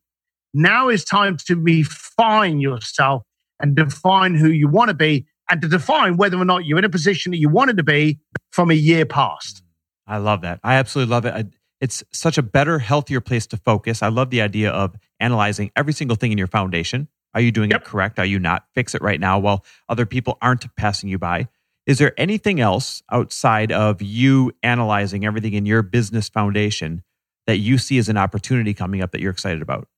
Now 0.52 0.90
is 0.90 1.06
time 1.06 1.38
to 1.46 1.56
refine 1.56 2.60
yourself 2.60 3.22
and 3.58 3.74
define 3.74 4.34
who 4.34 4.50
you 4.50 4.68
want 4.68 4.88
to 4.88 4.94
be 4.94 5.26
and 5.51 5.61
to 5.61 5.68
define 5.68 6.16
whether 6.16 6.38
or 6.38 6.45
not 6.45 6.64
you're 6.64 6.78
in 6.78 6.84
a 6.84 6.90
position 6.90 7.32
that 7.32 7.38
you 7.38 7.49
wanted 7.49 7.76
to 7.76 7.82
be 7.82 8.20
from 8.51 8.70
a 8.70 8.74
year 8.74 9.05
past. 9.05 9.62
I 10.07 10.18
love 10.18 10.43
that. 10.43 10.61
I 10.62 10.74
absolutely 10.74 11.11
love 11.11 11.24
it. 11.24 11.34
I, 11.34 11.45
it's 11.80 12.05
such 12.12 12.38
a 12.38 12.43
better, 12.43 12.78
healthier 12.78 13.20
place 13.20 13.47
to 13.49 13.57
focus. 13.57 14.03
I 14.03 14.09
love 14.09 14.30
the 14.30 14.40
idea 14.40 14.70
of 14.70 14.97
analyzing 15.20 15.70
every 15.74 15.93
single 15.93 16.16
thing 16.16 16.32
in 16.32 16.38
your 16.38 16.47
foundation. 16.47 17.09
Are 17.34 17.40
you 17.40 17.51
doing 17.51 17.70
yep. 17.70 17.82
it 17.82 17.84
correct? 17.84 18.18
Are 18.18 18.24
you 18.24 18.38
not? 18.38 18.66
Fix 18.74 18.95
it 18.95 19.03
right 19.03 19.18
now 19.18 19.38
while 19.38 19.64
other 19.88 20.07
people 20.07 20.38
aren't 20.43 20.74
passing 20.76 21.09
you 21.09 21.18
by. 21.18 21.49
Is 21.86 21.99
there 21.99 22.12
anything 22.16 22.61
else 22.61 23.03
outside 23.11 23.72
of 23.72 24.01
you 24.01 24.53
analyzing 24.62 25.24
everything 25.24 25.55
in 25.55 25.66
your 25.66 25.82
business 25.82 26.28
foundation 26.28 27.03
that 27.47 27.59
you 27.59 27.78
see 27.78 27.99
as 27.99 28.09
an 28.09 28.16
opportunity 28.16 28.74
coming 28.74 29.03
up 29.03 29.11
that 29.12 29.20
you're 29.20 29.32
excited 29.32 29.62
about? 29.62 29.88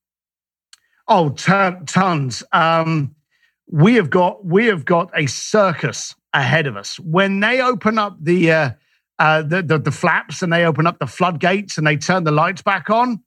Oh, 1.07 1.31
t- 1.31 1.85
tons. 1.87 2.43
Um, 2.53 3.15
we 3.71 3.95
have 3.95 4.11
got 4.11 4.45
we 4.45 4.67
have 4.67 4.85
got 4.85 5.11
a 5.15 5.27
circus 5.27 6.15
ahead 6.33 6.67
of 6.67 6.77
us. 6.77 6.99
When 7.01 7.41
they 7.41 7.61
open 7.61 7.99
up 7.99 8.17
the, 8.21 8.53
uh, 8.53 8.71
uh, 9.19 9.43
the, 9.43 9.63
the 9.63 9.79
the 9.79 9.93
flaps 9.93 10.43
and 10.43 10.53
they 10.53 10.65
open 10.65 10.87
up 10.87 10.99
the 10.99 11.07
floodgates 11.07 11.79
and 11.79 11.87
they 11.87 11.97
turn 11.97 12.25
the 12.25 12.33
lights 12.33 12.63
back 12.63 12.91
on, 12.91 13.23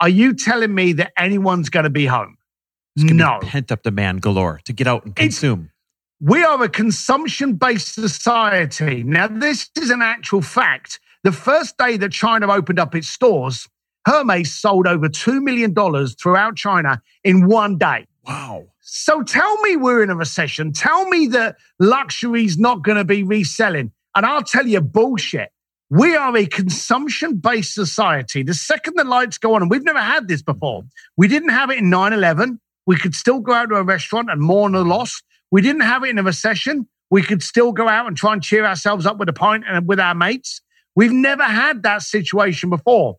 are 0.00 0.08
you 0.08 0.34
telling 0.34 0.74
me 0.74 0.92
that 0.94 1.12
anyone's 1.16 1.70
going 1.70 1.84
to 1.84 1.90
be 1.90 2.06
home? 2.06 2.36
no, 2.96 3.38
pent 3.42 3.70
up 3.70 3.82
demand 3.82 4.20
galore 4.20 4.60
to 4.64 4.72
get 4.72 4.86
out 4.86 5.04
and 5.04 5.14
consume. 5.14 5.70
It's, 5.70 5.74
we 6.20 6.42
are 6.42 6.62
a 6.62 6.68
consumption 6.68 7.54
based 7.54 7.94
society. 7.94 9.02
Now, 9.02 9.28
this 9.28 9.70
is 9.80 9.90
an 9.90 10.02
actual 10.02 10.42
fact. 10.42 11.00
The 11.22 11.32
first 11.32 11.78
day 11.78 11.96
that 11.96 12.12
China 12.12 12.52
opened 12.52 12.78
up 12.78 12.94
its 12.94 13.08
stores, 13.08 13.68
Hermes 14.06 14.54
sold 14.54 14.86
over 14.86 15.08
$2 15.08 15.42
million 15.42 15.74
throughout 15.74 16.56
China 16.56 17.00
in 17.24 17.46
one 17.46 17.78
day. 17.78 18.06
Wow. 18.26 18.66
So 18.92 19.22
tell 19.22 19.56
me 19.58 19.76
we're 19.76 20.02
in 20.02 20.10
a 20.10 20.16
recession. 20.16 20.72
Tell 20.72 21.08
me 21.08 21.28
that 21.28 21.58
luxury's 21.78 22.58
not 22.58 22.82
going 22.82 22.98
to 22.98 23.04
be 23.04 23.22
reselling. 23.22 23.92
And 24.16 24.26
I'll 24.26 24.42
tell 24.42 24.66
you 24.66 24.80
bullshit. 24.80 25.50
We 25.90 26.16
are 26.16 26.36
a 26.36 26.44
consumption 26.44 27.36
based 27.36 27.72
society. 27.72 28.42
The 28.42 28.52
second 28.52 28.94
the 28.96 29.04
lights 29.04 29.38
go 29.38 29.54
on, 29.54 29.62
and 29.62 29.70
we've 29.70 29.84
never 29.84 30.00
had 30.00 30.26
this 30.26 30.42
before, 30.42 30.82
we 31.16 31.28
didn't 31.28 31.50
have 31.50 31.70
it 31.70 31.78
in 31.78 31.88
9 31.88 32.12
11. 32.12 32.58
We 32.84 32.96
could 32.96 33.14
still 33.14 33.38
go 33.38 33.52
out 33.52 33.66
to 33.66 33.76
a 33.76 33.84
restaurant 33.84 34.28
and 34.28 34.40
mourn 34.40 34.72
the 34.72 34.82
loss. 34.82 35.22
We 35.52 35.62
didn't 35.62 35.82
have 35.82 36.02
it 36.02 36.10
in 36.10 36.18
a 36.18 36.24
recession. 36.24 36.88
We 37.10 37.22
could 37.22 37.44
still 37.44 37.70
go 37.70 37.86
out 37.86 38.08
and 38.08 38.16
try 38.16 38.32
and 38.32 38.42
cheer 38.42 38.66
ourselves 38.66 39.06
up 39.06 39.18
with 39.18 39.28
a 39.28 39.32
pint 39.32 39.62
and 39.68 39.86
with 39.86 40.00
our 40.00 40.16
mates. 40.16 40.62
We've 40.96 41.12
never 41.12 41.44
had 41.44 41.84
that 41.84 42.02
situation 42.02 42.70
before. 42.70 43.18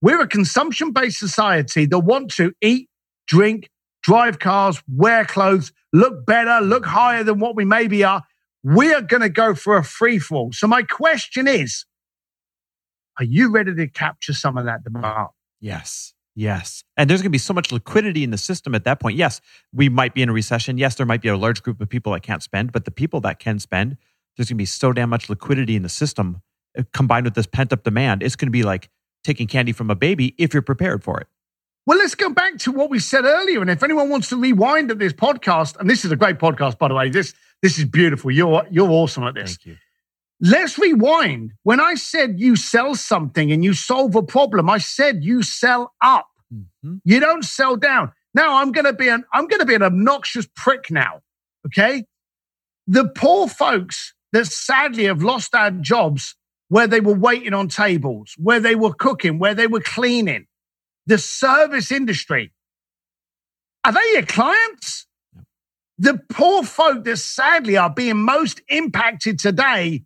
We're 0.00 0.22
a 0.22 0.26
consumption 0.26 0.92
based 0.92 1.18
society 1.18 1.84
that 1.84 1.98
want 1.98 2.30
to 2.36 2.54
eat, 2.62 2.88
drink, 3.26 3.68
drive 4.02 4.38
cars, 4.38 4.82
wear 4.88 5.24
clothes, 5.24 5.72
look 5.92 6.26
better, 6.26 6.64
look 6.64 6.86
higher 6.86 7.24
than 7.24 7.38
what 7.38 7.56
we 7.56 7.64
maybe 7.64 8.04
are. 8.04 8.22
We 8.62 8.92
are 8.92 9.00
going 9.02 9.22
to 9.22 9.28
go 9.28 9.54
for 9.54 9.76
a 9.76 9.84
free 9.84 10.18
fall. 10.18 10.52
So 10.52 10.66
my 10.66 10.82
question 10.82 11.48
is, 11.48 11.84
are 13.18 13.24
you 13.24 13.50
ready 13.50 13.74
to 13.74 13.86
capture 13.88 14.32
some 14.32 14.56
of 14.56 14.64
that 14.66 14.84
demand? 14.84 15.28
Yes. 15.60 16.14
Yes. 16.34 16.84
And 16.96 17.10
there's 17.10 17.20
going 17.20 17.30
to 17.30 17.30
be 17.30 17.38
so 17.38 17.52
much 17.52 17.72
liquidity 17.72 18.22
in 18.22 18.30
the 18.30 18.38
system 18.38 18.74
at 18.74 18.84
that 18.84 19.00
point. 19.00 19.16
Yes, 19.16 19.40
we 19.72 19.88
might 19.88 20.14
be 20.14 20.22
in 20.22 20.28
a 20.28 20.32
recession. 20.32 20.78
Yes, 20.78 20.94
there 20.94 21.06
might 21.06 21.20
be 21.20 21.28
a 21.28 21.36
large 21.36 21.62
group 21.62 21.80
of 21.80 21.88
people 21.88 22.12
that 22.12 22.22
can't 22.22 22.42
spend, 22.42 22.72
but 22.72 22.84
the 22.84 22.90
people 22.90 23.20
that 23.22 23.38
can 23.38 23.58
spend, 23.58 23.96
there's 24.36 24.48
going 24.48 24.56
to 24.56 24.62
be 24.62 24.66
so 24.66 24.92
damn 24.92 25.10
much 25.10 25.28
liquidity 25.28 25.76
in 25.76 25.82
the 25.82 25.88
system 25.88 26.40
uh, 26.78 26.82
combined 26.92 27.24
with 27.24 27.34
this 27.34 27.46
pent 27.46 27.72
up 27.72 27.82
demand. 27.82 28.22
It's 28.22 28.36
going 28.36 28.46
to 28.46 28.52
be 28.52 28.62
like 28.62 28.88
taking 29.24 29.48
candy 29.48 29.72
from 29.72 29.90
a 29.90 29.94
baby 29.94 30.34
if 30.38 30.54
you're 30.54 30.62
prepared 30.62 31.02
for 31.02 31.20
it. 31.20 31.26
Well, 31.90 31.98
let's 31.98 32.14
go 32.14 32.30
back 32.30 32.56
to 32.58 32.70
what 32.70 32.88
we 32.88 33.00
said 33.00 33.24
earlier. 33.24 33.60
And 33.60 33.68
if 33.68 33.82
anyone 33.82 34.10
wants 34.10 34.28
to 34.28 34.36
rewind 34.36 34.92
at 34.92 35.00
this 35.00 35.12
podcast, 35.12 35.76
and 35.80 35.90
this 35.90 36.04
is 36.04 36.12
a 36.12 36.16
great 36.16 36.38
podcast, 36.38 36.78
by 36.78 36.86
the 36.86 36.94
way, 36.94 37.10
this 37.10 37.34
this 37.62 37.80
is 37.80 37.84
beautiful. 37.84 38.30
You're 38.30 38.64
you're 38.70 38.88
awesome 38.88 39.24
at 39.24 39.34
this. 39.34 39.56
Thank 39.56 39.66
you. 39.66 39.76
Let's 40.40 40.78
rewind. 40.78 41.50
When 41.64 41.80
I 41.80 41.94
said 41.94 42.38
you 42.38 42.54
sell 42.54 42.94
something 42.94 43.50
and 43.50 43.64
you 43.64 43.74
solve 43.74 44.14
a 44.14 44.22
problem, 44.22 44.70
I 44.70 44.78
said 44.78 45.24
you 45.24 45.42
sell 45.42 45.92
up. 46.00 46.28
Mm-hmm. 46.54 46.98
You 47.02 47.18
don't 47.18 47.44
sell 47.44 47.74
down. 47.74 48.12
Now 48.34 48.62
I'm 48.62 48.70
gonna 48.70 48.92
be 48.92 49.08
an 49.08 49.24
I'm 49.32 49.48
gonna 49.48 49.66
be 49.66 49.74
an 49.74 49.82
obnoxious 49.82 50.46
prick 50.54 50.92
now. 50.92 51.22
Okay. 51.66 52.04
The 52.86 53.08
poor 53.08 53.48
folks 53.48 54.14
that 54.30 54.46
sadly 54.46 55.06
have 55.06 55.24
lost 55.24 55.50
their 55.50 55.72
jobs 55.72 56.36
where 56.68 56.86
they 56.86 57.00
were 57.00 57.14
waiting 57.14 57.52
on 57.52 57.66
tables, 57.66 58.36
where 58.38 58.60
they 58.60 58.76
were 58.76 58.94
cooking, 58.94 59.40
where 59.40 59.56
they 59.56 59.66
were 59.66 59.80
cleaning, 59.80 60.46
the 61.06 61.18
service 61.18 61.90
industry. 61.90 62.52
Are 63.84 63.92
they 63.92 64.12
your 64.12 64.26
clients? 64.26 65.06
The 65.98 66.20
poor 66.30 66.62
folk 66.62 67.04
that 67.04 67.18
sadly 67.18 67.76
are 67.76 67.90
being 67.90 68.18
most 68.18 68.62
impacted 68.68 69.38
today, 69.38 70.04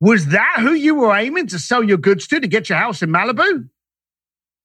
was 0.00 0.26
that 0.26 0.56
who 0.58 0.72
you 0.72 0.96
were 0.96 1.14
aiming 1.14 1.46
to 1.48 1.58
sell 1.58 1.82
your 1.82 1.96
goods 1.96 2.26
to 2.28 2.40
to 2.40 2.48
get 2.48 2.68
your 2.68 2.78
house 2.78 3.02
in 3.02 3.10
Malibu? 3.10 3.68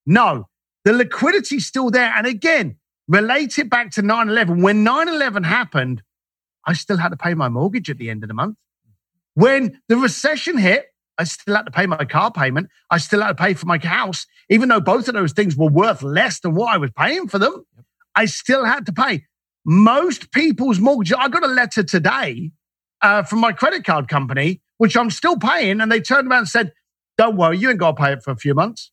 No, 0.05 0.47
the 0.83 0.93
liquidity's 0.93 1.65
still 1.65 1.91
there. 1.91 2.11
And 2.15 2.25
again, 2.25 2.77
relate 3.07 3.57
it 3.59 3.69
back 3.69 3.91
to 3.91 4.01
9 4.01 4.29
11. 4.29 4.61
When 4.61 4.83
9 4.83 5.07
11 5.07 5.43
happened, 5.43 6.01
I 6.65 6.73
still 6.73 6.97
had 6.97 7.09
to 7.09 7.17
pay 7.17 7.33
my 7.33 7.49
mortgage 7.49 7.89
at 7.89 7.97
the 7.97 8.09
end 8.09 8.23
of 8.23 8.27
the 8.27 8.33
month. 8.33 8.57
When 9.35 9.79
the 9.87 9.97
recession 9.97 10.57
hit, 10.57 10.87
I 11.17 11.23
still 11.23 11.55
had 11.55 11.65
to 11.65 11.71
pay 11.71 11.85
my 11.85 12.05
car 12.05 12.31
payment. 12.31 12.69
I 12.91 12.97
still 12.99 13.21
had 13.21 13.29
to 13.29 13.35
pay 13.35 13.53
for 13.53 13.65
my 13.65 13.79
house, 13.79 14.27
even 14.49 14.69
though 14.69 14.79
both 14.79 15.07
of 15.07 15.15
those 15.15 15.33
things 15.33 15.55
were 15.55 15.69
worth 15.69 16.03
less 16.03 16.39
than 16.39 16.53
what 16.53 16.73
I 16.73 16.77
was 16.77 16.91
paying 16.91 17.27
for 17.27 17.39
them. 17.39 17.65
I 18.15 18.25
still 18.25 18.65
had 18.65 18.85
to 18.87 18.93
pay. 18.93 19.25
Most 19.65 20.31
people's 20.31 20.79
mortgage. 20.79 21.13
I 21.13 21.27
got 21.27 21.43
a 21.43 21.47
letter 21.47 21.83
today 21.83 22.51
uh, 23.01 23.23
from 23.23 23.39
my 23.39 23.51
credit 23.51 23.83
card 23.83 24.07
company, 24.07 24.61
which 24.77 24.95
I'm 24.95 25.09
still 25.09 25.37
paying, 25.37 25.81
and 25.81 25.91
they 25.91 25.99
turned 25.99 26.29
around 26.29 26.39
and 26.39 26.47
said, 26.47 26.71
"Don't 27.17 27.35
worry, 27.35 27.57
you 27.57 27.69
ain't 27.69 27.79
got 27.79 27.97
to 27.97 28.03
pay 28.03 28.13
it 28.13 28.23
for 28.23 28.31
a 28.31 28.37
few 28.37 28.53
months." 28.53 28.91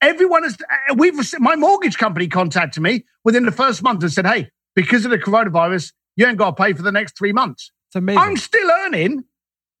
Everyone 0.00 0.44
is. 0.44 0.56
Uh, 0.60 0.94
we've 0.94 1.14
my 1.40 1.56
mortgage 1.56 1.98
company 1.98 2.26
contacted 2.28 2.82
me 2.82 3.04
within 3.24 3.44
the 3.44 3.52
first 3.52 3.82
month 3.82 4.02
and 4.02 4.12
said, 4.12 4.26
"Hey, 4.26 4.50
because 4.74 5.04
of 5.04 5.10
the 5.10 5.18
coronavirus, 5.18 5.92
you 6.16 6.26
ain't 6.26 6.38
got 6.38 6.56
to 6.56 6.62
pay 6.62 6.72
for 6.72 6.82
the 6.82 6.92
next 6.92 7.18
three 7.18 7.32
months." 7.32 7.70
It's 7.88 7.96
amazing. 7.96 8.22
I'm 8.22 8.36
still 8.36 8.70
earning 8.70 9.24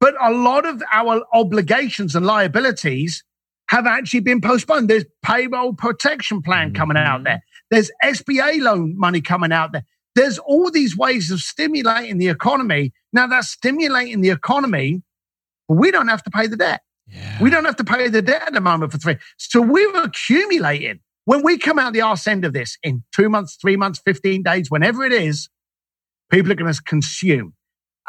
but 0.00 0.14
a 0.20 0.32
lot 0.32 0.66
of 0.66 0.82
our 0.90 1.24
obligations 1.32 2.16
and 2.16 2.26
liabilities 2.26 3.22
have 3.68 3.86
actually 3.86 4.20
been 4.20 4.40
postponed. 4.40 4.88
There's 4.88 5.04
payroll 5.22 5.74
protection 5.74 6.42
plan 6.42 6.74
coming 6.74 6.96
mm-hmm. 6.96 7.06
out 7.06 7.24
there. 7.24 7.42
There's 7.70 7.90
SBA 8.02 8.60
loan 8.60 8.98
money 8.98 9.20
coming 9.20 9.52
out 9.52 9.72
there. 9.72 9.84
There's 10.16 10.38
all 10.38 10.70
these 10.70 10.96
ways 10.96 11.30
of 11.30 11.38
stimulating 11.38 12.18
the 12.18 12.28
economy. 12.28 12.92
Now 13.12 13.28
that's 13.28 13.48
stimulating 13.48 14.22
the 14.22 14.30
economy, 14.30 15.02
but 15.68 15.76
we 15.76 15.92
don't 15.92 16.08
have 16.08 16.24
to 16.24 16.30
pay 16.30 16.48
the 16.48 16.56
debt. 16.56 16.80
Yeah. 17.06 17.42
We 17.42 17.50
don't 17.50 17.64
have 17.64 17.76
to 17.76 17.84
pay 17.84 18.08
the 18.08 18.22
debt 18.22 18.42
at 18.46 18.52
the 18.52 18.60
moment 18.60 18.92
for 18.92 18.98
three. 18.98 19.16
So 19.36 19.60
we're 19.60 20.02
accumulating. 20.02 21.00
When 21.26 21.44
we 21.44 21.58
come 21.58 21.78
out 21.78 21.92
the 21.92 22.00
arse 22.00 22.26
end 22.26 22.44
of 22.44 22.52
this 22.52 22.76
in 22.82 23.04
two 23.14 23.28
months, 23.28 23.56
three 23.60 23.76
months, 23.76 24.00
15 24.04 24.42
days, 24.42 24.70
whenever 24.70 25.04
it 25.04 25.12
is, 25.12 25.48
people 26.30 26.50
are 26.50 26.56
going 26.56 26.72
to 26.72 26.82
consume. 26.82 27.54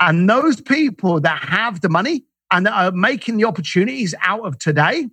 And 0.02 0.28
those 0.28 0.60
people 0.60 1.22
that 1.22 1.44
have 1.44 1.82
the 1.82 1.90
money 1.90 2.26
and 2.52 2.66
that 2.66 2.74
are 2.74 2.92
making 2.92 3.38
the 3.38 3.46
opportunities 3.46 4.16
out 4.22 4.42
of 4.42 4.58
today, 4.58 5.08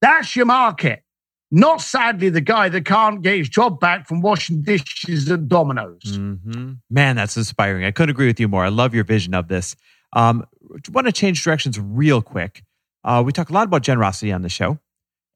that's 0.00 0.34
your 0.34 0.46
market. 0.46 1.02
Not 1.50 1.82
sadly 1.82 2.30
the 2.30 2.40
guy 2.40 2.68
that 2.70 2.84
can't 2.84 3.22
get 3.22 3.36
his 3.36 3.48
job 3.48 3.78
back 3.78 4.08
from 4.08 4.22
washing 4.22 4.62
dishes 4.62 5.30
at 5.30 5.46
Domino's. 5.46 6.02
Mm-hmm. 6.02 6.72
Man, 6.90 7.16
that's 7.16 7.36
inspiring. 7.36 7.84
I 7.84 7.90
couldn't 7.90 8.10
agree 8.10 8.26
with 8.26 8.40
you 8.40 8.48
more. 8.48 8.64
I 8.64 8.70
love 8.70 8.94
your 8.94 9.04
vision 9.04 9.34
of 9.34 9.46
this. 9.46 9.76
Um, 10.14 10.46
want 10.90 11.06
to 11.06 11.12
change 11.12 11.44
directions 11.44 11.78
real 11.78 12.22
quick. 12.22 12.64
Uh, 13.04 13.22
we 13.24 13.30
talk 13.30 13.50
a 13.50 13.52
lot 13.52 13.66
about 13.66 13.82
generosity 13.82 14.32
on 14.32 14.42
the 14.42 14.48
show, 14.48 14.78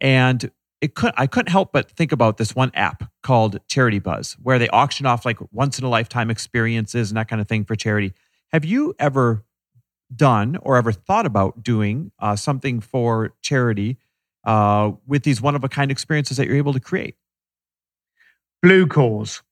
and 0.00 0.50
it 0.80 0.94
could 0.94 1.12
I 1.16 1.26
couldn't 1.26 1.50
help 1.50 1.72
but 1.72 1.90
think 1.90 2.12
about 2.12 2.38
this 2.38 2.54
one 2.56 2.70
app 2.74 3.04
called 3.22 3.60
CharityBuzz, 3.68 4.36
where 4.42 4.58
they 4.58 4.68
auction 4.70 5.04
off 5.04 5.26
like 5.26 5.38
once 5.52 5.78
in 5.78 5.84
a 5.84 5.88
lifetime 5.88 6.30
experiences 6.30 7.10
and 7.10 7.18
that 7.18 7.28
kind 7.28 7.42
of 7.42 7.48
thing 7.48 7.64
for 7.64 7.76
charity. 7.76 8.14
Have 8.52 8.64
you 8.64 8.94
ever 8.98 9.44
done 10.14 10.56
or 10.62 10.76
ever 10.76 10.92
thought 10.92 11.26
about 11.26 11.62
doing 11.62 12.12
uh, 12.18 12.34
something 12.34 12.80
for 12.80 13.34
charity 13.42 13.98
uh, 14.44 14.92
with 15.06 15.22
these 15.22 15.42
one 15.42 15.54
of 15.54 15.64
a 15.64 15.68
kind 15.68 15.90
experiences 15.90 16.38
that 16.38 16.46
you're 16.46 16.56
able 16.56 16.72
to 16.72 16.80
create? 16.80 17.16
Blue 18.62 18.86
Cause. 18.86 19.42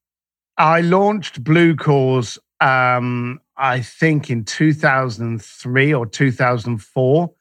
I 0.57 0.81
launched 0.81 1.45
Blue 1.45 1.77
Cause, 1.77 2.39
um, 2.61 3.41
I 3.59 3.83
think 3.83 4.31
in 4.31 4.45
2003 4.45 5.93
or 5.93 6.07
2004, 6.07 7.33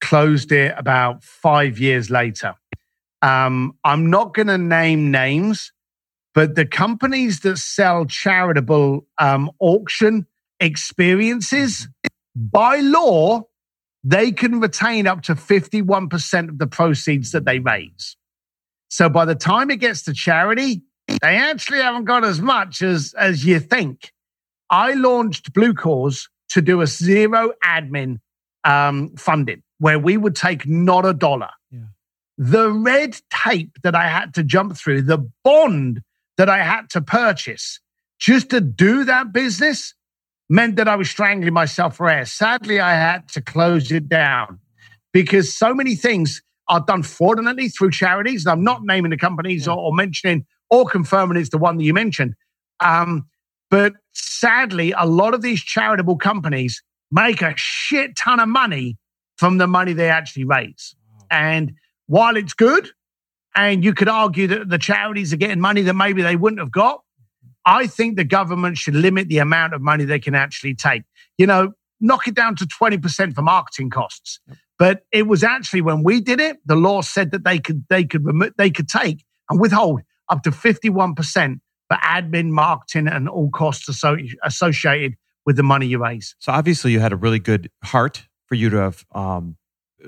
closed 0.00 0.52
it 0.52 0.74
about 0.76 1.24
five 1.24 1.78
years 1.78 2.10
later. 2.10 2.54
Um, 3.22 3.76
I'm 3.82 4.10
not 4.10 4.34
going 4.34 4.46
to 4.48 4.58
name 4.58 5.10
names, 5.10 5.72
but 6.34 6.54
the 6.54 6.66
companies 6.66 7.40
that 7.40 7.56
sell 7.56 8.04
charitable 8.04 9.06
um, 9.18 9.50
auction 9.58 10.26
experiences, 10.60 11.88
by 12.34 12.78
law, 12.78 13.42
they 14.04 14.32
can 14.32 14.60
retain 14.60 15.06
up 15.06 15.22
to 15.22 15.34
51% 15.34 16.48
of 16.48 16.58
the 16.58 16.66
proceeds 16.66 17.32
that 17.32 17.44
they 17.44 17.58
raise. 17.58 18.16
So 18.88 19.08
by 19.08 19.24
the 19.24 19.34
time 19.34 19.70
it 19.70 19.76
gets 19.76 20.02
to 20.02 20.14
charity, 20.14 20.82
they 21.06 21.36
actually 21.36 21.78
haven't 21.78 22.04
got 22.04 22.24
as 22.24 22.40
much 22.40 22.82
as, 22.82 23.14
as 23.18 23.44
you 23.44 23.60
think. 23.60 24.12
I 24.70 24.94
launched 24.94 25.52
Blue 25.52 25.74
Cause 25.74 26.28
to 26.50 26.62
do 26.62 26.80
a 26.80 26.86
zero 26.86 27.52
admin 27.64 28.18
um, 28.64 29.14
funding 29.16 29.62
where 29.78 29.98
we 29.98 30.16
would 30.16 30.36
take 30.36 30.66
not 30.66 31.06
a 31.06 31.12
dollar. 31.12 31.50
Yeah. 31.70 31.80
The 32.36 32.70
red 32.70 33.16
tape 33.30 33.78
that 33.82 33.94
I 33.94 34.08
had 34.08 34.34
to 34.34 34.42
jump 34.42 34.76
through, 34.76 35.02
the 35.02 35.30
bond 35.44 36.02
that 36.36 36.48
I 36.48 36.58
had 36.58 36.88
to 36.90 37.00
purchase 37.00 37.80
just 38.18 38.50
to 38.50 38.60
do 38.60 39.04
that 39.04 39.32
business 39.32 39.94
meant 40.48 40.76
that 40.76 40.88
I 40.88 40.96
was 40.96 41.10
strangling 41.10 41.52
myself 41.52 41.96
for 41.96 42.08
air. 42.08 42.24
Sadly, 42.24 42.80
I 42.80 42.94
had 42.94 43.28
to 43.30 43.40
close 43.40 43.92
it 43.92 44.08
down 44.08 44.58
because 45.12 45.56
so 45.56 45.74
many 45.74 45.94
things 45.94 46.42
are 46.68 46.80
done 46.80 47.02
fraudulently 47.02 47.68
through 47.68 47.90
charities. 47.90 48.44
And 48.44 48.52
I'm 48.52 48.64
not 48.64 48.82
naming 48.84 49.10
the 49.10 49.16
companies 49.16 49.66
yeah. 49.66 49.72
or, 49.72 49.78
or, 49.78 49.94
mentioning 49.94 50.46
or 50.70 50.86
confirming 50.86 51.38
it's 51.38 51.50
the 51.50 51.58
one 51.58 51.76
that 51.76 51.84
you 51.84 51.94
mentioned. 51.94 52.34
Um, 52.80 53.26
but 53.70 53.94
sadly, 54.12 54.92
a 54.96 55.06
lot 55.06 55.34
of 55.34 55.42
these 55.42 55.62
charitable 55.62 56.16
companies 56.16 56.82
make 57.10 57.42
a 57.42 57.54
shit 57.56 58.16
ton 58.16 58.40
of 58.40 58.48
money 58.48 58.96
from 59.36 59.58
the 59.58 59.66
money 59.66 59.92
they 59.92 60.10
actually 60.10 60.44
raise. 60.44 60.94
And 61.30 61.72
while 62.06 62.36
it's 62.36 62.54
good, 62.54 62.90
and 63.54 63.82
you 63.82 63.94
could 63.94 64.08
argue 64.08 64.46
that 64.46 64.68
the 64.68 64.78
charities 64.78 65.32
are 65.32 65.36
getting 65.36 65.60
money 65.60 65.82
that 65.82 65.94
maybe 65.94 66.22
they 66.22 66.36
wouldn't 66.36 66.60
have 66.60 66.70
got, 66.70 67.02
I 67.64 67.86
think 67.86 68.16
the 68.16 68.24
government 68.24 68.78
should 68.78 68.94
limit 68.94 69.28
the 69.28 69.38
amount 69.38 69.74
of 69.74 69.80
money 69.80 70.04
they 70.04 70.18
can 70.18 70.34
actually 70.34 70.74
take. 70.74 71.02
You 71.36 71.46
know, 71.46 71.72
knock 72.00 72.26
it 72.28 72.34
down 72.34 72.56
to 72.56 72.66
20% 72.66 73.34
for 73.34 73.42
marketing 73.42 73.90
costs. 73.90 74.40
But 74.78 75.02
it 75.12 75.26
was 75.26 75.42
actually 75.42 75.80
when 75.80 76.02
we 76.04 76.20
did 76.20 76.40
it, 76.40 76.58
the 76.64 76.76
law 76.76 77.02
said 77.02 77.32
that 77.32 77.44
they 77.44 77.58
could 77.58 77.84
they 77.88 78.04
could 78.04 78.24
they 78.56 78.70
could 78.70 78.88
take 78.88 79.24
and 79.50 79.60
withhold 79.60 80.02
up 80.28 80.42
to 80.44 80.50
51% 80.50 81.60
for 81.88 81.96
admin, 81.96 82.50
marketing, 82.50 83.08
and 83.08 83.28
all 83.28 83.50
costs 83.50 83.88
associated 83.88 85.16
with 85.44 85.56
the 85.56 85.62
money 85.62 85.86
you 85.86 85.98
raise. 85.98 86.36
So 86.38 86.52
obviously, 86.52 86.92
you 86.92 87.00
had 87.00 87.12
a 87.12 87.16
really 87.16 87.38
good 87.38 87.70
heart 87.82 88.28
for 88.46 88.54
you 88.54 88.70
to 88.70 88.76
have. 88.76 89.04
Um, 89.12 89.56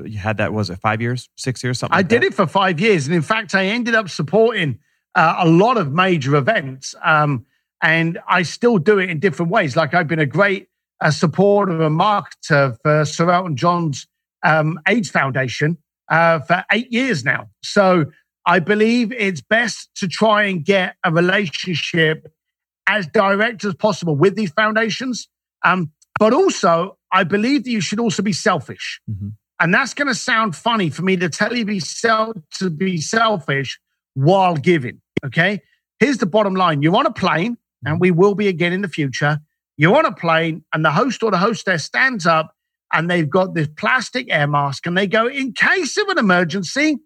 you 0.05 0.19
had 0.19 0.37
that 0.37 0.53
was 0.53 0.71
it 0.71 0.79
five 0.79 1.01
years, 1.01 1.29
six 1.37 1.65
years, 1.65 1.81
something. 1.81 1.95
I 1.95 1.99
like 1.99 2.09
did 2.09 2.23
that? 2.23 2.27
it 2.27 2.35
for 2.35 2.47
five 2.47 2.79
years, 2.79 3.07
and 3.07 3.17
in 3.17 3.23
fact, 3.23 3.55
I 3.55 3.67
ended 3.67 3.95
up 3.97 4.09
supporting 4.09 4.79
uh, 5.15 5.37
a 5.39 5.49
lot 5.49 5.77
of 5.77 5.93
major 5.93 6.37
events. 6.37 6.95
Um, 7.03 7.47
and 7.83 8.19
I 8.29 8.43
still 8.43 8.79
do 8.79 8.99
it 8.99 9.11
in 9.11 9.21
different 9.21 9.51
ways. 9.51 9.77
Like 9.77 9.95
I've 9.95 10.09
been 10.09 10.19
a 10.19 10.27
great 10.27 10.69
uh, 11.01 11.11
supporter 11.11 11.83
and 11.83 11.99
marketer 11.99 12.77
for 12.83 13.05
Sir 13.05 13.31
Elton 13.31 13.57
John's 13.57 14.07
um, 14.43 14.79
AIDS 14.87 15.11
Foundation 15.11 15.79
uh, 16.11 16.41
for 16.41 16.65
eight 16.73 16.93
years 16.93 17.25
now. 17.25 17.49
So 17.63 18.07
I 18.47 18.59
believe 18.59 19.13
it's 19.13 19.41
best 19.41 19.91
to 19.97 20.09
try 20.09 20.45
and 20.45 20.65
get 20.65 20.97
a 21.05 21.13
relationship 21.13 22.33
as 22.87 23.07
direct 23.07 23.65
as 23.65 23.75
possible 23.75 24.17
with 24.17 24.37
these 24.37 24.51
foundations. 24.51 25.29
Um, 25.65 25.93
but 26.19 26.33
also, 26.33 26.99
I 27.13 27.25
believe 27.25 27.65
that 27.65 27.71
you 27.71 27.81
should 27.81 28.01
also 28.01 28.23
be 28.23 28.33
selfish. 28.33 29.01
Mm-hmm. 29.11 29.29
And 29.61 29.75
that's 29.75 29.95
going 29.95 30.09
to 30.09 30.15
sound 30.15 30.57
funny 30.57 30.91
for 30.91 31.03
me 31.03 31.17
to 31.19 31.29
tell 31.29 31.55
you 31.55 31.65
be 31.65 31.81
sel- 31.81 32.35
to 32.59 32.71
be 32.71 33.01
selfish 33.01 33.79
while 34.21 34.57
giving. 34.57 35.01
Okay. 35.25 35.61
Here's 35.99 36.19
the 36.19 36.27
bottom 36.27 36.55
line 36.55 36.83
you're 36.83 36.97
on 36.97 37.07
a 37.07 37.13
plane 37.13 37.57
and 37.85 38.01
we 38.01 38.11
will 38.11 38.35
be 38.35 38.49
again 38.49 38.73
in 38.73 38.83
the 38.83 38.89
future. 38.89 39.39
You're 39.77 39.97
on 39.97 40.05
a 40.05 40.13
plane, 40.13 40.63
and 40.75 40.85
the 40.85 40.91
host 40.91 41.23
or 41.23 41.31
the 41.31 41.39
hostess 41.39 41.85
stands 41.85 42.27
up 42.27 42.55
and 42.93 43.11
they've 43.11 43.29
got 43.29 43.55
this 43.55 43.69
plastic 43.77 44.27
air 44.31 44.47
mask, 44.47 44.87
and 44.87 44.97
they 44.97 45.07
go, 45.07 45.27
In 45.27 45.53
case 45.53 45.97
of 45.97 46.09
an 46.09 46.19
emergency, 46.19 46.99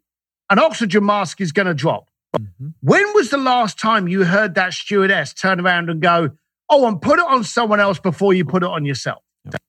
an 0.51 0.59
oxygen 0.59 1.05
mask 1.05 1.41
is 1.41 1.53
going 1.53 1.67
to 1.67 1.75
drop. 1.75 2.09
Mm-hmm. 2.37 2.69
When 2.81 3.05
was 3.15 3.31
the 3.31 3.39
last 3.39 3.79
time 3.79 4.09
you 4.09 4.25
heard 4.25 4.55
that 4.55 4.73
stewardess 4.73 5.35
turn 5.35 5.61
around 5.61 5.91
and 5.91 6.01
go, 6.01 6.31
Oh, 6.71 6.89
and 6.89 7.01
put 7.01 7.19
it 7.19 7.27
on 7.27 7.45
someone 7.45 7.81
else 7.81 7.99
before 7.99 8.33
you 8.33 8.45
put 8.45 8.63
it 8.63 8.69
on 8.69 8.85
yourself? 8.85 9.23
Yep. 9.45 9.61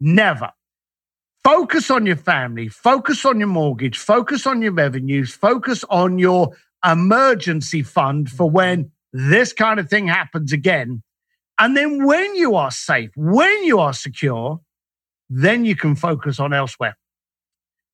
Never. 0.00 0.50
Focus 1.42 1.90
on 1.90 2.06
your 2.06 2.16
family, 2.16 2.68
focus 2.68 3.26
on 3.26 3.38
your 3.38 3.48
mortgage, 3.48 3.98
focus 3.98 4.46
on 4.46 4.62
your 4.62 4.72
revenues, 4.72 5.34
focus 5.34 5.84
on 5.90 6.18
your 6.18 6.56
emergency 6.84 7.82
fund 7.82 8.30
for 8.30 8.50
when 8.50 8.90
this 9.12 9.52
kind 9.52 9.80
of 9.80 9.88
thing 9.88 10.08
happens 10.08 10.52
again. 10.52 11.02
And 11.58 11.76
then 11.76 12.04
when 12.04 12.34
you 12.34 12.56
are 12.56 12.70
safe, 12.70 13.10
when 13.16 13.64
you 13.64 13.78
are 13.78 13.92
secure, 13.92 14.60
then 15.30 15.64
you 15.64 15.76
can 15.76 15.94
focus 15.96 16.40
on 16.40 16.52
elsewhere. 16.52 16.96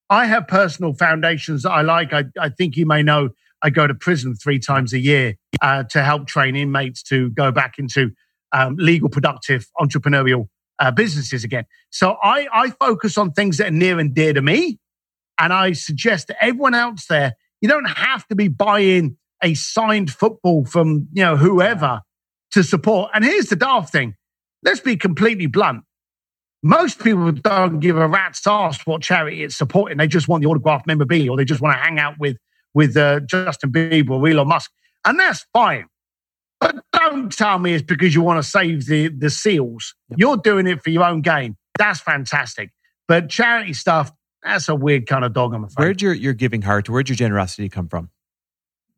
I 0.08 0.26
have 0.26 0.48
personal 0.48 0.94
foundations 0.94 1.62
that 1.62 1.70
I 1.70 1.82
like. 1.82 2.12
I, 2.12 2.24
I 2.38 2.48
think 2.48 2.76
you 2.76 2.86
may 2.86 3.02
know 3.02 3.30
I 3.62 3.70
go 3.70 3.86
to 3.86 3.94
prison 3.94 4.34
three 4.34 4.58
times 4.58 4.92
a 4.92 4.98
year 4.98 5.36
uh, 5.60 5.84
to 5.84 6.02
help 6.02 6.26
train 6.26 6.56
inmates 6.56 7.02
to 7.04 7.30
go 7.30 7.52
back 7.52 7.78
into 7.78 8.12
um, 8.52 8.76
legal, 8.76 9.08
productive, 9.08 9.68
entrepreneurial 9.78 10.48
uh, 10.78 10.90
businesses 10.90 11.44
again. 11.44 11.64
So 11.90 12.16
I, 12.22 12.48
I 12.52 12.70
focus 12.70 13.18
on 13.18 13.32
things 13.32 13.58
that 13.58 13.68
are 13.68 13.72
near 13.72 13.98
and 13.98 14.14
dear 14.14 14.32
to 14.32 14.42
me. 14.42 14.78
And 15.38 15.52
I 15.52 15.72
suggest 15.72 16.28
that 16.28 16.42
everyone 16.42 16.74
else 16.74 17.06
there, 17.06 17.34
you 17.60 17.68
don't 17.68 17.88
have 17.88 18.26
to 18.28 18.34
be 18.34 18.48
buying 18.48 19.16
a 19.42 19.54
signed 19.54 20.10
football 20.10 20.64
from, 20.64 21.08
you 21.12 21.22
know, 21.22 21.36
whoever 21.36 22.00
to 22.52 22.62
support. 22.62 23.10
And 23.14 23.24
here's 23.24 23.46
the 23.46 23.56
daft 23.56 23.92
thing. 23.92 24.14
Let's 24.62 24.80
be 24.80 24.96
completely 24.96 25.46
blunt. 25.46 25.84
Most 26.62 27.02
people 27.02 27.32
don't 27.32 27.80
give 27.80 27.96
a 27.96 28.06
rat's 28.06 28.46
ass 28.46 28.84
what 28.84 29.00
charity 29.00 29.42
it's 29.42 29.56
supporting. 29.56 29.96
They 29.96 30.06
just 30.06 30.28
want 30.28 30.42
the 30.42 30.48
autographed 30.48 30.86
memorabilia 30.86 31.30
or 31.30 31.36
they 31.36 31.44
just 31.44 31.62
want 31.62 31.74
to 31.76 31.82
hang 31.82 31.98
out 31.98 32.18
with, 32.18 32.36
with 32.74 32.96
uh, 32.96 33.20
Justin 33.20 33.72
Bieber 33.72 34.10
or 34.10 34.28
Elon 34.28 34.48
Musk. 34.48 34.70
And 35.06 35.18
that's 35.18 35.46
fine. 35.54 35.86
But 36.60 36.76
don't 36.92 37.32
tell 37.32 37.58
me 37.58 37.72
it's 37.72 37.82
because 37.82 38.14
you 38.14 38.20
want 38.20 38.42
to 38.42 38.48
save 38.48 38.84
the, 38.84 39.08
the 39.08 39.30
seals. 39.30 39.94
Yep. 40.10 40.18
You're 40.18 40.36
doing 40.36 40.66
it 40.66 40.82
for 40.82 40.90
your 40.90 41.04
own 41.04 41.22
gain. 41.22 41.56
That's 41.78 42.00
fantastic. 42.00 42.70
But 43.08 43.30
charity 43.30 43.72
stuff, 43.72 44.12
that's 44.42 44.68
a 44.68 44.74
weird 44.74 45.06
kind 45.06 45.24
of 45.24 45.32
dog, 45.32 45.54
I'm 45.54 45.64
afraid. 45.64 45.84
Where'd 45.84 46.02
your, 46.02 46.14
your 46.14 46.32
giving 46.32 46.62
heart, 46.62 46.88
where'd 46.88 47.08
your 47.08 47.16
generosity 47.16 47.68
come 47.68 47.88
from? 47.88 48.10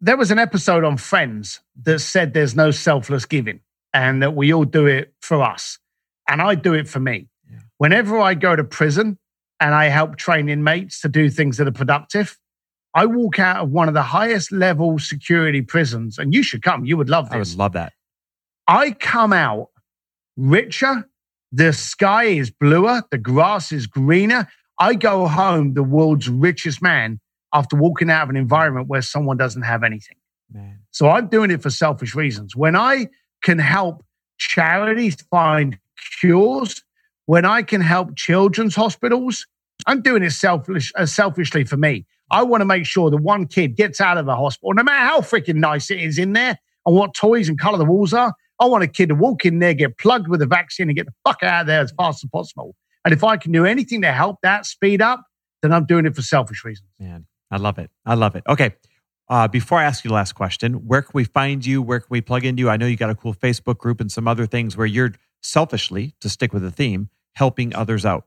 there 0.03 0.16
was 0.16 0.32
an 0.32 0.38
episode 0.40 0.82
on 0.82 0.97
Friends 0.97 1.61
that 1.84 2.01
said 2.01 2.34
there's 2.34 2.57
no 2.57 2.72
selfless 2.72 3.24
giving 3.24 3.61
and 3.95 4.20
that 4.20 4.34
we 4.34 4.53
all 4.53 4.64
do 4.64 4.86
it 4.86 5.14
for 5.20 5.40
us. 5.40 5.78
And 6.28 6.43
I 6.43 6.57
do 6.57 6.74
it 6.74 6.88
for 6.88 6.99
me. 6.99 7.28
Yeah. 7.49 7.61
Whenever 7.78 8.18
I 8.20 8.34
go 8.34 8.57
to 8.57 8.64
prison 8.64 9.16
and 9.61 9.74
I 9.74 9.86
help 9.86 10.16
train 10.16 10.49
inmates 10.49 11.01
to 11.03 11.09
do 11.09 11.30
things 11.30 11.57
that 11.59 11.68
are 11.68 11.72
productive, 11.72 12.36
I 12.95 13.07
walk 13.07 13.38
out 13.38 13.62
of 13.62 13.70
one 13.70 13.86
of 13.86 13.95
the 13.95 14.03
highest 14.03 14.51
level 14.51 14.99
security 14.99 15.62
prisons, 15.62 16.18
and 16.18 16.34
you 16.34 16.43
should 16.43 16.62
come. 16.62 16.84
You 16.84 16.97
would 16.97 17.09
love 17.09 17.30
this. 17.30 17.34
I 17.34 17.38
would 17.38 17.59
love 17.59 17.72
that. 17.72 17.93
I 18.66 18.90
come 18.90 19.32
out 19.32 19.68
richer. 20.36 21.09
The 21.53 21.72
sky 21.72 22.24
is 22.24 22.51
bluer. 22.51 23.03
The 23.11 23.18
grass 23.18 23.70
is 23.70 23.86
greener. 23.86 24.49
I 24.78 24.94
go 24.94 25.26
home 25.26 25.74
the 25.74 25.82
world's 25.82 26.28
richest 26.28 26.82
man 26.82 27.20
after 27.52 27.76
walking 27.76 28.10
out 28.10 28.24
of 28.24 28.30
an 28.30 28.36
environment 28.36 28.88
where 28.88 29.02
someone 29.02 29.36
doesn't 29.36 29.62
have 29.62 29.82
anything. 29.82 30.16
Man. 30.52 30.80
So 30.90 31.08
I'm 31.08 31.28
doing 31.28 31.50
it 31.50 31.62
for 31.62 31.70
selfish 31.70 32.14
reasons. 32.14 32.56
When 32.56 32.76
I 32.76 33.08
can 33.42 33.58
help 33.58 34.04
charities 34.38 35.16
find 35.30 35.78
cures, 36.20 36.82
when 37.26 37.44
I 37.44 37.62
can 37.62 37.80
help 37.80 38.16
children's 38.16 38.74
hospitals 38.74 39.46
I'm 39.86 40.02
doing 40.02 40.22
it 40.22 40.30
selfish, 40.30 40.92
uh, 40.96 41.06
selfishly 41.06 41.64
for 41.64 41.76
me. 41.76 42.06
I 42.30 42.42
want 42.42 42.60
to 42.62 42.64
make 42.64 42.86
sure 42.86 43.10
the 43.10 43.16
one 43.16 43.46
kid 43.46 43.76
gets 43.76 44.00
out 44.00 44.16
of 44.16 44.28
a 44.28 44.36
hospital, 44.36 44.72
no 44.74 44.82
matter 44.82 45.06
how 45.06 45.20
freaking 45.20 45.56
nice 45.56 45.90
it 45.90 46.00
is 46.00 46.18
in 46.18 46.32
there 46.32 46.58
and 46.86 46.96
what 46.96 47.14
toys 47.14 47.48
and 47.48 47.58
color 47.58 47.78
the 47.78 47.84
walls 47.84 48.12
are. 48.12 48.32
I 48.60 48.66
want 48.66 48.84
a 48.84 48.88
kid 48.88 49.08
to 49.08 49.14
walk 49.14 49.44
in 49.44 49.58
there, 49.58 49.74
get 49.74 49.98
plugged 49.98 50.28
with 50.28 50.40
a 50.40 50.46
vaccine, 50.46 50.88
and 50.88 50.96
get 50.96 51.06
the 51.06 51.12
fuck 51.26 51.42
out 51.42 51.62
of 51.62 51.66
there 51.66 51.80
as 51.80 51.92
fast 51.92 52.24
as 52.24 52.30
possible. 52.30 52.74
And 53.05 53.12
if 53.12 53.24
I 53.24 53.36
can 53.36 53.53
do 53.53 53.64
anything 53.64 54.03
to 54.03 54.12
help 54.12 54.38
that 54.42 54.66
speed 54.66 55.03
up, 55.03 55.24
then 55.62 55.72
I'm 55.72 55.86
doing 55.86 56.07
it 56.07 56.14
for 56.14 56.22
selfish 56.22 56.64
reasons. 56.64 56.88
Man, 56.98 57.26
I 57.50 57.57
love 57.57 57.78
it. 57.78 57.90
I 58.05 58.14
love 58.14 58.36
it. 58.36 58.44
Okay. 58.48 58.74
Uh, 59.28 59.48
before 59.48 59.78
I 59.78 59.84
ask 59.84 60.05
you 60.05 60.09
the 60.09 60.14
last 60.14 60.32
question, 60.34 60.86
where 60.86 61.03
can 61.03 61.12
we 61.14 61.24
find 61.24 61.64
you? 61.64 61.80
Where 61.80 62.00
can 62.00 62.09
we 62.11 62.20
plug 62.20 62.44
into 62.44 62.61
you? 62.61 62.70
I 62.70 62.76
know 62.76 62.86
you 62.86 62.96
got 62.96 63.11
a 63.11 63.14
cool 63.14 63.34
Facebook 63.34 63.78
group 63.78 64.00
and 64.00 64.11
some 64.11 64.28
other 64.28 64.46
things 64.46 64.76
where 64.76 64.86
you're 64.86 65.12
selfishly, 65.40 66.14
to 66.20 66.28
stick 66.28 66.53
with 66.53 66.62
the 66.62 66.70
theme, 66.70 67.09
helping 67.34 67.74
others 67.74 68.05
out. 68.05 68.26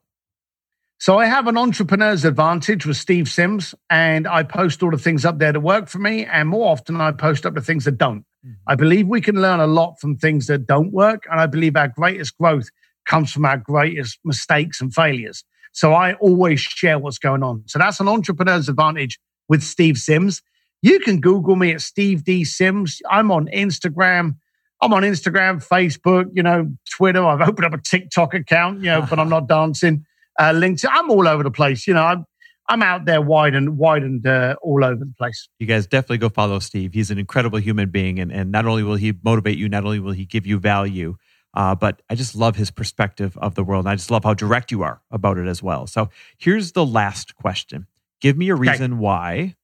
So 0.98 1.20
I 1.20 1.26
have 1.26 1.48
an 1.48 1.58
entrepreneur's 1.58 2.24
advantage 2.24 2.86
with 2.86 2.98
Steve 2.98 3.28
Sims, 3.28 3.76
and 3.90 4.28
I 4.28 4.44
post 4.44 4.82
all 4.82 4.92
the 4.92 4.98
things 4.98 5.26
up 5.26 5.40
there 5.40 5.52
that 5.52 5.60
work 5.60 5.90
for 5.90 6.00
me. 6.00 6.26
And 6.26 6.48
more 6.50 6.72
often, 6.72 7.00
I 7.02 7.12
post 7.12 7.46
up 7.46 7.54
the 7.54 7.62
things 7.62 7.86
that 7.86 7.98
don't. 7.98 8.26
Mm-hmm. 8.46 8.54
I 8.68 8.76
believe 8.76 9.08
we 9.08 9.22
can 9.22 9.42
learn 9.42 9.60
a 9.60 9.68
lot 9.68 10.00
from 10.00 10.18
things 10.18 10.48
that 10.48 10.66
don't 10.66 10.94
work. 10.94 11.26
And 11.30 11.40
I 11.40 11.48
believe 11.48 11.76
our 11.76 11.90
greatest 11.90 12.38
growth 12.38 12.70
comes 13.06 13.32
from 13.32 13.46
our 13.46 13.58
greatest 13.58 14.20
mistakes 14.24 14.82
and 14.82 14.94
failures. 14.94 15.44
So 15.72 15.94
I 15.94 16.14
always 16.16 16.60
share 16.62 16.98
what's 17.00 17.20
going 17.20 17.44
on. 17.44 17.64
So 17.68 17.80
that's 17.80 18.00
an 18.00 18.08
entrepreneur's 18.08 18.70
advantage 18.70 19.20
with 19.50 19.62
Steve 19.62 19.98
Sims. 19.98 20.42
You 20.82 21.00
can 21.00 21.20
Google 21.20 21.56
me 21.56 21.72
at 21.72 21.82
Steve 21.82 22.24
D 22.24 22.44
Sims. 22.44 23.02
I'm 23.10 23.32
on 23.32 23.48
Instagram. 23.48 24.36
I'm 24.82 24.94
on 24.94 25.04
Instagram, 25.04 25.66
Facebook, 25.66 26.26
you 26.34 26.44
know, 26.44 26.72
Twitter. 26.92 27.26
I've 27.26 27.42
opened 27.42 27.66
up 27.66 27.74
a 27.74 27.82
TikTok 27.82 28.34
account, 28.34 28.80
you 28.82 28.86
know, 28.88 29.06
but 29.10 29.20
I'm 29.20 29.30
not 29.30 29.48
dancing 29.50 30.06
uh, 30.40 30.52
LinkedIn. 30.52 30.90
I'm 30.92 31.10
all 31.10 31.28
over 31.28 31.44
the 31.44 31.52
place. 31.52 31.88
You 31.88 31.94
know, 31.94 32.04
I'm 32.04 32.26
I'm 32.68 32.82
out 32.82 33.06
there 33.06 33.22
wide 33.22 33.54
and 33.54 33.78
wide 33.78 34.04
and 34.04 34.26
uh, 34.26 34.56
all 34.62 34.84
over 34.84 35.04
the 35.06 35.14
place. 35.18 35.48
You 35.60 35.68
guys 35.68 35.88
definitely 35.88 36.18
go 36.18 36.30
follow 36.30 36.60
Steve. 36.60 36.94
He's 36.94 37.12
an 37.12 37.20
incredible 37.20 37.60
human 37.60 37.90
being, 37.90 38.20
and 38.20 38.32
and 38.32 38.52
not 38.52 38.66
only 38.66 38.84
will 38.84 38.96
he 38.96 39.14
motivate 39.24 39.58
you, 39.58 39.70
not 39.70 39.86
only 39.86 40.00
will 40.00 40.14
he 40.14 40.26
give 40.26 40.46
you 40.46 40.60
value, 40.60 41.16
uh, 41.56 41.76
but 41.76 42.02
I 42.10 42.16
just 42.16 42.36
love 42.36 42.56
his 42.56 42.72
perspective 42.72 43.38
of 43.38 43.56
the 43.56 43.64
world. 43.64 43.86
And 43.86 43.92
I 43.92 43.96
just 43.96 44.12
love 44.12 44.24
how 44.24 44.34
direct 44.34 44.72
you 44.72 44.84
are 44.84 45.02
about 45.12 45.38
it 45.38 45.48
as 45.48 45.64
well. 45.64 45.88
So 45.88 46.10
here's 46.38 46.74
the 46.74 46.86
last 46.86 47.36
question: 47.36 47.88
Give 48.22 48.38
me 48.38 48.50
a 48.50 48.56
reason 48.56 48.94
okay. 48.94 49.00
why 49.00 49.56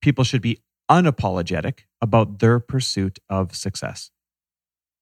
people 0.00 0.24
should 0.24 0.42
be 0.42 0.62
unapologetic 0.90 1.80
about 2.00 2.38
their 2.38 2.60
pursuit 2.60 3.18
of 3.28 3.54
success. 3.54 4.10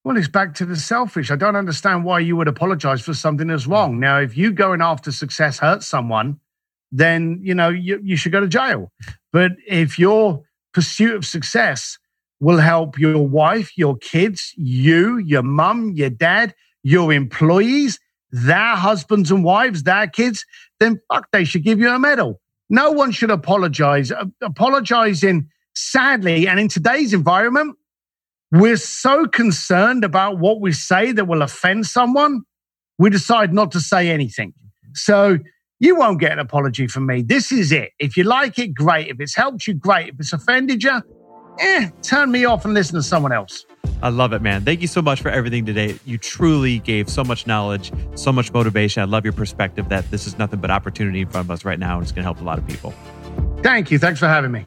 Well, 0.05 0.17
it's 0.19 0.29
back 0.29 0.55
to 0.57 0.67
the 0.67 0.77
selfish. 0.77 1.31
I 1.31 1.37
don't 1.37 1.57
understand 1.57 2.05
why 2.05 2.21
you 2.21 2.37
would 2.37 2.49
apologize 2.49 3.01
for 3.01 3.15
something 3.15 3.47
that's 3.47 3.67
wrong. 3.67 3.99
Now, 3.99 4.19
if 4.21 4.37
you 4.37 4.53
going 4.53 4.83
after 4.83 5.11
success 5.11 5.59
hurts 5.59 5.87
someone, 5.87 6.41
then 6.93 7.41
you 7.43 7.55
know 7.55 7.71
you, 7.71 8.01
you 8.03 8.17
should 8.17 8.33
go 8.33 8.41
to 8.41 8.49
jail. 8.49 8.93
But 9.33 9.53
if 9.67 9.99
your 9.99 10.45
pursuit 10.73 11.15
of 11.15 11.25
success 11.25 11.99
will 12.41 12.59
help 12.59 12.99
your 12.99 13.27
wife, 13.27 13.77
your 13.77 13.97
kids, 13.97 14.53
you, 14.57 15.19
your 15.19 15.43
mum, 15.43 15.93
your 15.95 16.11
dad, 16.11 16.55
your 16.83 17.13
employees, 17.13 17.99
their 18.31 18.77
husbands 18.77 19.31
and 19.31 19.45
wives, 19.45 19.85
their 19.85 20.07
kids, 20.07 20.45
then 20.81 21.01
fuck, 21.13 21.29
they 21.33 21.45
should 21.45 21.63
give 21.63 21.79
you 21.79 21.89
a 21.89 21.99
medal. 21.99 22.41
No 22.69 22.91
one 22.91 23.13
should 23.13 23.31
apologize. 23.31 24.13
Apologizing, 24.43 25.49
sadly, 25.75 26.49
and 26.49 26.59
in 26.59 26.69
today's 26.69 27.15
environment, 27.15 27.77
we're 28.51 28.77
so 28.77 29.27
concerned 29.27 30.05
about 30.05 30.39
what 30.39 30.61
we 30.61 30.73
say 30.73 31.13
that 31.13 31.27
will 31.27 31.43
offend 31.43 31.87
someone, 31.87 32.43
we 32.99 33.11
decide 33.11 33.53
not 33.53 33.73
to 33.73 33.81
say 33.81 34.11
anything. 34.11 34.53
So 34.95 35.39
you 35.81 35.97
won't 35.97 36.21
get 36.21 36.33
an 36.33 36.39
apology 36.39 36.87
from 36.87 37.07
me. 37.07 37.23
This 37.23 37.51
is 37.51 37.73
it. 37.73 37.91
If 37.99 38.17
you 38.17 38.25
like 38.25 38.59
it, 38.59 38.75
great. 38.75 39.09
If 39.09 39.21
it's 39.21 39.35
helped 39.35 39.67
you, 39.67 39.75
great. 39.75 40.11
If 40.11 40.15
it's 40.21 40.33
offended 40.33 40.83
you, 40.83 41.03
eh, 41.61 41.91
turn 42.03 42.31
me 42.31 42.45
off 42.45 42.65
and 42.65 42.75
listen 42.75 42.95
to 42.95 43.03
someone 43.03 43.33
else. 43.33 43.67
I 44.03 44.11
love 44.11 44.33
it, 44.33 44.43
man. 44.43 44.65
Thank 44.65 44.83
you 44.83 44.87
so 44.87 45.01
much 45.01 45.23
for 45.23 45.31
everything 45.31 45.65
today. 45.65 45.99
You 46.05 46.19
truly 46.19 46.79
gave 46.81 47.09
so 47.09 47.25
much 47.25 47.47
knowledge, 47.47 47.93
so 48.17 48.33
much 48.33 48.53
motivation. 48.53 49.03
I 49.03 49.07
love 49.07 49.25
your 49.25 49.33
perspective 49.33 49.89
that 49.89 50.11
this 50.11 50.27
is 50.27 50.39
nothing 50.39 50.61
but 50.61 50.71
opportunity 50.71 51.23
in 51.23 51.29
front 51.29 51.47
of 51.47 51.51
us 51.51 51.65
right 51.65 51.79
now, 51.79 51.95
and 51.95 52.03
it's 52.03 52.13
going 52.13 52.23
to 52.23 52.25
help 52.25 52.41
a 52.41 52.45
lot 52.45 52.59
of 52.59 52.67
people. 52.67 52.93
Thank 53.63 53.91
you. 53.91 53.99
Thanks 53.99 54.21
for 54.21 54.29
having 54.29 54.53
me. 54.53 54.67